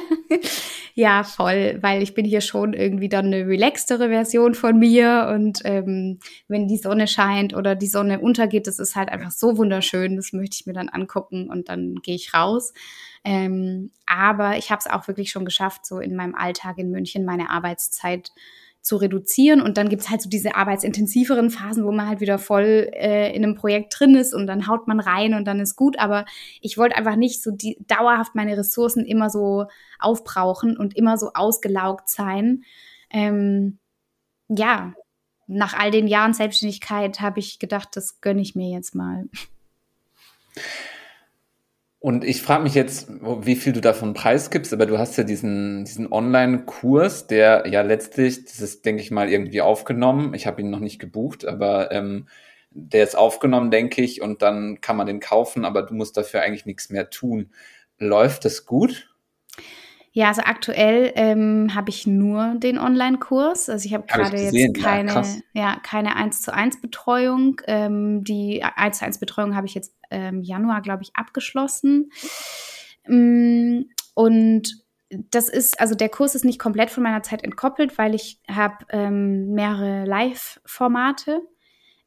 Ja, 1.00 1.24
voll, 1.24 1.78
weil 1.82 2.02
ich 2.02 2.16
bin 2.16 2.26
hier 2.26 2.42
schon 2.42 2.74
irgendwie 2.74 3.08
dann 3.08 3.28
eine 3.28 3.46
relaxtere 3.46 4.10
Version 4.10 4.56
von 4.56 4.80
mir 4.80 5.30
und 5.32 5.60
ähm, 5.64 6.20
wenn 6.48 6.68
die 6.68 6.78
Sonne 6.78 7.08
scheint 7.08 7.56
oder 7.56 7.76
die 7.76 7.86
Sonne 7.86 8.20
untergeht, 8.20 8.66
das 8.66 8.80
ist 8.80 8.96
halt 8.96 9.10
einfach 9.10 9.30
so 9.30 9.58
wunderschön, 9.60 10.16
das 10.16 10.34
möchte 10.34 10.58
ich 10.60 10.66
mir 10.66 10.74
dann 10.74 10.90
angucken 10.90 11.52
und 11.52 11.70
dann 11.70 11.98
gehe 12.02 12.16
ich 12.16 12.34
raus. 12.34 12.74
Ähm, 13.24 13.92
aber 14.08 14.58
ich 14.58 14.72
habe 14.72 14.80
es 14.80 14.88
auch 14.88 15.08
wirklich 15.08 15.30
schon 15.30 15.46
geschafft, 15.46 15.86
so 15.86 16.00
in 16.00 16.16
meinem 16.16 16.34
Alltag 16.34 16.80
in 16.80 16.90
München 16.90 17.26
meine 17.26 17.52
Arbeitszeit 17.52 18.32
zu 18.82 18.96
reduzieren. 18.98 19.62
Und 19.62 19.78
dann 19.78 19.90
gibt 19.90 20.04
es 20.04 20.10
halt 20.10 20.22
so 20.22 20.30
diese 20.30 20.56
arbeitsintensiveren 20.56 21.50
Phasen, 21.50 21.86
wo 21.86 21.92
man 21.92 22.08
halt 22.08 22.22
wieder 22.22 22.40
voll 22.40 22.90
äh, 22.94 23.36
in 23.36 23.44
einem 23.44 23.56
Projekt 23.56 23.94
drin 23.98 24.16
ist 24.16 24.34
und 24.34 24.48
dann 24.48 24.68
haut 24.68 24.88
man 24.88 25.00
rein 25.00 25.34
und 25.34 25.46
dann 25.46 25.60
ist 25.60 25.76
gut. 25.76 26.00
Aber 26.00 26.26
ich 26.62 26.78
wollte 26.78 26.96
einfach 26.96 27.16
nicht 27.16 27.44
so 27.44 27.52
die, 27.52 27.78
dauerhaft 27.88 28.36
meine 28.36 28.58
Ressourcen 28.58 29.06
immer 29.06 29.30
so 29.30 29.66
aufbrauchen 30.00 30.78
und 30.78 30.96
immer 30.96 31.18
so 31.18 31.32
ausgelaugt 31.34 32.10
sein. 32.10 32.64
Ähm, 33.10 33.80
ja, 34.48 34.94
nach 35.48 35.74
all 35.74 35.92
den 35.92 36.08
Jahren 36.08 36.34
Selbstständigkeit 36.34 37.22
habe 37.22 37.40
ich 37.40 37.60
gedacht, 37.60 37.90
das 37.94 38.22
gönne 38.22 38.42
ich 38.42 38.56
mir 38.56 38.70
jetzt 38.70 38.96
mal. 38.96 39.26
Und 42.00 42.24
ich 42.24 42.44
frage 42.44 42.64
mich 42.64 42.76
jetzt, 42.76 43.10
wie 43.10 43.56
viel 43.56 43.74
du 43.74 43.82
davon 43.82 44.14
preisgibst, 44.14 44.72
aber 44.72 44.86
du 44.86 45.00
hast 45.00 45.18
ja 45.18 45.24
diesen, 45.24 45.84
diesen 45.84 46.12
Online-Kurs, 46.12 47.26
der 47.26 47.66
ja 47.68 47.82
letztlich, 47.82 48.46
das 48.46 48.62
ist, 48.62 48.86
denke 48.86 49.02
ich 49.02 49.10
mal, 49.10 49.30
irgendwie 49.32 49.62
aufgenommen. 49.62 50.36
Ich 50.36 50.46
habe 50.46 50.62
ihn 50.62 50.70
noch 50.70 50.80
nicht 50.80 51.00
gebucht, 51.00 51.46
aber 51.46 51.92
ähm, 51.92 52.28
der 52.70 53.04
ist 53.04 53.18
aufgenommen, 53.18 53.72
denke 53.72 54.04
ich, 54.04 54.22
und 54.22 54.44
dann 54.44 54.80
kann 54.80 54.96
man 54.96 55.08
den 55.08 55.20
kaufen, 55.20 55.66
aber 55.66 55.82
du 55.82 55.96
musst 55.96 56.18
dafür 56.18 56.42
eigentlich 56.44 56.68
nichts 56.68 56.90
mehr 56.92 57.10
tun. 57.10 57.52
Läuft 57.98 58.46
das 58.46 58.66
gut? 58.68 59.10
Ja, 60.18 60.30
also 60.30 60.42
aktuell 60.44 61.12
ähm, 61.14 61.76
habe 61.76 61.92
ich 61.92 62.08
nur 62.08 62.56
den 62.56 62.80
Online-Kurs. 62.80 63.70
Also 63.70 63.86
ich 63.86 63.94
habe 63.94 64.08
gerade 64.08 64.36
hab 64.36 64.52
jetzt 64.52 64.82
keine, 64.82 65.12
ja, 65.14 65.24
ja, 65.54 65.80
keine 65.84 66.16
1 66.16 66.42
zu 66.42 66.52
1 66.52 66.82
Betreuung. 66.82 67.62
Ähm, 67.68 68.24
die 68.24 68.64
1 68.64 68.98
zu 68.98 69.06
1 69.06 69.20
Betreuung 69.20 69.56
habe 69.56 69.68
ich 69.68 69.76
jetzt 69.76 69.94
ähm, 70.10 70.42
Januar, 70.42 70.82
glaube 70.82 71.04
ich, 71.04 71.16
abgeschlossen. 71.16 72.10
Mm, 73.08 73.82
und 74.16 74.84
das 75.12 75.50
ist, 75.50 75.80
also 75.80 75.94
der 75.94 76.10
Kurs 76.10 76.34
ist 76.34 76.46
nicht 76.46 76.58
komplett 76.58 76.90
von 76.90 77.04
meiner 77.04 77.22
Zeit 77.22 77.44
entkoppelt, 77.44 78.00
weil 78.00 78.16
ich 78.16 78.42
habe 78.50 78.88
ähm, 78.90 79.52
mehrere 79.52 80.06
Live-Formate, 80.06 81.44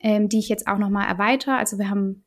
ähm, 0.00 0.28
die 0.28 0.40
ich 0.40 0.48
jetzt 0.48 0.66
auch 0.66 0.78
nochmal 0.78 1.06
erweitere. 1.06 1.52
Also 1.52 1.78
wir 1.78 1.88
haben 1.88 2.24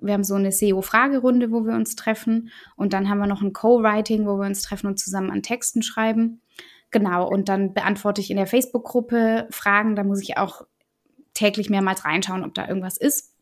wir 0.00 0.14
haben 0.14 0.24
so 0.24 0.34
eine 0.34 0.52
SEO-Fragerunde, 0.52 1.50
wo 1.50 1.64
wir 1.64 1.74
uns 1.74 1.96
treffen. 1.96 2.50
Und 2.76 2.92
dann 2.92 3.08
haben 3.08 3.18
wir 3.18 3.26
noch 3.26 3.42
ein 3.42 3.52
Co-Writing, 3.52 4.26
wo 4.26 4.36
wir 4.38 4.46
uns 4.46 4.62
treffen 4.62 4.86
und 4.86 4.98
zusammen 4.98 5.30
an 5.30 5.42
Texten 5.42 5.82
schreiben. 5.82 6.40
Genau, 6.90 7.28
und 7.28 7.48
dann 7.48 7.72
beantworte 7.72 8.20
ich 8.20 8.30
in 8.30 8.36
der 8.36 8.46
Facebook-Gruppe 8.46 9.46
Fragen. 9.50 9.94
Da 9.94 10.04
muss 10.04 10.22
ich 10.22 10.36
auch 10.36 10.62
täglich 11.34 11.70
mehrmals 11.70 12.04
reinschauen, 12.04 12.44
ob 12.44 12.54
da 12.54 12.66
irgendwas 12.66 12.96
ist. 12.96 13.34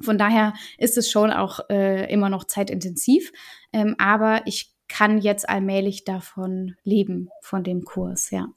Von 0.00 0.18
daher 0.18 0.54
ist 0.78 0.96
es 0.98 1.10
schon 1.10 1.30
auch 1.30 1.60
äh, 1.68 2.10
immer 2.12 2.28
noch 2.28 2.44
zeitintensiv. 2.44 3.32
Ähm, 3.72 3.94
aber 3.98 4.42
ich 4.46 4.72
kann 4.88 5.18
jetzt 5.18 5.48
allmählich 5.48 6.04
davon 6.04 6.74
leben, 6.82 7.30
von 7.42 7.62
dem 7.62 7.84
Kurs, 7.84 8.30
ja. 8.30 8.48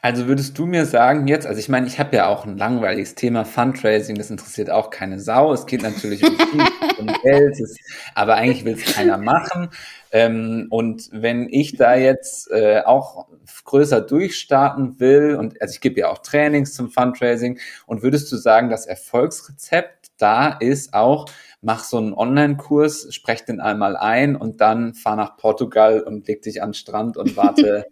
Also 0.00 0.28
würdest 0.28 0.56
du 0.58 0.66
mir 0.66 0.86
sagen 0.86 1.26
jetzt, 1.26 1.46
also 1.46 1.58
ich 1.58 1.68
meine, 1.68 1.86
ich 1.86 1.98
habe 1.98 2.14
ja 2.16 2.28
auch 2.28 2.46
ein 2.46 2.56
langweiliges 2.56 3.16
Thema 3.16 3.44
Fundraising, 3.44 4.16
das 4.16 4.30
interessiert 4.30 4.70
auch 4.70 4.90
keine 4.90 5.18
Sau. 5.18 5.52
Es 5.52 5.66
geht 5.66 5.82
natürlich 5.82 6.22
um, 6.22 6.36
um 6.98 7.06
Geld, 7.22 7.58
es, 7.58 7.76
aber 8.14 8.36
eigentlich 8.36 8.64
will 8.64 8.74
es 8.74 8.94
keiner 8.94 9.18
machen. 9.18 9.70
Ähm, 10.12 10.66
und 10.70 11.08
wenn 11.12 11.48
ich 11.50 11.76
da 11.76 11.96
jetzt 11.96 12.50
äh, 12.50 12.82
auch 12.84 13.26
größer 13.64 14.00
durchstarten 14.00 15.00
will, 15.00 15.34
und 15.34 15.60
also 15.60 15.72
ich 15.72 15.80
gebe 15.80 15.98
ja 15.98 16.10
auch 16.10 16.18
Trainings 16.18 16.74
zum 16.74 16.90
Fundraising, 16.90 17.58
und 17.86 18.02
würdest 18.02 18.30
du 18.30 18.36
sagen, 18.36 18.70
das 18.70 18.86
Erfolgsrezept 18.86 20.12
da 20.18 20.48
ist 20.48 20.94
auch, 20.94 21.26
mach 21.60 21.84
so 21.84 21.98
einen 21.98 22.14
Online-Kurs, 22.14 23.08
sprech 23.12 23.44
den 23.44 23.60
einmal 23.60 23.96
ein 23.96 24.36
und 24.36 24.60
dann 24.60 24.94
fahr 24.94 25.16
nach 25.16 25.36
Portugal 25.36 26.00
und 26.00 26.26
leg 26.28 26.42
dich 26.42 26.62
an 26.62 26.70
den 26.70 26.74
Strand 26.74 27.16
und 27.16 27.36
warte 27.36 27.86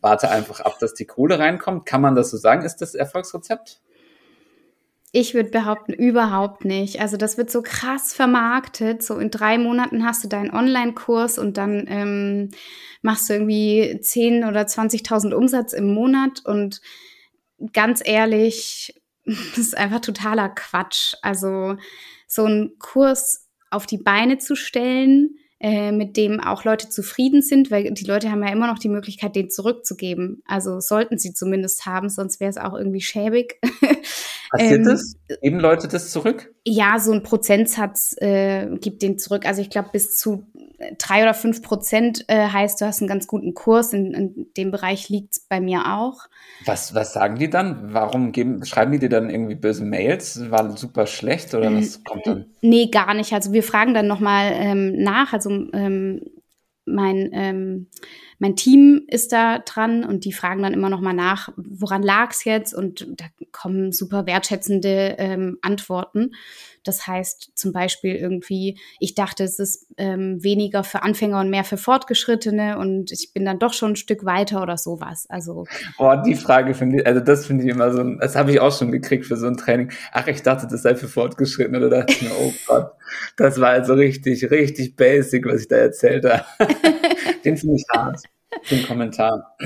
warte 0.00 0.30
einfach 0.30 0.60
ab, 0.60 0.78
dass 0.80 0.94
die 0.94 1.06
Kohle 1.06 1.38
reinkommt. 1.38 1.86
Kann 1.86 2.00
man 2.00 2.14
das 2.14 2.30
so 2.30 2.36
sagen? 2.36 2.64
Ist 2.64 2.78
das 2.78 2.94
Erfolgsrezept? 2.94 3.80
Ich 5.12 5.34
würde 5.34 5.50
behaupten, 5.50 5.92
überhaupt 5.92 6.64
nicht. 6.64 7.00
Also 7.00 7.16
das 7.16 7.36
wird 7.36 7.50
so 7.50 7.62
krass 7.62 8.14
vermarktet. 8.14 9.02
So 9.02 9.18
in 9.18 9.30
drei 9.30 9.58
Monaten 9.58 10.06
hast 10.06 10.22
du 10.22 10.28
deinen 10.28 10.52
Online-Kurs 10.52 11.38
und 11.38 11.56
dann 11.56 11.84
ähm, 11.88 12.50
machst 13.02 13.28
du 13.28 13.34
irgendwie 13.34 13.98
10 14.00 14.44
oder 14.44 14.62
20.000 14.62 15.34
Umsatz 15.34 15.72
im 15.72 15.92
Monat. 15.92 16.42
Und 16.44 16.80
ganz 17.72 18.02
ehrlich, 18.04 19.02
das 19.24 19.58
ist 19.58 19.76
einfach 19.76 20.00
totaler 20.00 20.48
Quatsch. 20.48 21.14
Also 21.22 21.76
so 22.28 22.44
einen 22.44 22.78
Kurs 22.78 23.48
auf 23.70 23.86
die 23.86 23.98
Beine 23.98 24.38
zu 24.38 24.54
stellen, 24.54 25.36
äh, 25.60 25.92
mit 25.92 26.16
dem 26.16 26.40
auch 26.40 26.64
Leute 26.64 26.88
zufrieden 26.88 27.42
sind, 27.42 27.70
weil 27.70 27.92
die 27.92 28.04
Leute 28.06 28.30
haben 28.30 28.42
ja 28.42 28.50
immer 28.50 28.66
noch 28.66 28.78
die 28.78 28.88
Möglichkeit, 28.88 29.36
den 29.36 29.50
zurückzugeben. 29.50 30.42
Also 30.46 30.80
sollten 30.80 31.18
sie 31.18 31.34
zumindest 31.34 31.84
haben, 31.84 32.08
sonst 32.08 32.40
wäre 32.40 32.50
es 32.50 32.56
auch 32.56 32.74
irgendwie 32.74 33.02
schäbig. 33.02 33.60
Passiert 34.50 34.80
ähm, 34.80 34.84
das? 34.84 35.14
Geben 35.42 35.60
Leute 35.60 35.88
das 35.88 36.10
zurück? 36.10 36.52
Ja, 36.64 36.98
so 36.98 37.12
ein 37.12 37.22
Prozentsatz 37.22 38.16
äh, 38.18 38.66
gibt 38.78 39.02
den 39.02 39.18
zurück. 39.18 39.46
Also 39.46 39.62
ich 39.62 39.70
glaube, 39.70 39.90
bis 39.92 40.18
zu 40.18 40.44
drei 40.98 41.22
oder 41.22 41.34
fünf 41.34 41.62
Prozent 41.62 42.24
äh, 42.28 42.48
heißt, 42.48 42.80
du 42.80 42.86
hast 42.86 43.00
einen 43.00 43.08
ganz 43.08 43.26
guten 43.26 43.54
Kurs. 43.54 43.92
In, 43.92 44.12
in 44.12 44.46
dem 44.56 44.70
Bereich 44.70 45.08
liegt 45.08 45.32
es 45.32 45.40
bei 45.40 45.60
mir 45.60 45.96
auch. 45.96 46.26
Was, 46.64 46.94
was 46.94 47.12
sagen 47.12 47.38
die 47.38 47.50
dann? 47.50 47.92
Warum 47.92 48.32
geben, 48.32 48.64
schreiben 48.64 48.92
die 48.92 48.98
dir 48.98 49.08
dann 49.08 49.30
irgendwie 49.30 49.54
böse 49.54 49.84
Mails? 49.84 50.50
War 50.50 50.76
super 50.76 51.06
schlecht 51.06 51.54
oder 51.54 51.72
was 51.74 51.96
ähm, 51.96 52.04
kommt 52.04 52.26
dann? 52.26 52.46
Nee, 52.60 52.86
gar 52.86 53.14
nicht. 53.14 53.32
Also 53.32 53.52
wir 53.52 53.62
fragen 53.62 53.94
dann 53.94 54.06
nochmal 54.06 54.52
ähm, 54.54 55.02
nach. 55.02 55.32
Also 55.32 55.50
ähm, 55.50 56.22
mein, 56.86 57.30
ähm, 57.32 57.86
mein 58.40 58.56
Team 58.56 59.02
ist 59.06 59.32
da 59.32 59.58
dran 59.58 60.02
und 60.02 60.24
die 60.24 60.32
fragen 60.32 60.62
dann 60.62 60.72
immer 60.72 60.88
noch 60.88 61.02
mal 61.02 61.12
nach, 61.12 61.50
woran 61.56 62.02
lag 62.02 62.30
es 62.30 62.44
jetzt? 62.44 62.74
Und 62.74 63.06
da 63.20 63.26
kommen 63.52 63.92
super 63.92 64.26
wertschätzende 64.26 65.16
ähm, 65.18 65.58
Antworten. 65.60 66.32
Das 66.82 67.06
heißt 67.06 67.52
zum 67.54 67.72
Beispiel 67.72 68.14
irgendwie, 68.14 68.78
ich 68.98 69.14
dachte, 69.14 69.44
es 69.44 69.58
ist 69.58 69.86
ähm, 69.98 70.42
weniger 70.42 70.82
für 70.84 71.02
Anfänger 71.02 71.40
und 71.40 71.50
mehr 71.50 71.64
für 71.64 71.76
Fortgeschrittene 71.76 72.78
und 72.78 73.12
ich 73.12 73.34
bin 73.34 73.44
dann 73.44 73.58
doch 73.58 73.74
schon 73.74 73.92
ein 73.92 73.96
Stück 73.96 74.24
weiter 74.24 74.62
oder 74.62 74.78
sowas. 74.78 75.26
Also 75.28 75.66
oh, 75.98 76.14
die 76.24 76.34
Frage 76.34 76.72
finde 76.72 77.00
ich, 77.00 77.06
also 77.06 77.20
das 77.20 77.44
finde 77.44 77.64
ich 77.64 77.70
immer 77.70 77.92
so, 77.92 78.02
das 78.02 78.34
habe 78.34 78.52
ich 78.52 78.60
auch 78.60 78.76
schon 78.76 78.90
gekriegt 78.90 79.26
für 79.26 79.36
so 79.36 79.46
ein 79.46 79.58
Training. 79.58 79.92
Ach, 80.12 80.26
ich 80.26 80.42
dachte, 80.42 80.66
das 80.66 80.80
sei 80.80 80.94
für 80.94 81.08
Fortgeschrittene. 81.08 81.76
Oder 81.76 81.90
dachte 81.90 82.14
ich 82.14 82.22
mir, 82.22 82.30
oh 82.40 82.52
Gott, 82.66 82.92
das 83.36 83.60
war 83.60 83.70
also 83.70 83.92
richtig, 83.94 84.50
richtig 84.50 84.96
basic, 84.96 85.46
was 85.46 85.62
ich 85.62 85.68
da 85.68 85.76
erzählt 85.76 86.24
habe. 86.24 86.44
Den 87.44 87.56
finde 87.56 87.76
ich 87.76 87.84
hart, 87.92 88.22
den 88.70 88.84
Kommentar. 88.86 89.56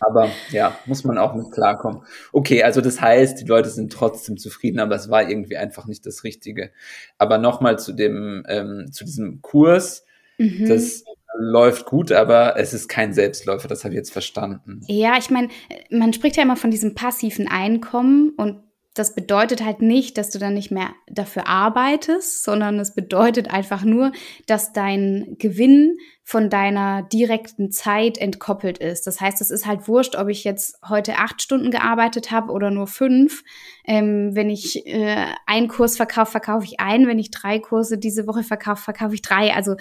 Aber 0.00 0.30
ja, 0.50 0.78
muss 0.86 1.04
man 1.04 1.18
auch 1.18 1.34
mit 1.34 1.50
klarkommen. 1.52 2.02
Okay, 2.32 2.62
also 2.62 2.80
das 2.80 3.00
heißt, 3.00 3.40
die 3.40 3.46
Leute 3.46 3.68
sind 3.68 3.92
trotzdem 3.92 4.36
zufrieden, 4.36 4.78
aber 4.78 4.94
es 4.94 5.10
war 5.10 5.28
irgendwie 5.28 5.56
einfach 5.56 5.86
nicht 5.86 6.06
das 6.06 6.24
Richtige. 6.24 6.70
Aber 7.18 7.38
nochmal 7.38 7.78
zu 7.78 7.92
dem, 7.92 8.44
ähm, 8.48 8.88
zu 8.92 9.04
diesem 9.04 9.42
Kurs. 9.42 10.04
Mhm. 10.38 10.68
Das 10.68 11.04
läuft 11.38 11.86
gut, 11.86 12.12
aber 12.12 12.58
es 12.58 12.74
ist 12.74 12.88
kein 12.88 13.12
Selbstläufer, 13.12 13.68
das 13.68 13.84
habe 13.84 13.94
ich 13.94 13.98
jetzt 13.98 14.12
verstanden. 14.12 14.82
Ja, 14.86 15.16
ich 15.18 15.30
meine, 15.30 15.48
man 15.90 16.12
spricht 16.12 16.36
ja 16.36 16.42
immer 16.42 16.56
von 16.56 16.70
diesem 16.70 16.94
passiven 16.94 17.48
Einkommen 17.48 18.32
und 18.36 18.62
das 18.94 19.14
bedeutet 19.14 19.64
halt 19.64 19.80
nicht, 19.80 20.18
dass 20.18 20.28
du 20.28 20.38
dann 20.38 20.52
nicht 20.52 20.70
mehr 20.70 20.90
dafür 21.06 21.46
arbeitest, 21.46 22.44
sondern 22.44 22.78
es 22.78 22.94
bedeutet 22.94 23.50
einfach 23.50 23.84
nur, 23.84 24.12
dass 24.46 24.74
dein 24.74 25.36
Gewinn 25.38 25.96
von 26.22 26.50
deiner 26.50 27.02
direkten 27.02 27.70
Zeit 27.70 28.18
entkoppelt 28.18 28.78
ist. 28.78 29.06
Das 29.06 29.20
heißt, 29.20 29.40
es 29.40 29.50
ist 29.50 29.66
halt 29.66 29.88
wurscht, 29.88 30.14
ob 30.14 30.28
ich 30.28 30.44
jetzt 30.44 30.78
heute 30.86 31.16
acht 31.16 31.40
Stunden 31.40 31.70
gearbeitet 31.70 32.30
habe 32.30 32.52
oder 32.52 32.70
nur 32.70 32.86
fünf. 32.86 33.44
Ähm, 33.86 34.34
wenn 34.34 34.50
ich 34.50 34.86
äh, 34.86 35.26
einen 35.46 35.68
Kurs 35.68 35.96
verkaufe, 35.96 36.32
verkaufe 36.32 36.66
ich 36.66 36.78
einen. 36.78 37.06
Wenn 37.06 37.18
ich 37.18 37.30
drei 37.30 37.58
Kurse 37.58 37.96
diese 37.96 38.26
Woche 38.26 38.42
verkaufe, 38.42 38.82
verkaufe 38.82 39.14
ich 39.14 39.22
drei. 39.22 39.54
Also 39.54 39.76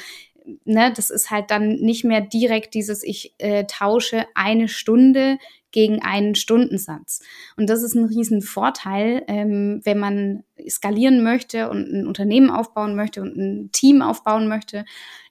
ne, 0.64 0.92
das 0.96 1.10
ist 1.10 1.32
halt 1.32 1.52
dann 1.52 1.76
nicht 1.76 2.04
mehr 2.04 2.22
direkt 2.22 2.74
dieses, 2.74 3.04
ich 3.04 3.34
äh, 3.40 3.66
tausche 3.66 4.26
eine 4.36 4.68
Stunde 4.68 5.38
gegen 5.72 6.02
einen 6.02 6.36
Stundensatz. 6.36 7.22
Und 7.58 7.70
das 7.70 7.84
ist 7.84 7.96
ein 7.96 8.06
riesen 8.06 8.42
Vorteil, 8.42 9.24
ähm, 9.28 9.82
wenn 9.84 10.00
man 10.00 10.44
skalieren 10.70 11.24
möchte 11.24 11.70
und 11.70 11.92
ein 11.92 12.08
Unternehmen 12.08 12.50
aufbauen 12.50 12.96
möchte 12.96 13.22
und 13.22 13.36
ein 13.38 13.72
Team 13.72 14.02
aufbauen 14.02 14.48
möchte, 14.48 14.86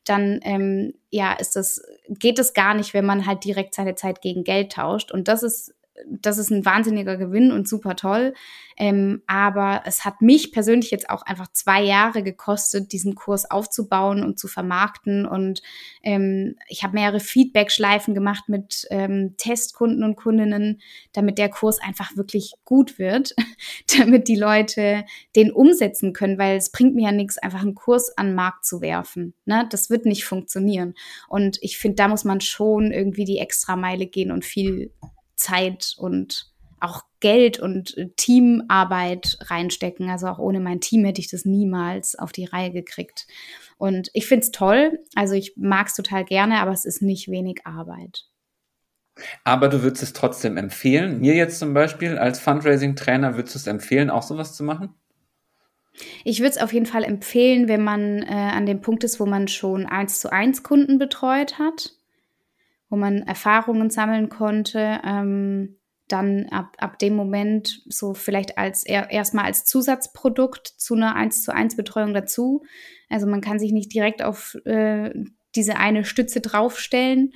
dann 0.05 0.41
ähm, 0.43 0.95
ja 1.11 1.33
ist 1.35 1.57
das 1.57 1.83
geht 2.09 2.39
es 2.39 2.55
gar 2.55 2.75
nicht, 2.75 2.95
wenn 2.95 3.05
man 3.05 3.27
halt 3.27 3.45
direkt 3.45 3.75
seine 3.75 3.95
Zeit 3.95 4.23
gegen 4.23 4.45
Geld 4.45 4.73
tauscht. 4.73 5.13
Und 5.13 5.29
das 5.29 5.43
ist 5.43 5.75
das 6.09 6.39
ist 6.39 6.51
ein 6.51 6.65
wahnsinniger 6.65 7.17
Gewinn 7.17 7.53
und 7.53 7.69
super 7.69 7.97
toll. 7.97 8.35
Ähm, 8.81 9.23
aber 9.27 9.83
es 9.85 10.07
hat 10.07 10.23
mich 10.23 10.53
persönlich 10.53 10.91
jetzt 10.91 11.11
auch 11.11 11.21
einfach 11.21 11.53
zwei 11.53 11.83
Jahre 11.83 12.23
gekostet, 12.23 12.93
diesen 12.93 13.15
Kurs 13.15 13.51
aufzubauen 13.51 14.25
und 14.25 14.39
zu 14.39 14.49
vermarkten. 14.49 15.27
Und 15.27 15.61
ähm, 16.03 16.57
ich 16.67 16.83
habe 16.83 16.95
mehrere 16.95 17.21
Feedback-Schleifen 17.21 18.15
gemacht 18.15 18.49
mit 18.49 18.87
ähm, 18.89 19.35
Testkunden 19.37 20.03
und 20.03 20.17
Kundinnen, 20.17 20.81
damit 21.13 21.37
der 21.37 21.51
Kurs 21.51 21.79
einfach 21.79 22.17
wirklich 22.17 22.55
gut 22.65 22.99
wird, 22.99 23.35
damit 23.99 24.29
die 24.29 24.37
Leute 24.37 25.05
den 25.37 25.53
umsetzen 25.53 26.15
können, 26.15 26.39
weil 26.39 26.57
es 26.57 26.73
bringt 26.73 26.95
mir 26.95 27.05
ja 27.05 27.13
nichts, 27.13 27.37
einfach 27.37 27.61
einen 27.61 27.75
Kurs 27.75 28.17
an 28.17 28.29
den 28.29 28.35
Markt 28.35 28.65
zu 28.65 28.81
werfen. 28.81 29.35
Ne? 29.45 29.67
Das 29.71 29.91
wird 29.91 30.07
nicht 30.07 30.25
funktionieren. 30.25 30.95
Und 31.29 31.59
ich 31.61 31.77
finde, 31.77 31.97
da 31.97 32.09
muss 32.09 32.25
man 32.25 32.41
schon 32.41 32.93
irgendwie 32.93 33.27
die 33.27 33.41
Extrameile 33.41 34.07
gehen 34.07 34.33
und 34.33 34.47
viel 34.47 34.91
Zeit 35.41 35.95
und 35.97 36.51
auch 36.81 37.03
Geld 37.21 37.59
und 37.61 37.97
äh, 37.97 38.09
Teamarbeit 38.17 39.39
reinstecken. 39.43 40.09
Also 40.09 40.27
auch 40.27 40.39
ohne 40.39 40.61
mein 40.61 40.81
Team 40.81 41.05
hätte 41.05 41.21
ich 41.21 41.31
das 41.31 41.45
niemals 41.45 42.19
auf 42.19 42.33
die 42.33 42.47
Reihe 42.47 42.73
gekriegt. 42.73 43.27
Und 43.77 44.11
ich 44.15 44.27
finde 44.27 44.45
es 44.45 44.51
toll. 44.51 44.99
Also 45.15 45.35
ich 45.35 45.55
mag 45.57 45.89
es 45.89 45.95
total 45.95 46.25
gerne, 46.25 46.61
aber 46.61 46.73
es 46.73 46.85
ist 46.85 47.03
nicht 47.03 47.29
wenig 47.29 47.61
Arbeit. 47.65 48.27
Aber 49.45 49.69
du 49.69 49.83
würdest 49.83 50.03
es 50.03 50.13
trotzdem 50.15 50.57
empfehlen. 50.57 51.21
Mir 51.21 51.35
jetzt 51.35 51.59
zum 51.59 51.75
Beispiel 51.75 52.17
als 52.17 52.41
Fundraising-Trainer 52.41 53.37
würdest 53.37 53.55
du 53.55 53.59
es 53.59 53.67
empfehlen, 53.67 54.09
auch 54.09 54.23
sowas 54.23 54.57
zu 54.57 54.65
machen? 54.65 54.95
Ich 56.25 56.41
würde 56.41 56.51
es 56.51 56.59
auf 56.59 56.73
jeden 56.73 56.87
Fall 56.87 57.05
empfehlen, 57.05 57.69
wenn 57.69 57.85
man 57.85 58.23
äh, 58.23 58.31
an 58.31 58.65
dem 58.65 58.81
Punkt 58.81 59.05
ist, 59.05 59.21
wo 59.21 59.27
man 59.27 59.49
schon 59.49 59.85
eins 59.85 60.21
zu 60.21 60.33
eins 60.33 60.63
Kunden 60.63 60.99
betreut 60.99 61.59
hat 61.59 62.00
wo 62.91 62.97
man 62.97 63.23
Erfahrungen 63.23 63.89
sammeln 63.89 64.29
konnte. 64.29 65.01
Ähm, 65.05 65.77
dann 66.09 66.47
ab, 66.51 66.77
ab 66.79 66.99
dem 66.99 67.15
Moment 67.15 67.83
so 67.89 68.15
vielleicht 68.15 68.59
als 68.59 68.85
erstmal 68.85 69.45
als 69.45 69.65
Zusatzprodukt 69.65 70.67
zu 70.67 70.95
einer 70.95 71.15
1 71.15 71.43
zu 71.43 71.55
1 71.55 71.77
Betreuung 71.77 72.15
dazu. 72.15 72.65
Also 73.09 73.27
man 73.27 73.41
kann 73.41 73.59
sich 73.59 73.73
nicht 73.73 73.95
direkt 73.95 74.23
auf 74.23 74.57
äh, 74.65 75.13
diese 75.55 75.77
eine 75.77 76.05
Stütze 76.05 76.41
draufstellen. 76.41 77.33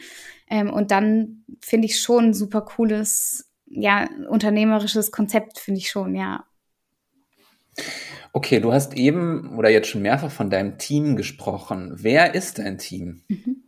Ähm, 0.48 0.70
und 0.70 0.90
dann 0.90 1.44
finde 1.60 1.86
ich 1.86 2.00
schon 2.00 2.26
ein 2.26 2.34
super 2.34 2.62
cooles, 2.62 3.50
ja, 3.66 4.08
unternehmerisches 4.28 5.10
Konzept, 5.10 5.58
finde 5.58 5.80
ich 5.80 5.90
schon, 5.90 6.14
ja. 6.14 6.44
Okay, 8.32 8.60
du 8.60 8.72
hast 8.72 8.94
eben 8.94 9.56
oder 9.56 9.70
jetzt 9.70 9.88
schon 9.88 10.02
mehrfach 10.02 10.30
von 10.30 10.50
deinem 10.50 10.78
Team 10.78 11.16
gesprochen. 11.16 11.92
Wer 11.96 12.34
ist 12.34 12.58
dein 12.58 12.78
Team? 12.78 13.22
Mhm. 13.28 13.63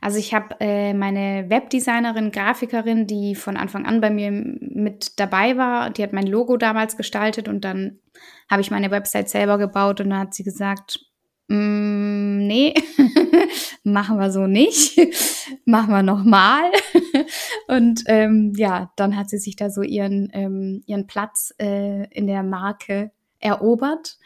Also 0.00 0.18
ich 0.18 0.34
habe 0.34 0.56
äh, 0.60 0.94
meine 0.94 1.48
Webdesignerin, 1.48 2.30
Grafikerin, 2.30 3.06
die 3.06 3.34
von 3.34 3.56
Anfang 3.56 3.86
an 3.86 4.00
bei 4.00 4.10
mir 4.10 4.30
mit 4.30 5.18
dabei 5.18 5.56
war. 5.56 5.90
Die 5.90 6.02
hat 6.02 6.12
mein 6.12 6.26
Logo 6.26 6.56
damals 6.56 6.96
gestaltet 6.96 7.48
und 7.48 7.64
dann 7.64 7.98
habe 8.50 8.62
ich 8.62 8.70
meine 8.70 8.90
Website 8.90 9.28
selber 9.28 9.58
gebaut 9.58 10.00
und 10.00 10.10
dann 10.10 10.20
hat 10.20 10.34
sie 10.34 10.44
gesagt, 10.44 11.00
mm, 11.48 12.46
nee, 12.46 12.74
machen 13.82 14.18
wir 14.18 14.30
so 14.30 14.46
nicht, 14.46 14.98
machen 15.64 15.90
wir 15.90 16.02
nochmal. 16.02 16.70
und 17.68 18.02
ähm, 18.06 18.52
ja, 18.56 18.92
dann 18.96 19.16
hat 19.16 19.30
sie 19.30 19.38
sich 19.38 19.56
da 19.56 19.70
so 19.70 19.82
ihren, 19.82 20.30
ähm, 20.32 20.82
ihren 20.86 21.06
Platz 21.06 21.54
äh, 21.58 22.04
in 22.10 22.26
der 22.26 22.42
Marke 22.42 23.10
erobert. 23.40 24.18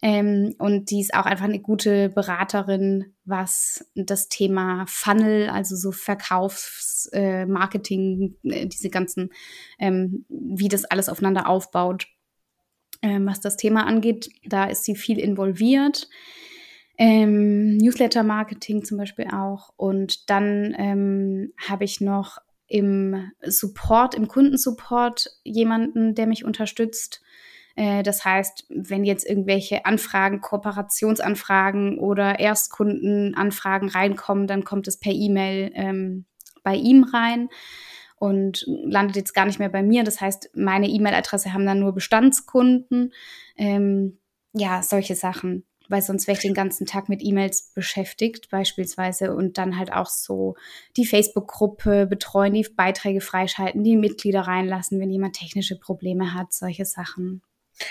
Ähm, 0.00 0.54
und 0.58 0.90
die 0.90 1.00
ist 1.00 1.12
auch 1.12 1.26
einfach 1.26 1.46
eine 1.46 1.60
gute 1.60 2.08
Beraterin, 2.08 3.14
was 3.24 3.84
das 3.96 4.28
Thema 4.28 4.84
Funnel, 4.86 5.48
also 5.48 5.74
so 5.74 5.90
Verkaufsmarketing, 5.90 8.36
äh, 8.44 8.62
äh, 8.62 8.66
diese 8.66 8.90
ganzen, 8.90 9.30
ähm, 9.78 10.24
wie 10.28 10.68
das 10.68 10.84
alles 10.84 11.08
aufeinander 11.08 11.48
aufbaut, 11.48 12.06
ähm, 13.02 13.26
was 13.26 13.40
das 13.40 13.56
Thema 13.56 13.86
angeht. 13.86 14.30
Da 14.44 14.66
ist 14.66 14.84
sie 14.84 14.94
viel 14.94 15.18
involviert. 15.18 16.08
Ähm, 16.96 17.76
Newsletter-Marketing 17.78 18.84
zum 18.84 18.98
Beispiel 18.98 19.26
auch. 19.32 19.70
Und 19.76 20.30
dann 20.30 20.76
ähm, 20.78 21.52
habe 21.68 21.82
ich 21.84 22.00
noch 22.00 22.38
im 22.68 23.32
Support, 23.42 24.14
im 24.14 24.28
Kundensupport 24.28 25.30
jemanden, 25.42 26.14
der 26.14 26.26
mich 26.26 26.44
unterstützt. 26.44 27.22
Äh, 27.78 28.02
das 28.02 28.24
heißt, 28.24 28.66
wenn 28.70 29.04
jetzt 29.04 29.24
irgendwelche 29.24 29.86
Anfragen, 29.86 30.40
Kooperationsanfragen 30.40 32.00
oder 32.00 32.40
Erstkundenanfragen 32.40 33.88
reinkommen, 33.88 34.48
dann 34.48 34.64
kommt 34.64 34.88
es 34.88 34.98
per 34.98 35.12
E-Mail 35.12 35.70
ähm, 35.74 36.24
bei 36.64 36.74
ihm 36.74 37.04
rein 37.04 37.48
und 38.16 38.64
landet 38.66 39.14
jetzt 39.14 39.32
gar 39.32 39.46
nicht 39.46 39.60
mehr 39.60 39.68
bei 39.68 39.84
mir. 39.84 40.02
Das 40.02 40.20
heißt, 40.20 40.50
meine 40.54 40.88
E-Mail-Adresse 40.88 41.54
haben 41.54 41.66
dann 41.66 41.78
nur 41.78 41.94
Bestandskunden. 41.94 43.12
Ähm, 43.56 44.18
ja, 44.54 44.82
solche 44.82 45.14
Sachen. 45.14 45.64
Weil 45.88 46.02
sonst 46.02 46.26
wäre 46.26 46.36
ich 46.36 46.42
den 46.42 46.54
ganzen 46.54 46.84
Tag 46.84 47.08
mit 47.08 47.22
E-Mails 47.22 47.72
beschäftigt, 47.74 48.50
beispielsweise. 48.50 49.36
Und 49.36 49.56
dann 49.56 49.78
halt 49.78 49.92
auch 49.92 50.06
so 50.06 50.56
die 50.96 51.06
Facebook-Gruppe 51.06 52.08
betreuen, 52.08 52.54
die 52.54 52.66
Beiträge 52.76 53.20
freischalten, 53.20 53.84
die 53.84 53.96
Mitglieder 53.96 54.40
reinlassen, 54.40 54.98
wenn 54.98 55.10
jemand 55.10 55.36
technische 55.36 55.78
Probleme 55.78 56.34
hat, 56.34 56.52
solche 56.52 56.84
Sachen. 56.84 57.42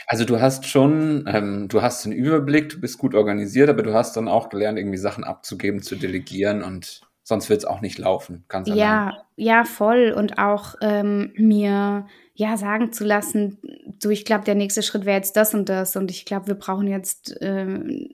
Also 0.05 0.25
du 0.25 0.41
hast 0.41 0.65
schon, 0.65 1.25
ähm, 1.27 1.67
du 1.67 1.81
hast 1.81 2.05
einen 2.05 2.15
Überblick, 2.15 2.69
du 2.69 2.79
bist 2.79 2.97
gut 2.97 3.15
organisiert, 3.15 3.69
aber 3.69 3.83
du 3.83 3.93
hast 3.93 4.17
dann 4.17 4.27
auch 4.27 4.49
gelernt, 4.49 4.77
irgendwie 4.77 4.97
Sachen 4.97 5.23
abzugeben, 5.23 5.81
zu 5.81 5.95
delegieren 5.95 6.63
und 6.63 7.01
sonst 7.23 7.49
wird 7.49 7.59
es 7.59 7.65
auch 7.65 7.81
nicht 7.81 7.97
laufen. 7.97 8.45
Ganz 8.47 8.69
ja, 8.69 9.17
ja, 9.35 9.65
voll. 9.65 10.13
Und 10.15 10.38
auch 10.38 10.75
ähm, 10.81 11.33
mir 11.35 12.07
ja 12.33 12.57
sagen 12.57 12.93
zu 12.93 13.03
lassen, 13.03 13.59
du, 14.01 14.09
ich 14.09 14.23
glaube, 14.23 14.45
der 14.45 14.55
nächste 14.55 14.81
Schritt 14.81 15.05
wäre 15.05 15.17
jetzt 15.17 15.35
das 15.35 15.53
und 15.53 15.67
das 15.67 15.95
und 15.95 16.09
ich 16.09 16.25
glaube, 16.25 16.47
wir 16.47 16.55
brauchen 16.55 16.88
jetzt 16.88 17.35
ähm, 17.41 18.09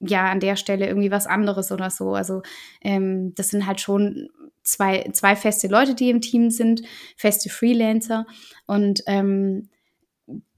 ja 0.00 0.26
an 0.26 0.40
der 0.40 0.56
Stelle 0.56 0.86
irgendwie 0.86 1.10
was 1.10 1.26
anderes 1.26 1.72
oder 1.72 1.88
so. 1.88 2.14
Also 2.14 2.42
ähm, 2.82 3.34
das 3.34 3.48
sind 3.48 3.66
halt 3.66 3.80
schon 3.80 4.28
zwei, 4.62 5.08
zwei 5.12 5.36
feste 5.36 5.68
Leute, 5.68 5.94
die 5.94 6.10
im 6.10 6.20
Team 6.20 6.50
sind, 6.50 6.82
feste 7.16 7.48
Freelancer 7.48 8.26
und 8.66 9.02
ähm, 9.06 9.70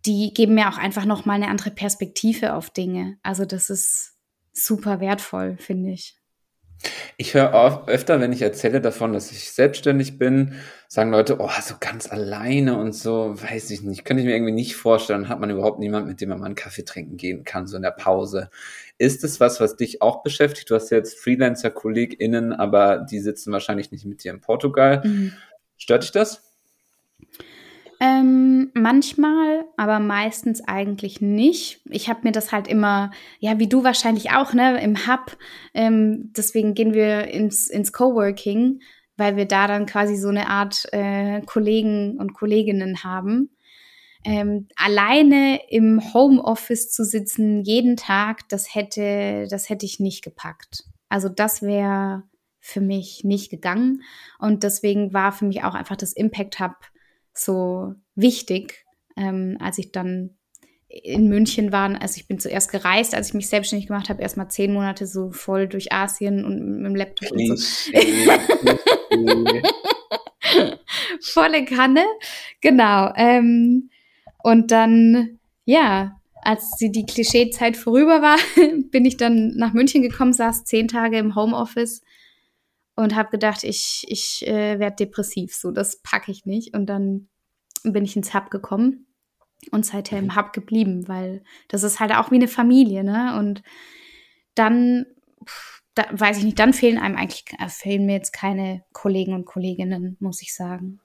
die 0.06 0.34
geben 0.34 0.54
mir 0.54 0.68
auch 0.68 0.78
einfach 0.78 1.04
noch 1.04 1.24
mal 1.24 1.34
eine 1.34 1.48
andere 1.48 1.70
Perspektive 1.70 2.54
auf 2.54 2.70
Dinge. 2.70 3.18
Also 3.22 3.44
das 3.44 3.70
ist 3.70 4.14
super 4.52 5.00
wertvoll, 5.00 5.56
finde 5.58 5.92
ich. 5.92 6.16
Ich 7.16 7.34
höre 7.34 7.86
öfter, 7.86 8.20
wenn 8.20 8.32
ich 8.32 8.42
erzähle 8.42 8.80
davon, 8.80 9.12
dass 9.12 9.30
ich 9.30 9.52
selbstständig 9.52 10.18
bin, 10.18 10.54
sagen 10.88 11.12
Leute, 11.12 11.36
oh, 11.38 11.48
so 11.62 11.74
ganz 11.78 12.10
alleine 12.10 12.76
und 12.76 12.92
so, 12.92 13.40
weiß 13.40 13.70
ich 13.70 13.82
nicht, 13.82 14.04
könnte 14.04 14.22
ich 14.22 14.26
mir 14.26 14.34
irgendwie 14.34 14.52
nicht 14.52 14.74
vorstellen, 14.74 15.28
hat 15.28 15.38
man 15.38 15.50
überhaupt 15.50 15.78
niemand, 15.78 16.08
mit 16.08 16.20
dem 16.20 16.30
man 16.30 16.40
mal 16.40 16.46
einen 16.46 16.54
Kaffee 16.54 16.84
trinken 16.84 17.16
gehen 17.16 17.44
kann, 17.44 17.68
so 17.68 17.76
in 17.76 17.82
der 17.82 17.92
Pause. 17.92 18.50
Ist 18.98 19.22
es 19.22 19.38
was, 19.38 19.60
was 19.60 19.76
dich 19.76 20.02
auch 20.02 20.22
beschäftigt? 20.22 20.70
Du 20.70 20.74
hast 20.74 20.90
jetzt 20.90 21.18
Freelancer-KollegInnen, 21.20 22.52
aber 22.52 22.98
die 22.98 23.20
sitzen 23.20 23.52
wahrscheinlich 23.52 23.92
nicht 23.92 24.04
mit 24.04 24.24
dir 24.24 24.32
in 24.32 24.40
Portugal. 24.40 25.02
Mhm. 25.04 25.34
Stört 25.76 26.02
dich 26.02 26.12
das? 26.12 26.51
Ähm, 28.04 28.72
manchmal, 28.74 29.64
aber 29.76 30.00
meistens 30.00 30.60
eigentlich 30.66 31.20
nicht. 31.20 31.82
Ich 31.88 32.08
habe 32.08 32.22
mir 32.24 32.32
das 32.32 32.50
halt 32.50 32.66
immer, 32.66 33.12
ja, 33.38 33.60
wie 33.60 33.68
du 33.68 33.84
wahrscheinlich 33.84 34.32
auch, 34.32 34.54
ne, 34.54 34.82
im 34.82 35.06
Hub. 35.06 35.36
Ähm, 35.72 36.32
deswegen 36.36 36.74
gehen 36.74 36.94
wir 36.94 37.28
ins, 37.28 37.68
ins 37.68 37.92
Coworking, 37.92 38.80
weil 39.16 39.36
wir 39.36 39.46
da 39.46 39.68
dann 39.68 39.86
quasi 39.86 40.16
so 40.16 40.30
eine 40.30 40.48
Art 40.48 40.84
äh, 40.90 41.42
Kollegen 41.42 42.18
und 42.18 42.34
Kolleginnen 42.34 43.04
haben. 43.04 43.50
Ähm, 44.24 44.66
alleine 44.74 45.60
im 45.70 46.00
Homeoffice 46.12 46.90
zu 46.90 47.04
sitzen 47.04 47.62
jeden 47.62 47.96
Tag, 47.96 48.48
das 48.48 48.74
hätte, 48.74 49.46
das 49.48 49.68
hätte 49.68 49.86
ich 49.86 50.00
nicht 50.00 50.24
gepackt. 50.24 50.86
Also 51.08 51.28
das 51.28 51.62
wäre 51.62 52.24
für 52.58 52.80
mich 52.80 53.22
nicht 53.22 53.48
gegangen. 53.48 54.02
Und 54.40 54.64
deswegen 54.64 55.12
war 55.12 55.30
für 55.30 55.44
mich 55.44 55.62
auch 55.62 55.74
einfach 55.74 55.96
das 55.96 56.12
Impact 56.14 56.58
Hub 56.58 56.74
so 57.34 57.94
wichtig, 58.14 58.84
ähm, 59.16 59.56
als 59.60 59.78
ich 59.78 59.92
dann 59.92 60.36
in 60.88 61.28
München 61.28 61.72
war. 61.72 62.00
Also 62.00 62.18
ich 62.18 62.28
bin 62.28 62.38
zuerst 62.38 62.70
gereist, 62.70 63.14
als 63.14 63.28
ich 63.28 63.34
mich 63.34 63.48
selbstständig 63.48 63.86
gemacht 63.86 64.08
habe, 64.10 64.22
erst 64.22 64.36
mal 64.36 64.48
zehn 64.48 64.72
Monate 64.72 65.06
so 65.06 65.30
voll 65.30 65.66
durch 65.66 65.92
Asien 65.92 66.44
und 66.44 66.60
mit 66.60 66.86
dem 66.86 66.94
Laptop 66.94 67.30
und 67.30 67.58
so. 67.58 67.88
Volle 71.22 71.64
Kanne, 71.64 72.04
genau. 72.60 73.12
Ähm, 73.16 73.90
und 74.42 74.70
dann, 74.70 75.38
ja, 75.64 76.20
als 76.42 76.76
die 76.78 77.06
Klischeezeit 77.06 77.76
vorüber 77.76 78.20
war, 78.20 78.36
bin 78.90 79.04
ich 79.04 79.16
dann 79.16 79.56
nach 79.56 79.72
München 79.72 80.02
gekommen, 80.02 80.32
saß 80.32 80.64
zehn 80.64 80.88
Tage 80.88 81.18
im 81.18 81.34
Homeoffice 81.36 82.02
und 82.94 83.14
habe 83.14 83.30
gedacht, 83.30 83.64
ich, 83.64 84.04
ich 84.08 84.46
äh, 84.46 84.78
werde 84.78 84.96
depressiv, 84.96 85.54
so 85.54 85.70
das 85.70 86.02
packe 86.02 86.30
ich 86.30 86.44
nicht. 86.44 86.74
Und 86.74 86.86
dann 86.86 87.28
bin 87.84 88.04
ich 88.04 88.16
ins 88.16 88.34
Hub 88.34 88.50
gekommen 88.50 89.06
und 89.70 89.86
seither 89.86 90.18
im. 90.18 90.36
Hub 90.36 90.52
geblieben, 90.52 91.08
weil 91.08 91.42
das 91.68 91.82
ist 91.82 92.00
halt 92.00 92.12
auch 92.14 92.30
wie 92.30 92.36
eine 92.36 92.48
Familie, 92.48 93.04
ne? 93.04 93.36
Und 93.38 93.62
dann, 94.54 95.06
da, 95.94 96.04
weiß 96.10 96.38
ich 96.38 96.44
nicht, 96.44 96.58
dann 96.58 96.72
fehlen 96.72 96.98
einem 96.98 97.16
eigentlich, 97.16 97.44
äh, 97.58 97.68
fehlen 97.68 98.06
mir 98.06 98.14
jetzt 98.14 98.32
keine 98.32 98.84
Kollegen 98.92 99.34
und 99.34 99.46
Kolleginnen, 99.46 100.16
muss 100.20 100.42
ich 100.42 100.54
sagen. 100.54 101.00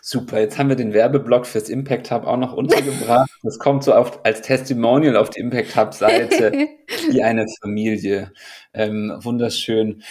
Super, 0.00 0.40
jetzt 0.40 0.58
haben 0.58 0.68
wir 0.68 0.76
den 0.76 0.92
Werbeblock 0.92 1.46
fürs 1.46 1.68
Impact 1.68 2.10
Hub 2.10 2.24
auch 2.24 2.36
noch 2.36 2.52
untergebracht. 2.56 3.30
Das 3.42 3.58
kommt 3.58 3.84
so 3.84 3.94
auf, 3.94 4.24
als 4.24 4.42
Testimonial 4.42 5.16
auf 5.16 5.30
die 5.30 5.40
Impact 5.40 5.76
Hub 5.76 5.94
Seite 5.94 6.52
wie 7.10 7.22
eine 7.22 7.46
Familie. 7.60 8.32
Ähm, 8.72 9.16
wunderschön. 9.20 10.02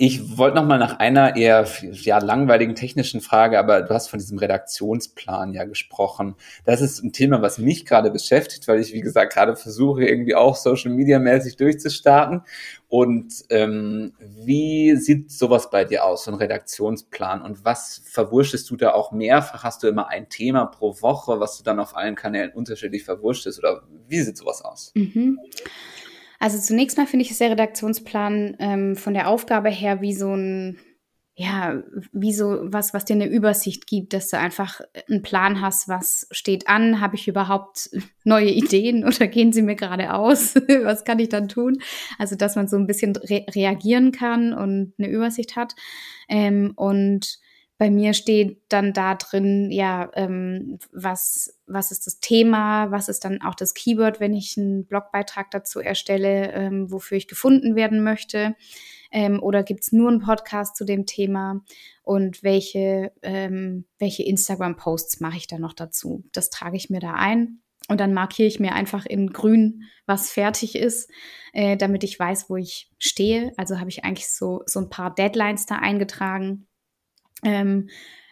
Ich 0.00 0.38
wollte 0.38 0.54
noch 0.54 0.64
mal 0.64 0.78
nach 0.78 1.00
einer 1.00 1.34
eher 1.34 1.66
ja, 1.82 2.18
langweiligen 2.18 2.76
technischen 2.76 3.20
Frage, 3.20 3.58
aber 3.58 3.82
du 3.82 3.92
hast 3.92 4.06
von 4.06 4.20
diesem 4.20 4.38
Redaktionsplan 4.38 5.52
ja 5.52 5.64
gesprochen. 5.64 6.36
Das 6.64 6.80
ist 6.80 7.02
ein 7.02 7.12
Thema, 7.12 7.42
was 7.42 7.58
mich 7.58 7.84
gerade 7.84 8.12
beschäftigt, 8.12 8.68
weil 8.68 8.78
ich, 8.78 8.92
wie 8.92 9.00
gesagt, 9.00 9.32
gerade 9.32 9.56
versuche, 9.56 10.04
irgendwie 10.04 10.36
auch 10.36 10.54
Social 10.54 10.92
Media 10.92 11.18
mäßig 11.18 11.56
durchzustarten. 11.56 12.42
Und 12.86 13.42
ähm, 13.50 14.12
wie 14.20 14.94
sieht 14.94 15.32
sowas 15.32 15.68
bei 15.68 15.84
dir 15.84 16.04
aus, 16.04 16.26
so 16.26 16.30
ein 16.30 16.36
Redaktionsplan? 16.36 17.42
Und 17.42 17.64
was 17.64 18.00
verwurschest 18.04 18.70
du 18.70 18.76
da 18.76 18.92
auch 18.92 19.10
mehrfach? 19.10 19.64
Hast 19.64 19.82
du 19.82 19.88
immer 19.88 20.06
ein 20.10 20.28
Thema 20.28 20.66
pro 20.66 21.02
Woche, 21.02 21.40
was 21.40 21.58
du 21.58 21.64
dann 21.64 21.80
auf 21.80 21.96
allen 21.96 22.14
Kanälen 22.14 22.52
unterschiedlich 22.52 23.02
verwurschst? 23.02 23.58
Oder 23.58 23.82
wie 24.06 24.20
sieht 24.20 24.36
sowas 24.36 24.62
aus? 24.62 24.92
Mhm. 24.94 25.40
Also 26.38 26.58
zunächst 26.58 26.96
mal 26.96 27.06
finde 27.06 27.24
ich, 27.24 27.30
ist 27.30 27.40
der 27.40 27.50
Redaktionsplan 27.50 28.56
ähm, 28.58 28.96
von 28.96 29.14
der 29.14 29.28
Aufgabe 29.28 29.70
her 29.70 30.00
wie 30.00 30.14
so 30.14 30.34
ein, 30.34 30.78
ja, 31.34 31.82
wie 32.12 32.32
so 32.32 32.58
was, 32.62 32.94
was 32.94 33.04
dir 33.04 33.14
eine 33.14 33.28
Übersicht 33.28 33.86
gibt, 33.86 34.12
dass 34.12 34.28
du 34.28 34.38
einfach 34.38 34.80
einen 35.08 35.22
Plan 35.22 35.60
hast, 35.60 35.88
was 35.88 36.26
steht 36.30 36.68
an, 36.68 37.00
habe 37.00 37.16
ich 37.16 37.28
überhaupt 37.28 37.90
neue 38.24 38.50
Ideen 38.50 39.04
oder 39.04 39.26
gehen 39.26 39.52
sie 39.52 39.62
mir 39.62 39.76
gerade 39.76 40.14
aus, 40.14 40.54
was 40.82 41.04
kann 41.04 41.18
ich 41.18 41.28
dann 41.28 41.48
tun? 41.48 41.80
Also, 42.18 42.36
dass 42.36 42.56
man 42.56 42.68
so 42.68 42.76
ein 42.76 42.86
bisschen 42.86 43.16
re 43.16 43.44
reagieren 43.50 44.12
kann 44.12 44.52
und 44.52 44.94
eine 44.98 45.08
Übersicht 45.08 45.56
hat. 45.56 45.74
Ähm, 46.28 46.72
und 46.76 47.38
bei 47.78 47.90
mir 47.90 48.12
steht 48.12 48.60
dann 48.68 48.92
da 48.92 49.14
drin, 49.14 49.70
ja, 49.70 50.10
ähm, 50.14 50.78
was, 50.92 51.58
was 51.66 51.92
ist 51.92 52.08
das 52.08 52.18
Thema, 52.18 52.90
was 52.90 53.08
ist 53.08 53.24
dann 53.24 53.40
auch 53.40 53.54
das 53.54 53.72
Keyword, 53.72 54.18
wenn 54.18 54.34
ich 54.34 54.58
einen 54.58 54.84
Blogbeitrag 54.84 55.52
dazu 55.52 55.78
erstelle, 55.78 56.52
ähm, 56.52 56.90
wofür 56.90 57.16
ich 57.16 57.28
gefunden 57.28 57.76
werden 57.76 58.02
möchte. 58.02 58.56
Ähm, 59.12 59.40
oder 59.40 59.62
gibt's 59.62 59.92
nur 59.92 60.10
einen 60.10 60.20
Podcast 60.20 60.76
zu 60.76 60.84
dem 60.84 61.06
Thema 61.06 61.62
und 62.02 62.42
welche, 62.42 63.12
ähm, 63.22 63.86
welche 63.98 64.24
Instagram-Posts 64.24 65.20
mache 65.20 65.36
ich 65.36 65.46
da 65.46 65.58
noch 65.58 65.72
dazu? 65.72 66.24
Das 66.32 66.50
trage 66.50 66.76
ich 66.76 66.90
mir 66.90 67.00
da 67.00 67.14
ein. 67.14 67.62
Und 67.88 68.00
dann 68.00 68.12
markiere 68.12 68.48
ich 68.48 68.60
mir 68.60 68.74
einfach 68.74 69.06
in 69.06 69.28
grün, 69.28 69.84
was 70.04 70.30
fertig 70.30 70.74
ist, 70.74 71.10
äh, 71.54 71.76
damit 71.76 72.04
ich 72.04 72.18
weiß, 72.18 72.50
wo 72.50 72.56
ich 72.56 72.90
stehe. 72.98 73.52
Also 73.56 73.78
habe 73.78 73.88
ich 73.88 74.04
eigentlich 74.04 74.28
so, 74.28 74.62
so 74.66 74.80
ein 74.80 74.90
paar 74.90 75.14
Deadlines 75.14 75.64
da 75.64 75.76
eingetragen 75.76 76.66
ähm, 77.42 77.88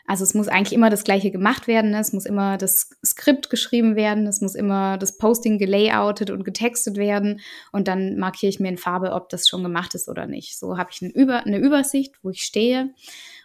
also 0.06 0.22
es 0.22 0.34
muss 0.34 0.46
eigentlich 0.48 0.72
immer 0.72 0.88
das 0.88 1.02
Gleiche 1.02 1.30
gemacht 1.30 1.66
werden. 1.66 1.90
Ne? 1.90 1.98
Es 1.98 2.12
muss 2.12 2.26
immer 2.26 2.58
das 2.58 2.90
Skript 3.04 3.50
geschrieben 3.50 3.96
werden. 3.96 4.26
Es 4.26 4.40
muss 4.40 4.54
immer 4.54 4.98
das 4.98 5.18
Posting 5.18 5.58
gelayoutet 5.58 6.30
und 6.30 6.44
getextet 6.44 6.96
werden. 6.96 7.40
Und 7.72 7.88
dann 7.88 8.16
markiere 8.16 8.50
ich 8.50 8.60
mir 8.60 8.68
in 8.68 8.78
Farbe, 8.78 9.12
ob 9.12 9.28
das 9.30 9.48
schon 9.48 9.64
gemacht 9.64 9.94
ist 9.94 10.08
oder 10.08 10.26
nicht. 10.26 10.58
So 10.58 10.78
habe 10.78 10.90
ich 10.92 11.02
eine, 11.02 11.12
Über 11.12 11.44
eine 11.44 11.58
Übersicht, 11.58 12.14
wo 12.22 12.30
ich 12.30 12.42
stehe. 12.42 12.94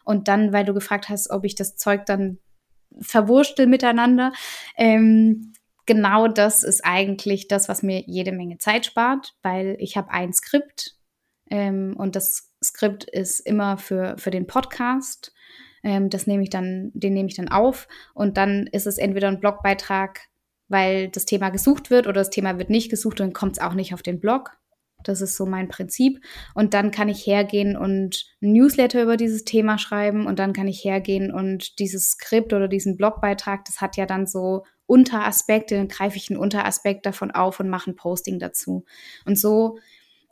Und 0.06 0.28
dann, 0.28 0.54
weil 0.54 0.66
du 0.66 0.74
gefragt 0.74 1.10
hast, 1.10 1.32
ob 1.32 1.46
ich 1.46 1.56
das 1.56 1.78
Zeug 1.78 2.06
dann 2.06 2.38
verwurstel 3.00 3.68
miteinander, 3.68 4.32
ähm, 4.76 5.54
genau 5.86 6.28
das 6.28 6.64
ist 6.64 6.86
eigentlich 6.86 7.48
das, 7.48 7.70
was 7.70 7.84
mir 7.84 8.04
jede 8.06 8.32
Menge 8.32 8.58
Zeit 8.58 8.86
spart, 8.86 9.34
weil 9.42 9.78
ich 9.80 9.98
habe 9.98 10.12
ein 10.12 10.34
Skript 10.34 10.96
ähm, 11.50 11.96
und 11.98 12.16
das 12.16 12.54
Skript 12.64 13.06
ist 13.06 13.40
immer 13.40 13.78
für, 13.78 14.16
für 14.18 14.30
den 14.30 14.46
Podcast 14.46 15.34
ähm, 15.84 16.10
das 16.10 16.28
nehme 16.28 16.44
ich 16.44 16.50
dann, 16.50 16.92
den 16.94 17.14
nehme 17.14 17.30
ich 17.30 17.36
dann 17.36 17.50
auf 17.50 17.88
und 18.14 18.38
dann 18.38 18.68
ist 18.68 18.88
es 18.88 18.98
entweder 18.98 19.28
ein 19.28 19.40
Blogbeitrag, 19.40 20.22
weil 20.68 21.10
das 21.10 21.26
Thema 21.26 21.50
gesucht 21.50 21.90
wird 21.90 22.08
oder 22.08 22.22
das 22.22 22.30
Thema 22.30 22.58
wird 22.58 22.70
nicht 22.70 22.90
gesucht 22.90 23.22
und 23.22 23.34
kommt 23.34 23.58
es 23.58 23.62
auch 23.62 23.74
nicht 23.74 23.94
auf 23.94 24.02
den 24.02 24.20
Blog. 24.20 24.52
Das 25.04 25.22
ist 25.22 25.36
so 25.36 25.46
mein 25.46 25.68
Prinzip. 25.68 26.24
Und 26.54 26.74
dann 26.74 26.92
kann 26.92 27.10
ich 27.10 27.26
hergehen 27.26 27.76
und 27.76 28.26
ein 28.42 28.54
Newsletter 28.54 29.02
über 29.02 29.18
dieses 29.18 29.44
Thema 29.44 29.78
schreiben 29.78 30.28
und 30.28 30.40
dann 30.40 30.54
kann 30.54 30.68
ich 30.68 30.84
hergehen 30.84 31.32
und 31.34 31.80
dieses 31.80 32.12
Skript 32.12 32.54
oder 32.54 32.68
diesen 32.68 32.98
Blogbeitrag, 32.98 33.66
das 33.66 33.82
hat 33.82 33.98
ja 33.98 34.06
dann 34.06 34.28
so 34.28 34.64
Unteraspekte, 34.86 35.76
dann 35.76 35.88
greife 35.88 36.18
ich 36.18 36.30
einen 36.30 36.40
Unteraspekt 36.40 37.06
davon 37.06 37.32
auf 37.32 37.60
und 37.60 37.70
mache 37.70 37.92
ein 37.92 37.96
Posting 37.96 38.40
dazu. 38.40 38.86
Und 39.26 39.40
so 39.40 39.78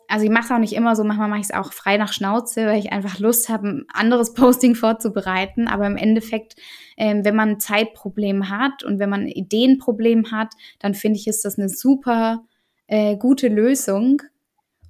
also 0.10 0.26
ich 0.26 0.32
mache 0.32 0.46
es 0.46 0.52
auch 0.52 0.58
nicht 0.58 0.74
immer 0.74 0.96
so, 0.96 1.04
manchmal 1.04 1.30
mache 1.30 1.40
ich 1.40 1.46
es 1.46 1.54
auch 1.54 1.72
frei 1.72 1.98
nach 1.98 2.12
Schnauze, 2.12 2.66
weil 2.66 2.80
ich 2.80 2.92
einfach 2.92 3.20
Lust 3.20 3.48
habe, 3.48 3.68
ein 3.68 3.86
anderes 3.94 4.34
Posting 4.36 4.74
vorzubereiten. 4.74 5.68
Aber 5.68 5.86
im 5.86 5.98
Endeffekt, 5.98 6.56
ähm, 6.98 7.24
wenn 7.24 7.36
man 7.36 7.50
ein 7.50 7.60
Zeitproblem 7.60 8.50
hat 8.50 8.84
und 8.84 8.98
wenn 8.98 9.10
man 9.10 9.22
ein 9.22 9.28
Ideenproblem 9.28 10.32
hat, 10.32 10.54
dann 10.80 10.96
finde 10.96 11.20
ich, 11.20 11.28
ist 11.28 11.46
das 11.46 11.60
eine 11.60 11.70
super 11.70 12.44
äh, 12.88 13.18
gute 13.18 13.50
Lösung, 13.50 14.24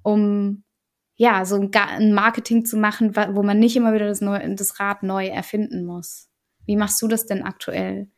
um 0.02 0.62
ja, 1.16 1.44
so 1.44 1.56
ein, 1.56 1.70
ein, 1.74 2.14
Marketing 2.14 2.64
zu 2.64 2.78
machen, 2.78 3.14
wo 3.14 3.42
man 3.42 3.58
nicht 3.58 3.76
immer 3.76 3.92
wieder 3.92 4.06
das, 4.06 4.22
neu, 4.22 4.38
das 4.54 4.80
Rad 4.80 5.02
neu 5.02 5.26
erfinden 5.26 5.84
muss. 5.84 6.30
Wie 6.64 6.76
machst 6.76 7.02
du 7.02 7.08
das 7.08 7.26
denn 7.26 7.42
aktuell? 7.42 8.08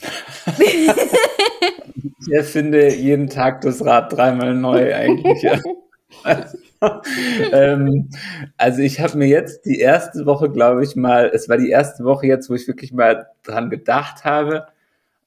ich 0.58 2.32
erfinde 2.32 2.94
jeden 2.94 3.28
Tag 3.28 3.60
das 3.60 3.84
Rad 3.84 4.10
dreimal 4.10 4.54
neu 4.54 4.94
eigentlich. 4.94 5.42
Ja. 5.42 5.60
ähm, 7.52 8.08
also 8.56 8.80
ich 8.82 9.00
habe 9.00 9.18
mir 9.18 9.28
jetzt 9.28 9.64
die 9.66 9.78
erste 9.78 10.26
Woche, 10.26 10.50
glaube 10.50 10.82
ich 10.84 10.96
mal, 10.96 11.30
es 11.32 11.48
war 11.48 11.58
die 11.58 11.70
erste 11.70 12.04
Woche 12.04 12.26
jetzt, 12.26 12.50
wo 12.50 12.54
ich 12.54 12.66
wirklich 12.66 12.92
mal 12.92 13.28
dran 13.42 13.70
gedacht 13.70 14.24
habe, 14.24 14.66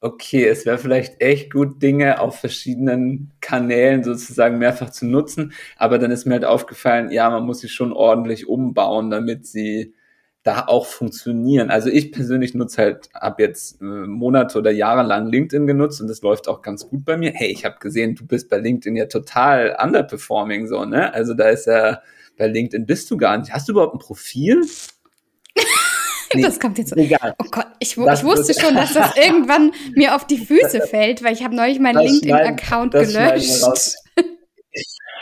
okay, 0.01 0.47
es 0.47 0.65
wäre 0.65 0.79
vielleicht 0.79 1.21
echt 1.21 1.53
gut, 1.53 1.81
Dinge 1.81 2.19
auf 2.19 2.39
verschiedenen 2.39 3.31
Kanälen 3.39 4.03
sozusagen 4.03 4.57
mehrfach 4.57 4.89
zu 4.89 5.05
nutzen, 5.05 5.53
aber 5.77 5.99
dann 5.99 6.11
ist 6.11 6.25
mir 6.25 6.33
halt 6.35 6.45
aufgefallen, 6.45 7.11
ja, 7.11 7.29
man 7.29 7.45
muss 7.45 7.59
sie 7.59 7.69
schon 7.69 7.93
ordentlich 7.93 8.47
umbauen, 8.47 9.11
damit 9.11 9.45
sie 9.45 9.93
da 10.43 10.65
auch 10.67 10.87
funktionieren. 10.87 11.69
Also 11.69 11.89
ich 11.89 12.11
persönlich 12.11 12.55
nutze 12.55 12.81
halt, 12.81 13.09
habe 13.13 13.43
jetzt 13.43 13.79
äh, 13.81 13.85
Monate 13.85 14.57
oder 14.57 14.71
Jahre 14.71 15.03
lang 15.03 15.27
LinkedIn 15.27 15.67
genutzt 15.67 16.01
und 16.01 16.07
das 16.07 16.21
läuft 16.21 16.47
auch 16.47 16.61
ganz 16.61 16.87
gut 16.87 17.05
bei 17.05 17.15
mir. 17.15 17.31
Hey, 17.31 17.51
ich 17.51 17.63
habe 17.63 17.77
gesehen, 17.79 18.15
du 18.15 18.25
bist 18.25 18.49
bei 18.49 18.57
LinkedIn 18.57 18.95
ja 18.95 19.05
total 19.05 19.77
underperforming 19.81 20.67
so, 20.67 20.85
ne? 20.85 21.13
Also 21.13 21.35
da 21.35 21.49
ist 21.49 21.67
ja 21.67 22.01
bei 22.37 22.47
LinkedIn 22.47 22.87
bist 22.87 23.11
du 23.11 23.17
gar 23.17 23.37
nicht. 23.37 23.53
Hast 23.53 23.67
du 23.67 23.73
überhaupt 23.73 23.95
ein 23.95 23.99
Profil? 23.99 24.61
Nee, 26.33 26.43
das 26.43 26.61
kommt 26.61 26.77
jetzt. 26.77 26.95
Egal. 26.95 27.35
Oh 27.39 27.45
Gott, 27.51 27.67
ich, 27.79 27.91
ich 27.91 27.97
wusste 27.97 28.53
schon, 28.57 28.73
dass 28.73 28.93
das 28.93 29.17
irgendwann 29.21 29.73
mir 29.95 30.15
auf 30.15 30.25
die 30.25 30.37
Füße 30.37 30.79
fällt, 30.87 31.23
weil 31.25 31.33
ich 31.33 31.43
habe 31.43 31.53
neulich 31.53 31.77
meinen 31.79 31.99
LinkedIn-Account 31.99 32.93
gelöscht. 32.93 33.97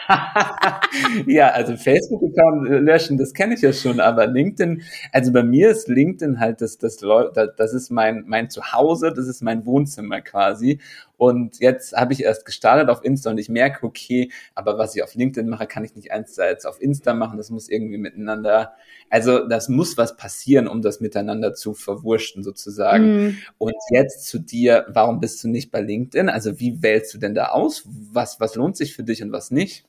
ja, 1.28 1.50
also 1.50 1.76
Facebook-Account 1.78 2.68
löschen, 2.84 3.18
das 3.18 3.34
kenne 3.34 3.54
ich 3.54 3.62
ja 3.62 3.74
schon, 3.74 4.00
aber 4.00 4.26
LinkedIn, 4.26 4.82
also 5.12 5.32
bei 5.32 5.44
mir 5.44 5.70
ist 5.70 5.88
LinkedIn 5.88 6.40
halt 6.40 6.62
das, 6.62 6.78
das, 6.78 6.98
das 6.98 7.74
ist 7.74 7.92
mein, 7.92 8.24
mein 8.26 8.50
Zuhause, 8.50 9.14
das 9.14 9.28
ist 9.28 9.42
mein 9.42 9.66
Wohnzimmer 9.66 10.22
quasi. 10.22 10.80
Und 11.18 11.60
jetzt 11.60 11.94
habe 11.98 12.14
ich 12.14 12.24
erst 12.24 12.46
gestartet 12.46 12.90
auf 12.90 13.04
Insta 13.04 13.30
und 13.30 13.38
ich 13.38 13.50
merke, 13.50 13.86
okay, 13.86 14.32
aber 14.56 14.78
was 14.78 14.96
ich 14.96 15.04
auf 15.04 15.16
LinkedIn 15.16 15.50
mache, 15.50 15.68
kann 15.68 15.84
ich 15.84 15.94
nicht 15.94 16.12
eins 16.12 16.34
zu 16.34 16.44
eins 16.44 16.66
auf 16.66 16.82
Insta 16.82 17.14
machen. 17.14 17.38
Das 17.38 17.50
muss 17.50 17.68
irgendwie 17.68 17.98
miteinander, 17.98 18.72
also 19.10 19.46
das 19.46 19.68
muss 19.68 19.98
was 19.98 20.16
passieren, 20.16 20.68
um 20.68 20.82
das 20.82 21.02
miteinander 21.02 21.54
zu 21.54 21.74
verwurschten 21.74 22.42
sozusagen. 22.42 23.28
Mm. 23.28 23.38
Und 23.58 23.76
jetzt 23.92 24.28
zu 24.28 24.40
dir, 24.40 24.86
warum 24.88 25.20
bist 25.20 25.44
du 25.44 25.50
nicht 25.50 25.72
bei 25.72 25.82
LinkedIn? 25.82 26.30
Also 26.30 26.58
wie 26.62 26.82
wählst 26.82 27.14
du 27.14 27.18
denn 27.18 27.36
da 27.36 27.48
aus? 27.48 27.84
Was, 27.86 28.40
was 28.40 28.56
lohnt 28.56 28.78
sich 28.78 28.96
für 28.96 29.04
dich 29.04 29.22
und 29.22 29.34
was 29.34 29.52
nicht? 29.52 29.86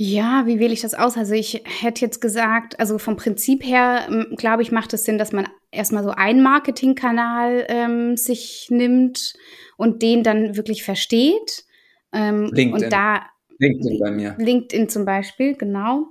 Ja, 0.00 0.46
wie 0.46 0.60
wähle 0.60 0.72
ich 0.72 0.82
das 0.82 0.94
aus? 0.94 1.16
Also 1.16 1.34
ich 1.34 1.64
hätte 1.64 2.02
jetzt 2.02 2.20
gesagt, 2.20 2.78
also 2.78 2.98
vom 2.98 3.16
Prinzip 3.16 3.64
her, 3.64 4.06
glaube 4.36 4.62
ich, 4.62 4.70
macht 4.70 4.94
es 4.94 5.02
Sinn, 5.02 5.18
dass 5.18 5.32
man 5.32 5.48
erstmal 5.72 6.04
so 6.04 6.10
einen 6.10 6.40
Marketingkanal 6.40 7.66
ähm, 7.68 8.16
sich 8.16 8.68
nimmt 8.70 9.34
und 9.76 10.00
den 10.00 10.22
dann 10.22 10.56
wirklich 10.56 10.84
versteht. 10.84 11.64
Ähm, 12.12 12.44
LinkedIn. 12.52 12.74
Und 12.74 12.92
da 12.92 13.26
LinkedIn 13.58 13.98
bei 13.98 14.12
mir. 14.12 14.36
LinkedIn 14.38 14.88
zum 14.88 15.04
Beispiel, 15.04 15.56
genau. 15.56 16.06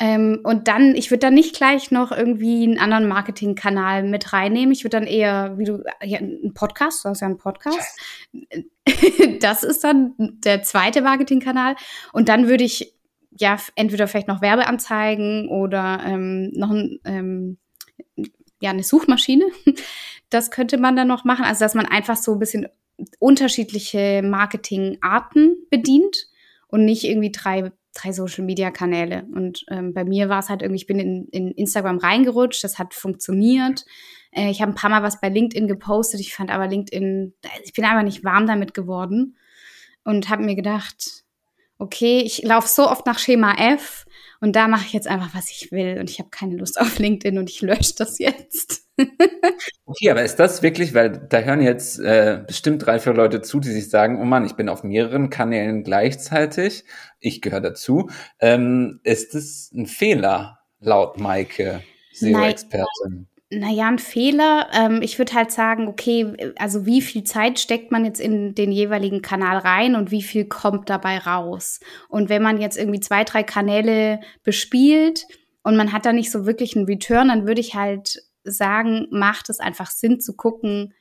Ähm, 0.00 0.40
und 0.42 0.66
dann, 0.66 0.96
ich 0.96 1.12
würde 1.12 1.20
dann 1.20 1.34
nicht 1.34 1.54
gleich 1.54 1.92
noch 1.92 2.10
irgendwie 2.10 2.64
einen 2.64 2.80
anderen 2.80 3.06
Marketingkanal 3.06 4.02
mit 4.02 4.32
reinnehmen. 4.32 4.72
Ich 4.72 4.82
würde 4.82 4.98
dann 4.98 5.06
eher, 5.06 5.56
wie 5.56 5.66
du, 5.66 5.84
ja, 6.02 6.18
einen 6.18 6.52
Podcast, 6.52 7.04
du 7.04 7.10
hast 7.10 7.20
ja 7.20 7.28
einen 7.28 7.38
Podcast. 7.38 7.96
das 9.40 9.62
ist 9.62 9.84
dann 9.84 10.14
der 10.18 10.64
zweite 10.64 11.00
Marketingkanal. 11.00 11.76
Und 12.12 12.28
dann 12.28 12.48
würde 12.48 12.64
ich 12.64 12.92
ja, 13.38 13.58
entweder 13.76 14.08
vielleicht 14.08 14.28
noch 14.28 14.42
Werbeanzeigen 14.42 15.48
oder 15.48 16.00
ähm, 16.04 16.50
noch 16.52 16.70
ein, 16.70 16.98
ähm, 17.04 17.58
ja, 18.60 18.70
eine 18.70 18.82
Suchmaschine. 18.82 19.44
Das 20.32 20.52
könnte 20.52 20.78
man 20.78 20.94
dann 20.94 21.08
noch 21.08 21.24
machen. 21.24 21.44
Also, 21.44 21.64
dass 21.64 21.74
man 21.74 21.86
einfach 21.86 22.16
so 22.16 22.34
ein 22.34 22.38
bisschen 22.38 22.68
unterschiedliche 23.18 24.22
Marketingarten 24.22 25.56
bedient 25.70 26.28
und 26.68 26.84
nicht 26.84 27.02
irgendwie 27.02 27.32
drei, 27.32 27.72
drei 27.94 28.12
Social 28.12 28.44
Media 28.44 28.70
Kanäle. 28.70 29.26
Und 29.34 29.64
ähm, 29.70 29.92
bei 29.92 30.04
mir 30.04 30.28
war 30.28 30.38
es 30.38 30.48
halt 30.48 30.62
irgendwie, 30.62 30.82
ich 30.82 30.86
bin 30.86 31.00
in, 31.00 31.26
in 31.32 31.50
Instagram 31.50 31.98
reingerutscht, 31.98 32.62
das 32.62 32.78
hat 32.78 32.94
funktioniert. 32.94 33.84
Äh, 34.30 34.50
ich 34.50 34.62
habe 34.62 34.70
ein 34.70 34.76
paar 34.76 34.90
Mal 34.90 35.02
was 35.02 35.20
bei 35.20 35.28
LinkedIn 35.28 35.66
gepostet, 35.66 36.20
ich 36.20 36.32
fand 36.32 36.52
aber 36.52 36.68
LinkedIn, 36.68 37.34
ich 37.64 37.72
bin 37.72 37.84
einfach 37.84 38.04
nicht 38.04 38.22
warm 38.22 38.46
damit 38.46 38.72
geworden 38.72 39.36
und 40.04 40.28
habe 40.28 40.44
mir 40.44 40.54
gedacht, 40.54 41.24
okay, 41.80 42.20
ich 42.20 42.42
laufe 42.42 42.68
so 42.68 42.88
oft 42.88 43.06
nach 43.06 43.18
Schema 43.18 43.54
F 43.54 44.04
und 44.40 44.54
da 44.54 44.68
mache 44.68 44.84
ich 44.86 44.92
jetzt 44.92 45.08
einfach, 45.08 45.34
was 45.34 45.50
ich 45.50 45.72
will 45.72 45.98
und 45.98 46.10
ich 46.10 46.18
habe 46.18 46.30
keine 46.30 46.56
Lust 46.56 46.80
auf 46.80 46.98
LinkedIn 46.98 47.38
und 47.38 47.50
ich 47.50 47.62
lösche 47.62 47.94
das 47.96 48.18
jetzt. 48.18 48.86
okay, 49.86 50.10
aber 50.10 50.22
ist 50.22 50.36
das 50.36 50.62
wirklich, 50.62 50.92
weil 50.94 51.10
da 51.10 51.38
hören 51.40 51.62
jetzt 51.62 51.98
äh, 51.98 52.42
bestimmt 52.46 52.84
drei, 52.84 52.98
vier 52.98 53.14
Leute 53.14 53.40
zu, 53.40 53.60
die 53.60 53.70
sich 53.70 53.88
sagen, 53.88 54.20
oh 54.20 54.24
Mann, 54.24 54.44
ich 54.44 54.54
bin 54.54 54.68
auf 54.68 54.84
mehreren 54.84 55.30
Kanälen 55.30 55.82
gleichzeitig, 55.82 56.84
ich 57.18 57.40
gehöre 57.40 57.62
dazu. 57.62 58.10
Ähm, 58.40 59.00
ist 59.02 59.34
das 59.34 59.72
ein 59.74 59.86
Fehler 59.86 60.60
laut 60.80 61.18
Maike, 61.18 61.82
SEO-Expertin? 62.12 63.26
Naja, 63.52 63.88
ein 63.88 63.98
Fehler. 63.98 64.68
Ähm, 64.72 65.02
ich 65.02 65.18
würde 65.18 65.34
halt 65.34 65.50
sagen, 65.50 65.88
okay, 65.88 66.52
also 66.56 66.86
wie 66.86 67.02
viel 67.02 67.24
Zeit 67.24 67.58
steckt 67.58 67.90
man 67.90 68.04
jetzt 68.04 68.20
in 68.20 68.54
den 68.54 68.70
jeweiligen 68.70 69.22
Kanal 69.22 69.58
rein 69.58 69.96
und 69.96 70.12
wie 70.12 70.22
viel 70.22 70.44
kommt 70.44 70.88
dabei 70.88 71.18
raus? 71.18 71.80
Und 72.08 72.28
wenn 72.28 72.42
man 72.42 72.60
jetzt 72.60 72.78
irgendwie 72.78 73.00
zwei, 73.00 73.24
drei 73.24 73.42
Kanäle 73.42 74.20
bespielt 74.44 75.26
und 75.64 75.76
man 75.76 75.92
hat 75.92 76.06
da 76.06 76.12
nicht 76.12 76.30
so 76.30 76.46
wirklich 76.46 76.76
einen 76.76 76.86
Return, 76.86 77.26
dann 77.26 77.48
würde 77.48 77.60
ich 77.60 77.74
halt 77.74 78.22
sagen, 78.44 79.08
macht 79.10 79.50
es 79.50 79.58
einfach 79.58 79.90
Sinn 79.90 80.20
zu 80.20 80.36
gucken, 80.36 80.94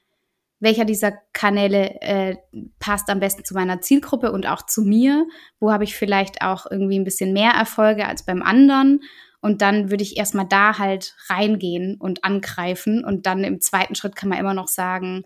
welcher 0.60 0.86
dieser 0.86 1.14
Kanäle 1.34 2.02
äh, 2.02 2.36
passt 2.80 3.10
am 3.12 3.20
besten 3.20 3.46
zu 3.46 3.54
meiner 3.54 3.80
Zielgruppe 3.82 4.32
und 4.32 4.48
auch 4.48 4.64
zu 4.66 4.82
mir? 4.82 5.28
Wo 5.60 5.72
habe 5.72 5.84
ich 5.84 5.96
vielleicht 5.96 6.42
auch 6.42 6.66
irgendwie 6.70 7.00
ein 7.00 7.06
bisschen 7.06 7.32
mehr 7.32 7.52
Erfolge 7.52 8.08
als 8.08 8.26
beim 8.26 8.42
anderen? 8.42 9.02
Und 9.42 9.62
dann 9.62 9.90
würde 9.90 10.04
ich 10.04 10.18
erstmal 10.18 10.48
da 10.48 10.78
halt 10.78 11.16
reingehen 11.30 11.96
und 12.00 12.24
angreifen. 12.24 13.06
Und 13.06 13.26
dann 13.26 13.44
im 13.44 13.62
zweiten 13.62 13.96
Schritt 13.96 14.16
kann 14.16 14.30
man 14.30 14.38
immer 14.38 14.54
noch 14.54 14.68
sagen, 14.68 15.24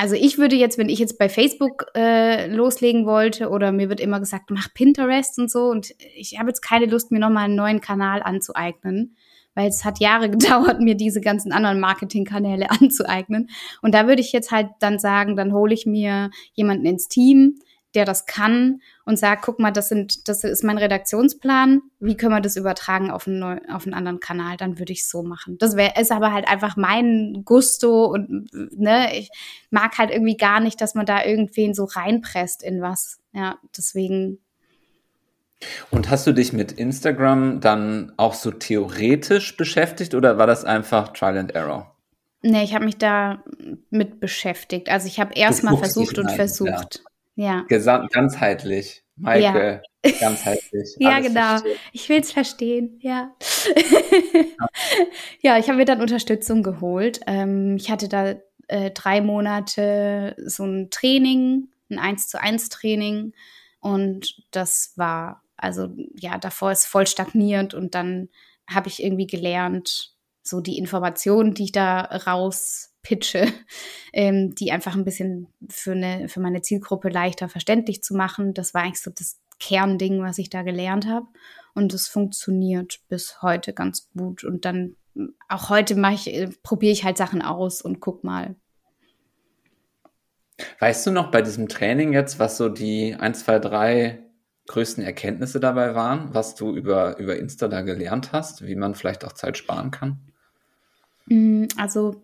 also 0.00 0.14
ich 0.14 0.38
würde 0.38 0.56
jetzt, 0.56 0.78
wenn 0.78 0.88
ich 0.88 0.98
jetzt 0.98 1.18
bei 1.18 1.28
Facebook 1.28 1.84
äh, 1.94 2.46
loslegen 2.46 3.04
wollte 3.04 3.50
oder 3.50 3.70
mir 3.70 3.90
wird 3.90 4.00
immer 4.00 4.18
gesagt, 4.18 4.50
mach 4.50 4.72
Pinterest 4.72 5.38
und 5.38 5.50
so 5.50 5.64
und 5.64 5.90
ich 6.16 6.38
habe 6.38 6.48
jetzt 6.48 6.62
keine 6.62 6.86
Lust, 6.86 7.12
mir 7.12 7.18
nochmal 7.18 7.44
einen 7.44 7.54
neuen 7.54 7.82
Kanal 7.82 8.22
anzueignen, 8.22 9.14
weil 9.54 9.68
es 9.68 9.84
hat 9.84 10.00
Jahre 10.00 10.30
gedauert, 10.30 10.80
mir 10.80 10.94
diese 10.94 11.20
ganzen 11.20 11.52
anderen 11.52 11.80
Marketingkanäle 11.80 12.70
anzueignen. 12.80 13.50
Und 13.82 13.94
da 13.94 14.06
würde 14.06 14.22
ich 14.22 14.32
jetzt 14.32 14.50
halt 14.50 14.68
dann 14.80 14.98
sagen, 14.98 15.36
dann 15.36 15.52
hole 15.52 15.74
ich 15.74 15.84
mir 15.84 16.30
jemanden 16.54 16.86
ins 16.86 17.08
Team, 17.08 17.58
der 17.94 18.04
das 18.04 18.26
kann 18.26 18.80
und 19.04 19.18
sagt, 19.18 19.42
guck 19.42 19.58
mal, 19.58 19.72
das 19.72 19.88
sind, 19.88 20.28
das 20.28 20.44
ist 20.44 20.62
mein 20.62 20.78
Redaktionsplan. 20.78 21.82
Wie 21.98 22.16
können 22.16 22.32
wir 22.32 22.40
das 22.40 22.56
übertragen 22.56 23.10
auf 23.10 23.26
einen, 23.26 23.40
neu, 23.40 23.58
auf 23.68 23.84
einen 23.84 23.94
anderen 23.94 24.20
Kanal? 24.20 24.56
Dann 24.56 24.78
würde 24.78 24.92
ich 24.92 25.08
so 25.08 25.22
machen. 25.22 25.58
Das 25.58 25.76
wäre, 25.76 26.00
ist 26.00 26.12
aber 26.12 26.32
halt 26.32 26.48
einfach 26.48 26.76
mein 26.76 27.42
Gusto 27.44 28.06
und 28.06 28.48
ne, 28.52 29.18
ich 29.18 29.30
mag 29.70 29.98
halt 29.98 30.10
irgendwie 30.10 30.36
gar 30.36 30.60
nicht, 30.60 30.80
dass 30.80 30.94
man 30.94 31.06
da 31.06 31.24
irgendwen 31.24 31.74
so 31.74 31.84
reinpresst 31.84 32.62
in 32.62 32.80
was. 32.80 33.18
Ja, 33.32 33.58
deswegen. 33.76 34.38
Und 35.90 36.08
hast 36.10 36.26
du 36.26 36.32
dich 36.32 36.52
mit 36.52 36.72
Instagram 36.72 37.60
dann 37.60 38.12
auch 38.16 38.34
so 38.34 38.50
theoretisch 38.50 39.56
beschäftigt 39.56 40.14
oder 40.14 40.38
war 40.38 40.46
das 40.46 40.64
einfach 40.64 41.12
Trial 41.12 41.38
and 41.38 41.54
Error? 41.54 41.96
Nee, 42.42 42.64
ich 42.64 42.74
habe 42.74 42.86
mich 42.86 42.96
da 42.96 43.42
mit 43.90 44.20
beschäftigt. 44.20 44.88
Also 44.88 45.06
ich 45.06 45.20
habe 45.20 45.34
erstmal 45.34 45.76
versucht 45.76 46.18
und 46.18 46.30
versucht. 46.30 47.02
Ja. 47.04 47.09
Gesamt, 47.68 48.12
ganzheitlich. 48.12 49.02
Maike, 49.16 49.82
ja. 50.04 50.12
ganzheitlich. 50.20 50.94
ja, 50.98 51.20
genau. 51.20 51.58
Verstehen. 51.58 51.76
Ich 51.92 52.08
will 52.08 52.20
es 52.20 52.32
verstehen, 52.32 52.98
ja. 53.02 53.34
ja, 55.42 55.58
ich 55.58 55.68
habe 55.68 55.78
mir 55.78 55.84
dann 55.84 56.00
Unterstützung 56.00 56.62
geholt. 56.62 57.20
Ähm, 57.26 57.76
ich 57.76 57.90
hatte 57.90 58.08
da 58.08 58.34
äh, 58.68 58.90
drei 58.90 59.20
Monate 59.20 60.36
so 60.44 60.64
ein 60.64 60.90
Training, 60.90 61.68
ein 61.90 61.98
1 61.98 62.28
zu 62.28 62.40
1 62.40 62.68
Training. 62.68 63.32
Und 63.80 64.42
das 64.50 64.92
war, 64.96 65.42
also 65.56 65.88
ja, 66.14 66.38
davor 66.38 66.72
ist 66.72 66.86
voll 66.86 67.06
stagniert 67.06 67.74
und 67.74 67.94
dann 67.94 68.28
habe 68.68 68.88
ich 68.88 69.02
irgendwie 69.02 69.26
gelernt, 69.26 70.14
so 70.42 70.60
die 70.60 70.78
Informationen, 70.78 71.54
die 71.54 71.64
ich 71.64 71.72
da 71.72 72.00
raus 72.00 72.89
pitche, 73.02 73.46
ähm, 74.12 74.54
die 74.54 74.72
einfach 74.72 74.94
ein 74.94 75.04
bisschen 75.04 75.48
für, 75.68 75.92
eine, 75.92 76.28
für 76.28 76.40
meine 76.40 76.62
Zielgruppe 76.62 77.08
leichter 77.08 77.48
verständlich 77.48 78.02
zu 78.02 78.14
machen. 78.14 78.54
Das 78.54 78.74
war 78.74 78.82
eigentlich 78.82 79.02
so 79.02 79.10
das 79.10 79.38
Kernding, 79.58 80.22
was 80.22 80.38
ich 80.38 80.50
da 80.50 80.62
gelernt 80.62 81.06
habe. 81.06 81.26
Und 81.74 81.94
es 81.94 82.08
funktioniert 82.08 83.00
bis 83.08 83.42
heute 83.42 83.72
ganz 83.72 84.08
gut. 84.16 84.44
Und 84.44 84.64
dann 84.64 84.96
auch 85.48 85.70
heute 85.70 85.94
mache 85.96 86.14
ich, 86.14 86.34
äh, 86.34 86.48
probiere 86.62 86.92
ich 86.92 87.04
halt 87.04 87.16
Sachen 87.16 87.42
aus 87.42 87.82
und 87.82 88.00
guck 88.00 88.24
mal. 88.24 88.56
Weißt 90.78 91.06
du 91.06 91.10
noch 91.10 91.30
bei 91.30 91.42
diesem 91.42 91.68
Training 91.68 92.12
jetzt, 92.12 92.38
was 92.38 92.56
so 92.56 92.68
die 92.68 93.14
1, 93.14 93.44
2, 93.44 93.58
3 93.60 94.30
größten 94.66 95.02
Erkenntnisse 95.02 95.58
dabei 95.58 95.94
waren, 95.94 96.32
was 96.32 96.54
du 96.54 96.74
über, 96.74 97.18
über 97.18 97.36
Insta 97.36 97.66
da 97.66 97.82
gelernt 97.82 98.32
hast, 98.32 98.66
wie 98.66 98.76
man 98.76 98.94
vielleicht 98.94 99.24
auch 99.24 99.32
Zeit 99.32 99.56
sparen 99.56 99.90
kann? 99.90 100.20
Mm, 101.26 101.64
also 101.76 102.22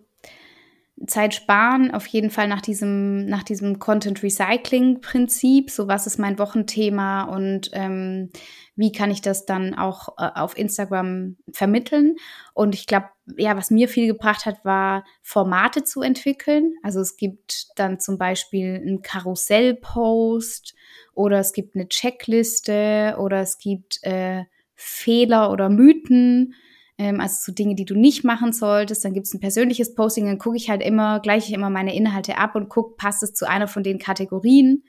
Zeit 1.06 1.34
sparen, 1.34 1.92
auf 1.92 2.06
jeden 2.06 2.30
Fall 2.30 2.48
nach 2.48 2.62
diesem, 2.62 3.26
nach 3.26 3.42
diesem 3.42 3.78
Content 3.78 4.22
Recycling 4.22 5.02
Prinzip. 5.02 5.70
So, 5.70 5.88
was 5.88 6.06
ist 6.06 6.18
mein 6.18 6.38
Wochenthema 6.38 7.24
und 7.24 7.70
ähm, 7.74 8.30
wie 8.76 8.92
kann 8.92 9.10
ich 9.10 9.20
das 9.20 9.44
dann 9.44 9.74
auch 9.74 10.16
äh, 10.16 10.30
auf 10.34 10.56
Instagram 10.56 11.36
vermitteln? 11.52 12.16
Und 12.54 12.74
ich 12.74 12.86
glaube, 12.86 13.08
ja, 13.36 13.56
was 13.56 13.70
mir 13.70 13.88
viel 13.88 14.06
gebracht 14.06 14.46
hat, 14.46 14.64
war 14.64 15.04
Formate 15.22 15.84
zu 15.84 16.00
entwickeln. 16.00 16.74
Also 16.82 17.00
es 17.00 17.18
gibt 17.18 17.66
dann 17.76 18.00
zum 18.00 18.16
Beispiel 18.16 18.76
einen 18.76 19.02
Karussell-Post 19.02 20.74
oder 21.14 21.40
es 21.40 21.52
gibt 21.52 21.74
eine 21.74 21.88
Checkliste 21.88 23.16
oder 23.18 23.40
es 23.40 23.58
gibt 23.58 24.02
äh, 24.02 24.44
Fehler 24.74 25.50
oder 25.50 25.68
Mythen 25.68 26.54
ähm, 26.98 27.20
also 27.20 27.36
so 27.40 27.52
Dinge, 27.52 27.74
die 27.74 27.84
du 27.84 27.94
nicht 27.94 28.24
machen 28.24 28.52
solltest. 28.52 29.04
Dann 29.04 29.14
gibt 29.14 29.26
es 29.26 29.34
ein 29.34 29.40
persönliches 29.40 29.94
Posting, 29.94 30.26
dann 30.26 30.38
gucke 30.38 30.56
ich 30.56 30.70
halt 30.70 30.82
immer, 30.82 31.20
gleiche 31.20 31.48
ich 31.48 31.54
immer 31.54 31.70
meine 31.70 31.94
Inhalte 31.94 32.38
ab 32.38 32.54
und 32.54 32.68
gucke, 32.68 32.96
passt 32.96 33.22
es 33.22 33.34
zu 33.34 33.48
einer 33.48 33.68
von 33.68 33.82
den 33.82 33.98
Kategorien. 33.98 34.84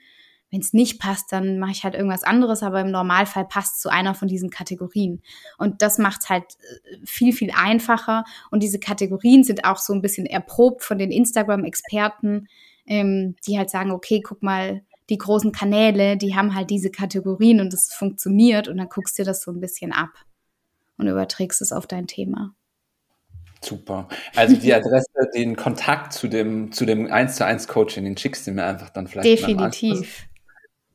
Wenn 0.50 0.60
es 0.60 0.72
nicht 0.72 0.98
passt, 0.98 1.30
dann 1.30 1.58
mache 1.58 1.72
ich 1.72 1.84
halt 1.84 1.94
irgendwas 1.94 2.22
anderes, 2.22 2.62
aber 2.62 2.80
im 2.80 2.90
Normalfall 2.90 3.44
passt 3.44 3.82
zu 3.82 3.90
einer 3.90 4.14
von 4.14 4.28
diesen 4.28 4.48
Kategorien. 4.48 5.20
Und 5.58 5.82
das 5.82 5.98
macht 5.98 6.22
es 6.22 6.30
halt 6.30 6.44
äh, 6.44 6.96
viel, 7.04 7.34
viel 7.34 7.50
einfacher. 7.54 8.24
Und 8.50 8.62
diese 8.62 8.80
Kategorien 8.80 9.44
sind 9.44 9.66
auch 9.66 9.76
so 9.76 9.92
ein 9.92 10.00
bisschen 10.00 10.24
erprobt 10.24 10.82
von 10.82 10.96
den 10.96 11.10
Instagram-Experten, 11.10 12.48
ähm, 12.86 13.36
die 13.46 13.58
halt 13.58 13.68
sagen, 13.68 13.90
okay, 13.90 14.22
guck 14.22 14.42
mal, 14.42 14.82
die 15.10 15.18
großen 15.18 15.52
Kanäle, 15.52 16.16
die 16.16 16.34
haben 16.34 16.54
halt 16.54 16.70
diese 16.70 16.90
Kategorien 16.90 17.60
und 17.60 17.72
es 17.72 17.92
funktioniert 17.92 18.68
und 18.68 18.76
dann 18.76 18.88
guckst 18.88 19.18
du 19.18 19.22
dir 19.22 19.26
das 19.26 19.42
so 19.42 19.50
ein 19.50 19.60
bisschen 19.60 19.92
ab 19.92 20.10
und 20.98 21.06
überträgst 21.06 21.62
es 21.62 21.72
auf 21.72 21.86
dein 21.86 22.06
Thema. 22.06 22.54
Super. 23.60 24.08
Also 24.36 24.56
die 24.56 24.72
Adresse, 24.72 25.08
den 25.34 25.56
Kontakt 25.56 26.12
zu 26.12 26.28
dem, 26.28 26.72
zu 26.72 26.84
dem 26.84 27.10
1 27.10 27.36
zu 27.36 27.44
1 27.44 27.68
Coaching, 27.68 28.04
den 28.04 28.16
schickst 28.16 28.46
du 28.46 28.52
mir 28.52 28.64
einfach 28.64 28.90
dann 28.90 29.06
vielleicht. 29.06 29.26
Definitiv. 29.26 30.26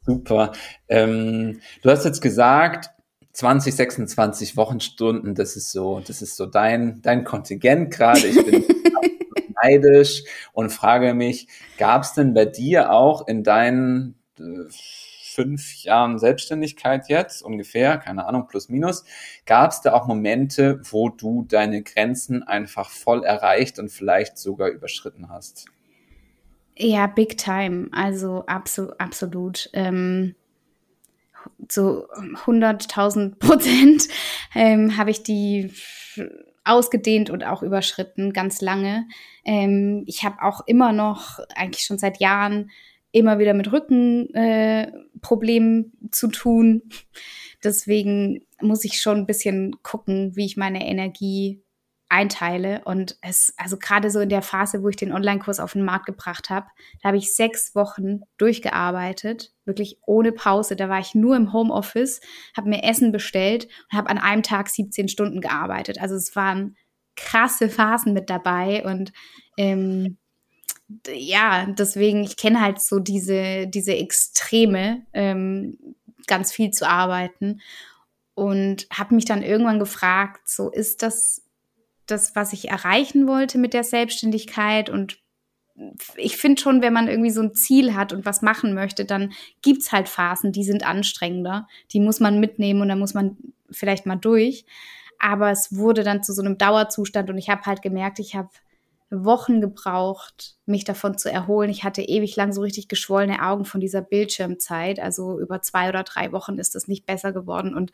Super. 0.06 0.52
Ähm, 0.88 1.62
du 1.82 1.90
hast 1.90 2.06
jetzt 2.06 2.22
gesagt, 2.22 2.90
20, 3.34 3.76
26 3.76 4.58
Wochenstunden, 4.58 5.34
das 5.34 5.56
ist 5.56 5.72
so, 5.72 6.02
das 6.06 6.22
ist 6.22 6.36
so 6.36 6.46
dein, 6.46 7.02
dein 7.02 7.24
Kontingent 7.24 7.92
gerade. 7.92 8.28
Ich 8.28 8.46
bin 8.46 8.64
neidisch 9.64 10.24
und 10.52 10.72
frage 10.72 11.14
mich, 11.14 11.48
gab 11.78 12.04
es 12.04 12.14
denn 12.14 12.34
bei 12.34 12.46
dir 12.46 12.92
auch 12.92 13.28
in 13.28 13.44
deinen 13.44 14.16
äh, 14.40 14.44
fünf 15.34 15.84
Jahren 15.84 16.20
Selbstständigkeit 16.20 17.10
jetzt, 17.10 17.42
ungefähr, 17.42 17.98
keine 17.98 18.26
Ahnung, 18.26 18.48
plus 18.48 18.70
minus, 18.70 19.04
gab 19.46 19.72
es 19.72 19.82
da 19.82 19.94
auch 19.94 20.08
Momente, 20.08 20.82
wo 20.90 21.10
du 21.10 21.46
deine 21.48 21.84
Grenzen 21.84 22.44
einfach 22.44 22.90
voll 22.90 23.24
erreicht 23.24 23.80
und 23.80 23.90
vielleicht 23.90 24.38
sogar 24.38 24.70
überschritten 24.70 25.30
hast? 25.30 25.66
Ja, 26.78 27.08
big 27.08 27.38
time. 27.38 27.90
Also 27.92 28.46
absolut, 28.48 29.00
absolut. 29.00 29.70
Ähm, 29.74 30.36
so 31.70 32.08
100.000 32.46 33.36
Prozent 33.40 34.08
ähm, 34.56 34.98
habe 34.98 35.12
ich 35.12 35.24
die 35.24 35.72
ausgedehnt 36.64 37.30
und 37.30 37.44
auch 37.44 37.62
überschritten, 37.62 38.34
ganz 38.34 38.62
lange. 38.62 39.08
Ähm, 39.46 40.04
ich 40.08 40.24
habe 40.24 40.42
auch 40.42 40.62
immer 40.66 40.94
noch, 40.94 41.40
eigentlich 41.56 41.86
schon 41.86 41.98
seit 41.98 42.20
Jahren, 42.20 42.72
immer 43.12 43.38
wieder 43.38 43.54
mit 43.54 43.72
Rückenproblemen 43.72 44.34
äh, 44.34 44.92
zu 46.12 46.28
tun. 46.28 46.84
Deswegen 47.64 48.46
muss 48.62 48.84
ich 48.84 49.02
schon 49.02 49.20
ein 49.20 49.26
bisschen 49.26 49.82
gucken, 49.84 50.36
wie 50.36 50.46
ich 50.46 50.58
meine 50.58 50.88
Energie 50.88 51.64
einteile. 52.14 52.82
Und 52.86 53.18
es, 53.22 53.54
also 53.58 53.78
gerade 53.78 54.12
so 54.12 54.20
in 54.20 54.30
der 54.30 54.44
Phase, 54.44 54.84
wo 54.84 54.90
ich 54.90 54.96
den 54.96 55.12
Online-Kurs 55.12 55.60
auf 55.60 55.74
den 55.74 55.84
Markt 55.84 56.06
gebracht 56.06 56.52
habe, 56.52 56.68
da 57.02 57.08
habe 57.08 57.18
ich 57.18 57.36
sechs 57.36 57.74
Wochen 57.74 58.22
durchgearbeitet, 58.38 59.52
wirklich 59.66 59.98
ohne 60.06 60.32
Pause. 60.32 60.76
Da 60.76 60.90
war 60.90 61.00
ich 61.00 61.16
nur 61.16 61.36
im 61.36 61.54
Homeoffice, 61.54 62.22
habe 62.56 62.70
mir 62.70 62.84
Essen 62.84 63.12
bestellt 63.12 63.68
und 63.92 63.98
habe 63.98 64.12
an 64.12 64.20
einem 64.20 64.44
Tag 64.44 64.70
17 64.70 65.08
Stunden 65.08 65.42
gearbeitet. 65.42 66.00
Also 66.00 66.16
es 66.16 66.36
waren 66.36 66.78
krasse 67.16 67.70
Phasen 67.70 68.14
mit 68.14 68.30
dabei 68.30 68.84
und 68.86 69.12
ähm, 69.58 70.18
ja, 71.08 71.66
deswegen, 71.68 72.24
ich 72.24 72.38
kenne 72.38 72.62
halt 72.62 72.82
so 72.82 73.00
diese, 73.00 73.68
diese 73.68 73.96
Extreme, 73.96 75.06
ähm, 75.14 75.78
ganz 76.28 76.52
viel 76.52 76.72
zu 76.72 76.88
arbeiten 76.88 77.62
und 78.36 78.88
habe 78.92 79.16
mich 79.16 79.26
dann 79.26 79.44
irgendwann 79.44 79.80
gefragt, 79.80 80.48
so 80.48 80.70
ist 80.70 81.04
das 81.04 81.44
das, 82.06 82.36
was 82.36 82.54
ich 82.54 82.70
erreichen 82.70 83.28
wollte 83.28 83.58
mit 83.58 83.74
der 83.74 83.84
Selbstständigkeit. 83.84 84.90
Und 84.90 85.20
ich 86.16 86.38
finde 86.38 86.62
schon, 86.62 86.82
wenn 86.82 86.94
man 86.94 87.08
irgendwie 87.08 87.32
so 87.32 87.42
ein 87.42 87.54
Ziel 87.54 87.96
hat 87.96 88.14
und 88.14 88.26
was 88.26 88.42
machen 88.42 88.74
möchte, 88.74 89.06
dann 89.06 89.34
gibt 89.62 89.82
es 89.82 89.92
halt 89.92 90.10
Phasen, 90.10 90.52
die 90.52 90.64
sind 90.64 90.86
anstrengender. 90.86 91.68
Die 91.92 92.00
muss 92.00 92.20
man 92.20 92.40
mitnehmen 92.40 92.82
und 92.82 92.90
da 92.90 92.96
muss 92.96 93.14
man 93.14 93.38
vielleicht 93.72 94.06
mal 94.06 94.16
durch. 94.16 94.66
Aber 95.20 95.52
es 95.52 95.76
wurde 95.76 96.04
dann 96.04 96.24
zu 96.24 96.34
so 96.34 96.42
einem 96.42 96.58
Dauerzustand 96.58 97.30
und 97.30 97.38
ich 97.38 97.50
habe 97.50 97.64
halt 97.64 97.82
gemerkt, 97.82 98.20
ich 98.20 98.36
habe 98.36 98.50
Wochen 99.14 99.62
gebraucht, 99.62 100.56
mich 100.66 100.84
davon 100.84 101.18
zu 101.18 101.32
erholen. 101.32 101.70
Ich 101.70 101.84
hatte 101.84 102.02
ewig 102.02 102.36
lang 102.36 102.52
so 102.52 102.62
richtig 102.62 102.88
geschwollene 102.88 103.44
Augen 103.44 103.66
von 103.66 103.80
dieser 103.80 104.02
Bildschirmzeit. 104.02 105.00
Also 105.00 105.40
über 105.40 105.62
zwei 105.62 105.90
oder 105.90 106.04
drei 106.04 106.32
Wochen 106.32 106.58
ist 106.58 106.76
das 106.76 106.88
nicht 106.88 107.06
besser 107.06 107.32
geworden. 107.32 107.76
Und 107.76 107.92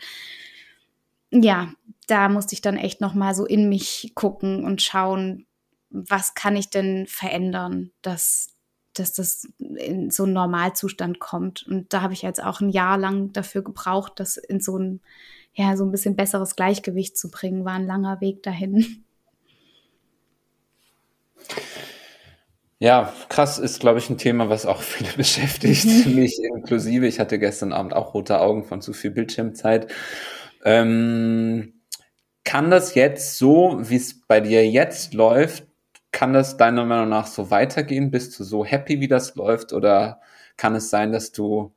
ja, 1.32 1.74
da 2.08 2.30
musste 2.30 2.54
ich 2.54 2.62
dann 2.62 2.78
echt 2.78 3.02
noch 3.02 3.14
mal 3.14 3.36
so 3.36 3.46
in 3.46 3.70
mich 3.70 4.14
gucken 4.16 4.64
und 4.64 4.82
schauen, 4.82 5.46
was 5.90 6.34
kann 6.34 6.56
ich 6.56 6.70
denn 6.70 7.06
verändern, 7.08 7.92
dass, 8.02 8.56
dass 8.94 9.14
das 9.14 9.48
in 9.58 10.12
so 10.12 10.24
einen 10.24 10.34
Normalzustand 10.34 11.20
kommt. 11.20 11.68
Und 11.68 11.94
da 11.94 12.02
habe 12.02 12.14
ich 12.14 12.22
jetzt 12.22 12.44
auch 12.44 12.62
ein 12.62 12.70
Jahr 12.70 12.98
lang 12.98 13.34
dafür 13.34 13.64
gebraucht, 13.64 14.14
das 14.18 14.38
in 14.38 14.60
so 14.60 14.78
ein, 14.78 15.02
ja, 15.54 15.76
so 15.76 15.84
ein 15.84 15.92
bisschen 15.92 16.16
besseres 16.16 16.56
Gleichgewicht 16.56 17.18
zu 17.18 17.30
bringen. 17.30 17.66
War 17.66 17.74
ein 17.74 17.86
langer 17.86 18.22
Weg 18.22 18.44
dahin. 18.44 19.04
Ja, 22.82 23.14
krass 23.28 23.60
ist, 23.60 23.82
glaube 23.82 24.00
ich, 24.00 24.10
ein 24.10 24.18
Thema, 24.18 24.50
was 24.50 24.66
auch 24.66 24.82
viele 24.82 25.12
beschäftigt, 25.14 25.86
mhm. 25.86 26.16
mich 26.16 26.40
inklusive. 26.42 27.08
Ich 27.08 27.20
hatte 27.20 27.40
gestern 27.40 27.74
Abend 27.74 27.94
auch 27.94 28.14
rote 28.14 28.40
Augen 28.40 28.64
von 28.64 28.82
zu 28.82 28.94
viel 28.94 29.12
Bildschirmzeit. 29.12 29.92
Ähm, 30.64 31.82
kann 32.44 32.72
das 32.72 32.96
jetzt 32.96 33.38
so, 33.38 33.78
wie 33.82 33.98
es 33.98 34.22
bei 34.22 34.40
dir 34.42 34.68
jetzt 34.68 35.14
läuft, 35.14 35.68
kann 36.12 36.34
das 36.34 36.58
deiner 36.58 36.86
Meinung 36.86 37.10
nach 37.10 37.28
so 37.28 37.52
weitergehen? 37.52 38.12
Bist 38.12 38.40
du 38.40 38.44
so 38.44 38.66
happy, 38.66 39.00
wie 39.00 39.08
das 39.08 39.36
läuft? 39.36 39.74
Oder 39.74 40.22
kann 40.58 40.74
es 40.76 40.90
sein, 40.90 41.12
dass 41.12 41.32
du 41.32 41.74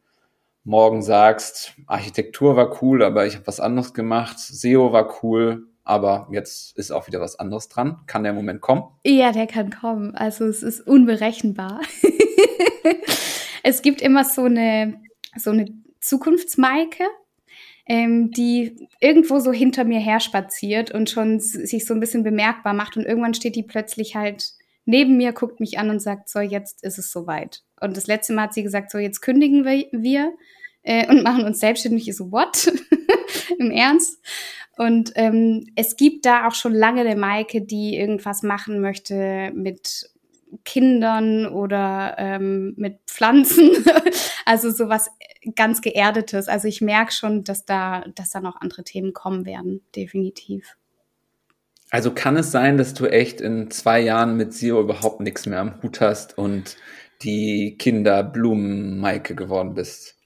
morgen 0.64 1.02
sagst, 1.02 1.74
Architektur 1.86 2.56
war 2.56 2.82
cool, 2.82 3.02
aber 3.02 3.26
ich 3.26 3.34
habe 3.34 3.46
was 3.46 3.60
anderes 3.60 3.94
gemacht, 3.94 4.38
SEO 4.38 4.92
war 4.92 5.22
cool, 5.22 5.66
aber 5.84 6.28
jetzt 6.30 6.76
ist 6.78 6.90
auch 6.92 7.06
wieder 7.06 7.20
was 7.20 7.38
anderes 7.38 7.68
dran. 7.68 7.98
Kann 8.06 8.22
der 8.22 8.32
Moment 8.32 8.60
kommen? 8.60 8.84
Ja, 9.04 9.32
der 9.32 9.46
kann 9.46 9.70
kommen. 9.70 10.14
Also 10.14 10.44
es 10.44 10.62
ist 10.62 10.80
unberechenbar. 10.80 11.80
es 13.62 13.82
gibt 13.82 14.00
immer 14.00 14.24
so 14.24 14.44
eine, 14.44 15.00
so 15.36 15.50
eine 15.50 15.66
Zukunftsmaike, 16.00 17.04
ähm, 17.86 18.30
die 18.30 18.88
irgendwo 19.00 19.40
so 19.40 19.52
hinter 19.52 19.84
mir 19.84 19.98
her 19.98 20.20
spaziert 20.20 20.92
und 20.92 21.10
schon 21.10 21.40
sich 21.40 21.84
so 21.84 21.94
ein 21.94 22.00
bisschen 22.00 22.22
bemerkbar 22.22 22.74
macht 22.74 22.96
und 22.96 23.04
irgendwann 23.04 23.34
steht 23.34 23.56
die 23.56 23.64
plötzlich 23.64 24.14
halt 24.14 24.52
neben 24.84 25.16
mir, 25.16 25.32
guckt 25.32 25.60
mich 25.60 25.78
an 25.78 25.90
und 25.90 26.00
sagt, 26.00 26.28
so, 26.28 26.40
jetzt 26.40 26.82
ist 26.82 26.98
es 26.98 27.10
soweit. 27.10 27.62
Und 27.80 27.96
das 27.96 28.06
letzte 28.06 28.32
Mal 28.32 28.42
hat 28.42 28.54
sie 28.54 28.62
gesagt, 28.62 28.90
so, 28.90 28.98
jetzt 28.98 29.20
kündigen 29.20 29.64
wir, 29.64 29.86
wir 29.92 30.32
äh, 30.82 31.08
und 31.08 31.22
machen 31.22 31.44
uns 31.44 31.60
selbstständig. 31.60 32.08
Ich 32.08 32.16
so, 32.16 32.30
what? 32.32 32.72
Im 33.58 33.70
Ernst? 33.70 34.18
Und 34.76 35.12
ähm, 35.16 35.66
es 35.76 35.96
gibt 35.96 36.24
da 36.24 36.48
auch 36.48 36.54
schon 36.54 36.74
lange 36.74 37.02
eine 37.02 37.16
Maike, 37.16 37.62
die 37.62 37.96
irgendwas 37.96 38.42
machen 38.42 38.80
möchte 38.80 39.52
mit 39.54 40.10
Kindern 40.64 41.46
oder 41.46 42.16
ähm, 42.18 42.74
mit 42.76 43.00
Pflanzen. 43.06 43.70
also 44.44 44.70
sowas 44.70 45.10
ganz 45.56 45.80
Geerdetes. 45.80 46.48
Also 46.48 46.68
ich 46.68 46.80
merke 46.80 47.12
schon, 47.12 47.44
dass 47.44 47.64
da, 47.64 48.04
dass 48.14 48.30
da 48.30 48.40
noch 48.40 48.60
andere 48.60 48.84
Themen 48.84 49.12
kommen 49.12 49.44
werden, 49.46 49.82
definitiv. 49.94 50.76
Also 51.90 52.12
kann 52.12 52.36
es 52.36 52.50
sein, 52.50 52.78
dass 52.78 52.94
du 52.94 53.06
echt 53.06 53.40
in 53.40 53.70
zwei 53.70 54.00
Jahren 54.00 54.36
mit 54.36 54.54
SEO 54.54 54.80
überhaupt 54.80 55.20
nichts 55.20 55.44
mehr 55.46 55.60
am 55.60 55.82
Hut 55.82 56.00
hast 56.00 56.38
und 56.38 56.76
die 57.22 57.76
Kinderblumen-Maike 57.78 59.34
geworden 59.34 59.74
bist? 59.74 60.16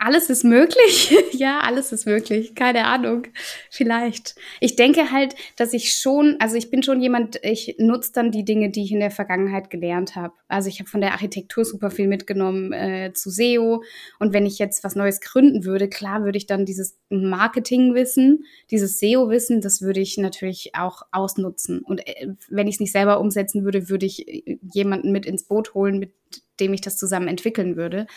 Alles 0.00 0.28
ist 0.28 0.42
möglich. 0.42 1.14
ja, 1.32 1.60
alles 1.60 1.92
ist 1.92 2.04
möglich. 2.04 2.54
Keine 2.56 2.86
Ahnung. 2.86 3.28
Vielleicht. 3.70 4.34
Ich 4.60 4.74
denke 4.74 5.12
halt, 5.12 5.36
dass 5.56 5.72
ich 5.72 5.94
schon, 5.94 6.36
also 6.40 6.56
ich 6.56 6.70
bin 6.70 6.82
schon 6.82 7.00
jemand, 7.00 7.38
ich 7.44 7.76
nutze 7.78 8.12
dann 8.12 8.32
die 8.32 8.44
Dinge, 8.44 8.70
die 8.70 8.82
ich 8.82 8.92
in 8.92 8.98
der 8.98 9.12
Vergangenheit 9.12 9.70
gelernt 9.70 10.16
habe. 10.16 10.34
Also 10.48 10.68
ich 10.68 10.80
habe 10.80 10.90
von 10.90 11.00
der 11.00 11.12
Architektur 11.12 11.64
super 11.64 11.90
viel 11.90 12.08
mitgenommen 12.08 12.72
äh, 12.72 13.12
zu 13.14 13.30
SEO. 13.30 13.84
Und 14.18 14.32
wenn 14.32 14.46
ich 14.46 14.58
jetzt 14.58 14.82
was 14.82 14.96
Neues 14.96 15.20
gründen 15.20 15.64
würde, 15.64 15.88
klar 15.88 16.24
würde 16.24 16.38
ich 16.38 16.46
dann 16.46 16.66
dieses 16.66 16.98
Marketing-Wissen, 17.10 18.44
dieses 18.72 18.98
SEO-Wissen, 18.98 19.60
das 19.60 19.80
würde 19.80 20.00
ich 20.00 20.18
natürlich 20.18 20.72
auch 20.74 21.02
ausnutzen. 21.12 21.82
Und 21.82 22.04
äh, 22.06 22.34
wenn 22.48 22.66
ich 22.66 22.76
es 22.76 22.80
nicht 22.80 22.92
selber 22.92 23.20
umsetzen 23.20 23.64
würde, 23.64 23.88
würde 23.88 24.06
ich 24.06 24.26
äh, 24.26 24.58
jemanden 24.72 25.12
mit 25.12 25.24
ins 25.24 25.44
Boot 25.44 25.74
holen, 25.74 26.00
mit 26.00 26.12
dem 26.58 26.74
ich 26.74 26.80
das 26.80 26.96
zusammen 26.96 27.28
entwickeln 27.28 27.76
würde. 27.76 28.08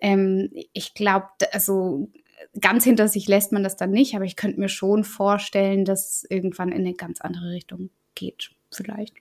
Ähm, 0.00 0.50
ich 0.72 0.94
glaube, 0.94 1.28
also 1.52 2.08
ganz 2.60 2.84
hinter 2.84 3.08
sich 3.08 3.28
lässt 3.28 3.52
man 3.52 3.62
das 3.62 3.76
dann 3.76 3.90
nicht, 3.90 4.14
aber 4.14 4.24
ich 4.24 4.36
könnte 4.36 4.60
mir 4.60 4.68
schon 4.68 5.04
vorstellen, 5.04 5.84
dass 5.84 6.26
irgendwann 6.28 6.72
in 6.72 6.80
eine 6.80 6.94
ganz 6.94 7.20
andere 7.20 7.50
Richtung 7.50 7.90
geht, 8.14 8.50
vielleicht. 8.70 9.14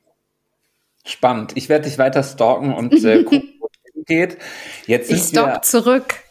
Spannend. 1.06 1.54
Ich 1.56 1.70
werde 1.70 1.86
dich 1.86 1.98
weiter 1.98 2.24
stalken 2.24 2.74
und 2.74 2.94
äh, 3.04 3.24
gucken, 3.24 3.54
wo 3.60 3.68
es 3.68 4.06
geht. 4.06 4.38
Jetzt 4.88 5.12
ich 5.12 5.22
stopp 5.22 5.64
zurück. 5.64 6.25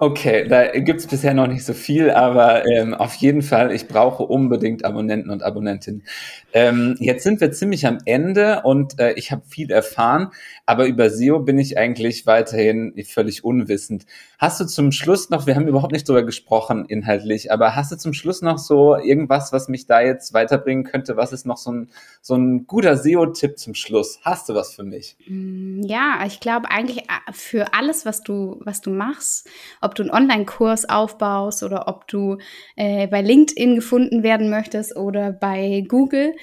Okay, 0.00 0.46
da 0.46 0.68
gibt's 0.78 1.08
bisher 1.08 1.34
noch 1.34 1.48
nicht 1.48 1.64
so 1.64 1.74
viel, 1.74 2.12
aber 2.12 2.64
ähm, 2.68 2.94
auf 2.94 3.14
jeden 3.16 3.42
Fall, 3.42 3.72
ich 3.72 3.88
brauche 3.88 4.22
unbedingt 4.22 4.84
Abonnenten 4.84 5.28
und 5.28 5.42
Abonnentinnen. 5.42 6.04
Ähm, 6.52 6.94
jetzt 7.00 7.24
sind 7.24 7.40
wir 7.40 7.50
ziemlich 7.50 7.84
am 7.84 7.98
Ende 8.04 8.62
und 8.62 9.00
äh, 9.00 9.14
ich 9.14 9.32
habe 9.32 9.42
viel 9.48 9.72
erfahren, 9.72 10.28
aber 10.66 10.86
über 10.86 11.10
SEO 11.10 11.40
bin 11.40 11.58
ich 11.58 11.78
eigentlich 11.78 12.26
weiterhin 12.26 12.94
völlig 13.08 13.42
unwissend. 13.42 14.06
Hast 14.38 14.60
du 14.60 14.66
zum 14.66 14.92
Schluss 14.92 15.30
noch, 15.30 15.48
wir 15.48 15.56
haben 15.56 15.66
überhaupt 15.66 15.90
nicht 15.90 16.08
drüber 16.08 16.22
gesprochen 16.22 16.84
inhaltlich, 16.84 17.50
aber 17.50 17.74
hast 17.74 17.90
du 17.90 17.96
zum 17.96 18.12
Schluss 18.12 18.40
noch 18.40 18.58
so 18.58 18.96
irgendwas, 18.96 19.52
was 19.52 19.68
mich 19.68 19.86
da 19.86 20.00
jetzt 20.00 20.32
weiterbringen 20.32 20.84
könnte? 20.84 21.16
Was 21.16 21.32
ist 21.32 21.44
noch 21.44 21.56
so 21.56 21.72
ein, 21.72 21.90
so 22.22 22.36
ein 22.36 22.68
guter 22.68 22.96
SEO-Tipp 22.96 23.58
zum 23.58 23.74
Schluss? 23.74 24.20
Hast 24.22 24.48
du 24.48 24.54
was 24.54 24.74
für 24.76 24.84
mich? 24.84 25.16
Mm, 25.26 25.82
ja, 25.82 26.20
ich 26.24 26.38
glaube 26.38 26.70
eigentlich 26.70 26.98
äh, 26.98 27.32
für 27.32 27.74
alles, 27.74 28.06
was 28.06 28.22
du, 28.22 28.60
was 28.60 28.80
du 28.80 28.90
machst, 28.90 29.48
ob 29.88 29.94
du 29.94 30.02
einen 30.02 30.12
Online-Kurs 30.12 30.88
aufbaust 30.88 31.62
oder 31.62 31.88
ob 31.88 32.06
du 32.06 32.38
äh, 32.76 33.06
bei 33.06 33.22
LinkedIn 33.22 33.74
gefunden 33.74 34.22
werden 34.22 34.50
möchtest 34.50 34.96
oder 34.96 35.32
bei 35.32 35.84
Google 35.88 36.34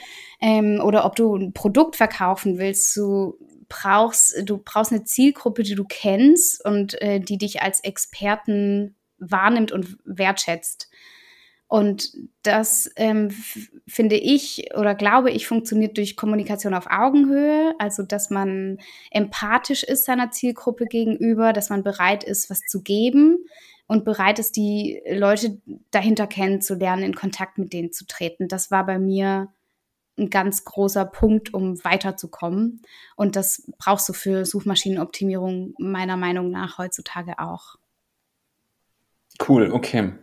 ähm, 0.41 0.81
oder 0.83 1.05
ob 1.05 1.15
du 1.15 1.35
ein 1.35 1.53
Produkt 1.53 1.95
verkaufen 1.95 2.57
willst, 2.57 2.95
du 2.97 3.37
brauchst, 3.69 4.35
du 4.45 4.57
brauchst 4.57 4.91
eine 4.91 5.03
Zielgruppe, 5.03 5.63
die 5.63 5.75
du 5.75 5.85
kennst 5.87 6.63
und 6.65 6.99
äh, 7.01 7.19
die 7.19 7.37
dich 7.37 7.61
als 7.61 7.79
Experten 7.83 8.95
wahrnimmt 9.17 9.71
und 9.71 9.97
wertschätzt. 10.05 10.89
Und 11.67 12.13
das 12.43 12.91
ähm, 12.95 13.31
finde 13.87 14.17
ich 14.17 14.69
oder 14.75 14.93
glaube 14.93 15.31
ich 15.31 15.47
funktioniert 15.47 15.97
durch 15.97 16.15
Kommunikation 16.15 16.75
auf 16.75 16.85
Augenhöhe, 16.89 17.73
also 17.79 18.03
dass 18.03 18.29
man 18.29 18.77
empathisch 19.09 19.83
ist 19.83 20.05
seiner 20.05 20.29
Zielgruppe 20.29 20.85
gegenüber, 20.85 21.53
dass 21.53 21.69
man 21.69 21.83
bereit 21.83 22.23
ist, 22.23 22.51
was 22.51 22.61
zu 22.61 22.81
geben 22.81 23.39
und 23.87 24.05
bereit 24.05 24.37
ist, 24.37 24.55
die 24.55 25.01
Leute 25.09 25.59
dahinter 25.91 26.27
kennenzulernen, 26.27 27.03
in 27.03 27.15
Kontakt 27.15 27.57
mit 27.57 27.73
denen 27.73 27.91
zu 27.91 28.05
treten. 28.05 28.47
Das 28.47 28.69
war 28.69 28.85
bei 28.85 28.99
mir 28.99 29.51
ein 30.17 30.29
ganz 30.29 30.63
großer 30.63 31.05
Punkt, 31.05 31.53
um 31.53 31.83
weiterzukommen. 31.83 32.81
Und 33.15 33.35
das 33.35 33.69
brauchst 33.77 34.07
du 34.07 34.13
für 34.13 34.45
Suchmaschinenoptimierung 34.45 35.73
meiner 35.77 36.15
Meinung 36.15 36.51
nach 36.51 36.77
heutzutage 36.77 37.37
auch. 37.39 37.75
Cool, 39.47 39.71
okay. 39.71 40.13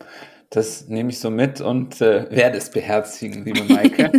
Das 0.53 0.87
nehme 0.87 1.09
ich 1.09 1.19
so 1.19 1.31
mit 1.31 1.63
und 1.63 2.03
äh, 2.03 2.31
werde 2.31 2.59
es 2.59 2.71
beherzigen, 2.71 3.43
liebe 3.43 3.65
Maike. 3.65 4.13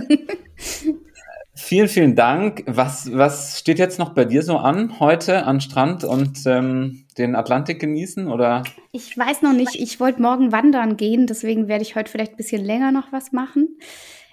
vielen, 1.56 1.88
vielen 1.88 2.16
Dank. 2.16 2.64
Was, 2.66 3.14
was 3.14 3.60
steht 3.60 3.78
jetzt 3.78 4.00
noch 4.00 4.16
bei 4.16 4.26
dir 4.26 4.42
so 4.42 4.58
an 4.58 5.00
heute 5.00 5.46
an 5.46 5.62
Strand 5.62 6.04
und 6.04 6.40
ähm, 6.48 7.06
den 7.20 7.36
Atlantik 7.36 7.80
genießen? 7.80 8.28
Oder? 8.28 8.64
Ich 8.92 9.16
weiß 9.16 9.44
noch 9.44 9.54
nicht. 9.54 9.76
Ich 9.76 10.00
wollte 10.00 10.24
morgen 10.24 10.52
wandern 10.52 10.98
gehen, 10.98 11.28
deswegen 11.28 11.68
werde 11.68 11.84
ich 11.84 11.96
heute 11.96 12.10
vielleicht 12.12 12.34
ein 12.34 12.38
bisschen 12.38 12.66
länger 12.66 12.92
noch 12.92 13.12
was 13.12 13.32
machen. 13.32 13.78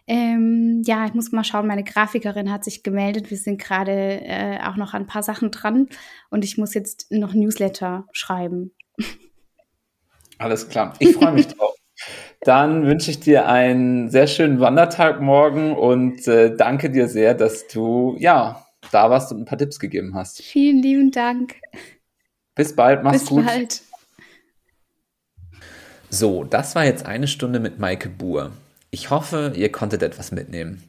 Ähm, 0.07 0.82
ja, 0.86 1.05
ich 1.05 1.12
muss 1.12 1.32
mal 1.32 1.44
schauen. 1.44 1.66
Meine 1.66 1.84
Grafikerin 1.84 2.51
hat 2.51 2.64
sich 2.64 2.82
gemeldet. 2.82 3.30
Wir 3.30 3.36
sind 3.36 3.61
gerade 3.61 4.22
äh, 4.22 4.59
auch 4.66 4.76
noch 4.76 4.94
an 4.94 5.03
ein 5.03 5.07
paar 5.07 5.22
Sachen 5.22 5.51
dran 5.51 5.86
und 6.30 6.46
ich 6.46 6.57
muss 6.57 6.72
jetzt 6.72 7.12
noch 7.12 7.34
Newsletter 7.34 8.07
schreiben. 8.12 8.72
Alles 10.38 10.66
klar. 10.70 10.94
Ich 10.98 11.12
freue 11.14 11.32
mich 11.32 11.48
drauf. 11.55 11.74
Dann 12.43 12.86
wünsche 12.86 13.11
ich 13.11 13.20
dir 13.20 13.47
einen 13.47 14.09
sehr 14.11 14.26
schönen 14.26 14.61
Wandertag 14.61 15.20
morgen 15.20 15.76
und 15.76 16.26
äh, 16.26 16.57
danke 16.57 16.91
dir 16.91 17.07
sehr, 17.07 17.34
dass 17.34 17.68
du 17.68 18.16
ja 18.18 18.64
da 18.91 19.11
warst 19.11 19.30
und 19.30 19.43
ein 19.43 19.45
paar 19.45 19.59
Tipps 19.59 19.78
gegeben 19.78 20.14
hast. 20.14 20.43
Vielen 20.43 20.82
lieben 20.82 21.11
Dank. 21.11 21.57
Bis 22.55 22.74
bald, 22.74 23.03
mach's 23.03 23.20
Bis 23.20 23.28
gut. 23.28 23.45
Bis 23.45 23.55
bald. 23.55 23.82
So, 26.09 26.45
das 26.45 26.74
war 26.74 26.84
jetzt 26.84 27.07
eine 27.07 27.28
Stunde 27.28 27.61
mit 27.61 27.78
Maike 27.78 28.09
Buhr. 28.09 28.53
Ich 28.91 29.11
hoffe, 29.11 29.53
ihr 29.55 29.70
konntet 29.70 30.03
etwas 30.03 30.32
mitnehmen. 30.32 30.82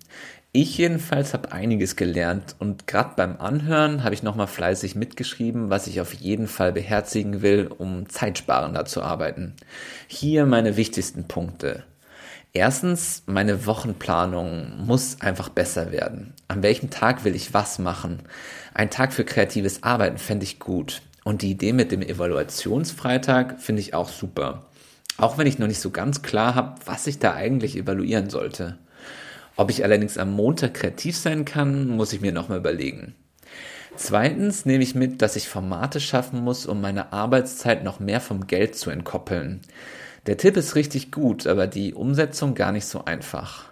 Ich 0.54 0.78
jedenfalls 0.78 1.34
habe 1.34 1.54
einiges 1.54 1.96
gelernt 1.96 2.58
und 2.60 2.86
gerade 2.86 3.14
beim 3.16 3.38
Anhören 3.38 4.04
habe 4.04 4.14
ich 4.14 4.22
nochmal 4.22 4.48
fleißig 4.48 4.96
mitgeschrieben, 4.96 5.70
was 5.70 5.88
ich 5.88 6.02
auf 6.02 6.14
jeden 6.14 6.50
Fall 6.50 6.74
beherzigen 6.74 7.42
will, 7.42 7.68
um 7.68 8.10
zeitsparender 8.10 8.84
zu 8.84 9.02
arbeiten. 9.02 9.54
Hier 10.08 10.46
meine 10.46 10.76
wichtigsten 10.76 11.26
Punkte. 11.26 11.86
Erstens, 12.52 13.24
meine 13.28 13.66
Wochenplanung 13.66 14.86
muss 14.86 15.22
einfach 15.22 15.48
besser 15.48 15.94
werden. 15.94 16.34
An 16.50 16.64
welchem 16.64 16.90
Tag 16.90 17.24
will 17.24 17.34
ich 17.34 17.54
was 17.54 17.80
machen? 17.80 18.24
Ein 18.74 18.90
Tag 18.90 19.14
für 19.14 19.24
kreatives 19.24 19.84
Arbeiten 19.84 20.18
fände 20.18 20.44
ich 20.44 20.60
gut. 20.60 21.02
Und 21.24 21.44
die 21.44 21.52
Idee 21.52 21.72
mit 21.72 21.94
dem 21.94 22.02
Evaluationsfreitag 22.02 23.62
finde 23.62 23.80
ich 23.80 23.94
auch 23.94 24.10
super. 24.10 24.66
Auch 25.16 25.38
wenn 25.38 25.48
ich 25.48 25.60
noch 25.60 25.68
nicht 25.68 25.80
so 25.80 25.92
ganz 25.92 26.24
klar 26.24 26.56
habe, 26.56 26.76
was 26.84 27.08
ich 27.08 27.20
da 27.20 27.36
eigentlich 27.36 27.78
evaluieren 27.78 28.30
sollte. 28.30 28.78
Ob 29.56 29.70
ich 29.70 29.84
allerdings 29.84 30.18
am 30.18 30.32
Montag 30.32 30.74
kreativ 30.74 31.18
sein 31.18 31.46
kann, 31.46 31.88
muss 31.88 32.14
ich 32.14 32.22
mir 32.22 32.32
nochmal 32.32 32.60
überlegen. 32.60 33.16
Zweitens 33.96 34.66
nehme 34.66 34.84
ich 34.84 34.96
mit, 34.96 35.22
dass 35.22 35.36
ich 35.36 35.50
Formate 35.50 36.00
schaffen 36.00 36.44
muss, 36.44 36.66
um 36.66 36.82
meine 36.82 37.14
Arbeitszeit 37.14 37.84
noch 37.84 38.00
mehr 38.00 38.22
vom 38.22 38.48
Geld 38.48 38.76
zu 38.76 38.90
entkoppeln. 38.90 39.62
Der 40.28 40.38
Tipp 40.38 40.56
ist 40.56 40.76
richtig 40.76 41.12
gut, 41.12 41.46
aber 41.46 41.68
die 41.68 41.94
Umsetzung 41.94 42.56
gar 42.56 42.72
nicht 42.72 42.86
so 42.86 43.06
einfach. 43.06 43.66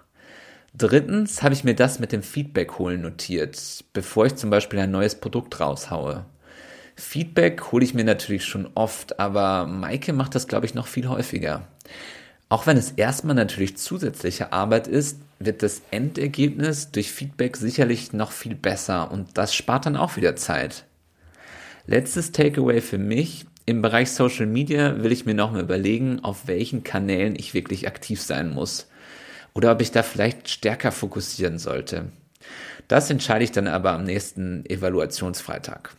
Drittens 0.75 1.41
habe 1.41 1.53
ich 1.53 1.63
mir 1.63 1.75
das 1.75 1.99
mit 1.99 2.11
dem 2.11 2.21
Feedback 2.21 2.77
holen 2.77 3.01
notiert, 3.01 3.83
bevor 3.93 4.25
ich 4.25 4.35
zum 4.35 4.49
Beispiel 4.49 4.79
ein 4.79 4.91
neues 4.91 5.15
Produkt 5.15 5.59
raushaue. 5.59 6.25
Feedback 6.95 7.71
hole 7.71 7.83
ich 7.83 7.93
mir 7.93 8.03
natürlich 8.03 8.45
schon 8.45 8.69
oft, 8.75 9.19
aber 9.19 9.65
Maike 9.65 10.13
macht 10.13 10.35
das, 10.35 10.47
glaube 10.47 10.65
ich, 10.65 10.73
noch 10.73 10.87
viel 10.87 11.07
häufiger. 11.07 11.67
Auch 12.49 12.65
wenn 12.65 12.77
es 12.77 12.91
erstmal 12.91 13.35
natürlich 13.35 13.77
zusätzliche 13.77 14.51
Arbeit 14.51 14.87
ist, 14.87 15.19
wird 15.37 15.61
das 15.61 15.83
Endergebnis 15.91 16.91
durch 16.91 17.11
Feedback 17.11 17.55
sicherlich 17.55 18.11
noch 18.11 18.31
viel 18.31 18.55
besser 18.55 19.11
und 19.11 19.37
das 19.37 19.53
spart 19.53 19.85
dann 19.85 19.95
auch 19.95 20.17
wieder 20.17 20.35
Zeit. 20.35 20.85
Letztes 21.85 22.31
Takeaway 22.31 22.81
für 22.81 22.97
mich. 22.97 23.45
Im 23.67 23.83
Bereich 23.83 24.11
Social 24.11 24.47
Media 24.47 25.03
will 25.03 25.11
ich 25.11 25.27
mir 25.27 25.35
nochmal 25.35 25.61
überlegen, 25.61 26.23
auf 26.23 26.47
welchen 26.47 26.83
Kanälen 26.83 27.35
ich 27.37 27.53
wirklich 27.53 27.87
aktiv 27.87 28.19
sein 28.19 28.51
muss. 28.51 28.87
Oder 29.53 29.71
ob 29.71 29.81
ich 29.81 29.91
da 29.91 30.01
vielleicht 30.01 30.49
stärker 30.49 30.91
fokussieren 30.91 31.59
sollte. 31.59 32.05
Das 32.87 33.11
entscheide 33.11 33.43
ich 33.43 33.51
dann 33.51 33.67
aber 33.67 33.91
am 33.91 34.05
nächsten 34.05 34.65
Evaluationsfreitag. 34.65 35.95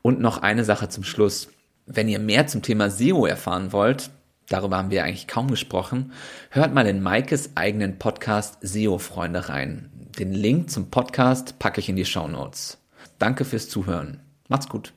Und 0.00 0.20
noch 0.20 0.38
eine 0.38 0.64
Sache 0.64 0.88
zum 0.88 1.04
Schluss. 1.04 1.48
Wenn 1.84 2.08
ihr 2.08 2.18
mehr 2.18 2.46
zum 2.46 2.62
Thema 2.62 2.88
SEO 2.88 3.26
erfahren 3.26 3.72
wollt, 3.72 4.10
darüber 4.48 4.76
haben 4.76 4.90
wir 4.90 5.04
eigentlich 5.04 5.28
kaum 5.28 5.48
gesprochen, 5.48 6.12
hört 6.50 6.74
mal 6.74 6.86
in 6.86 7.02
Maikes 7.02 7.50
eigenen 7.54 7.98
Podcast 7.98 8.58
SEO-Freunde 8.60 9.48
rein. 9.48 9.90
Den 10.18 10.32
Link 10.32 10.70
zum 10.70 10.90
Podcast 10.90 11.58
packe 11.58 11.80
ich 11.80 11.88
in 11.88 11.96
die 11.96 12.04
Show 12.04 12.28
Notes. 12.28 12.78
Danke 13.18 13.44
fürs 13.44 13.68
Zuhören. 13.68 14.20
Macht's 14.48 14.68
gut. 14.68 14.92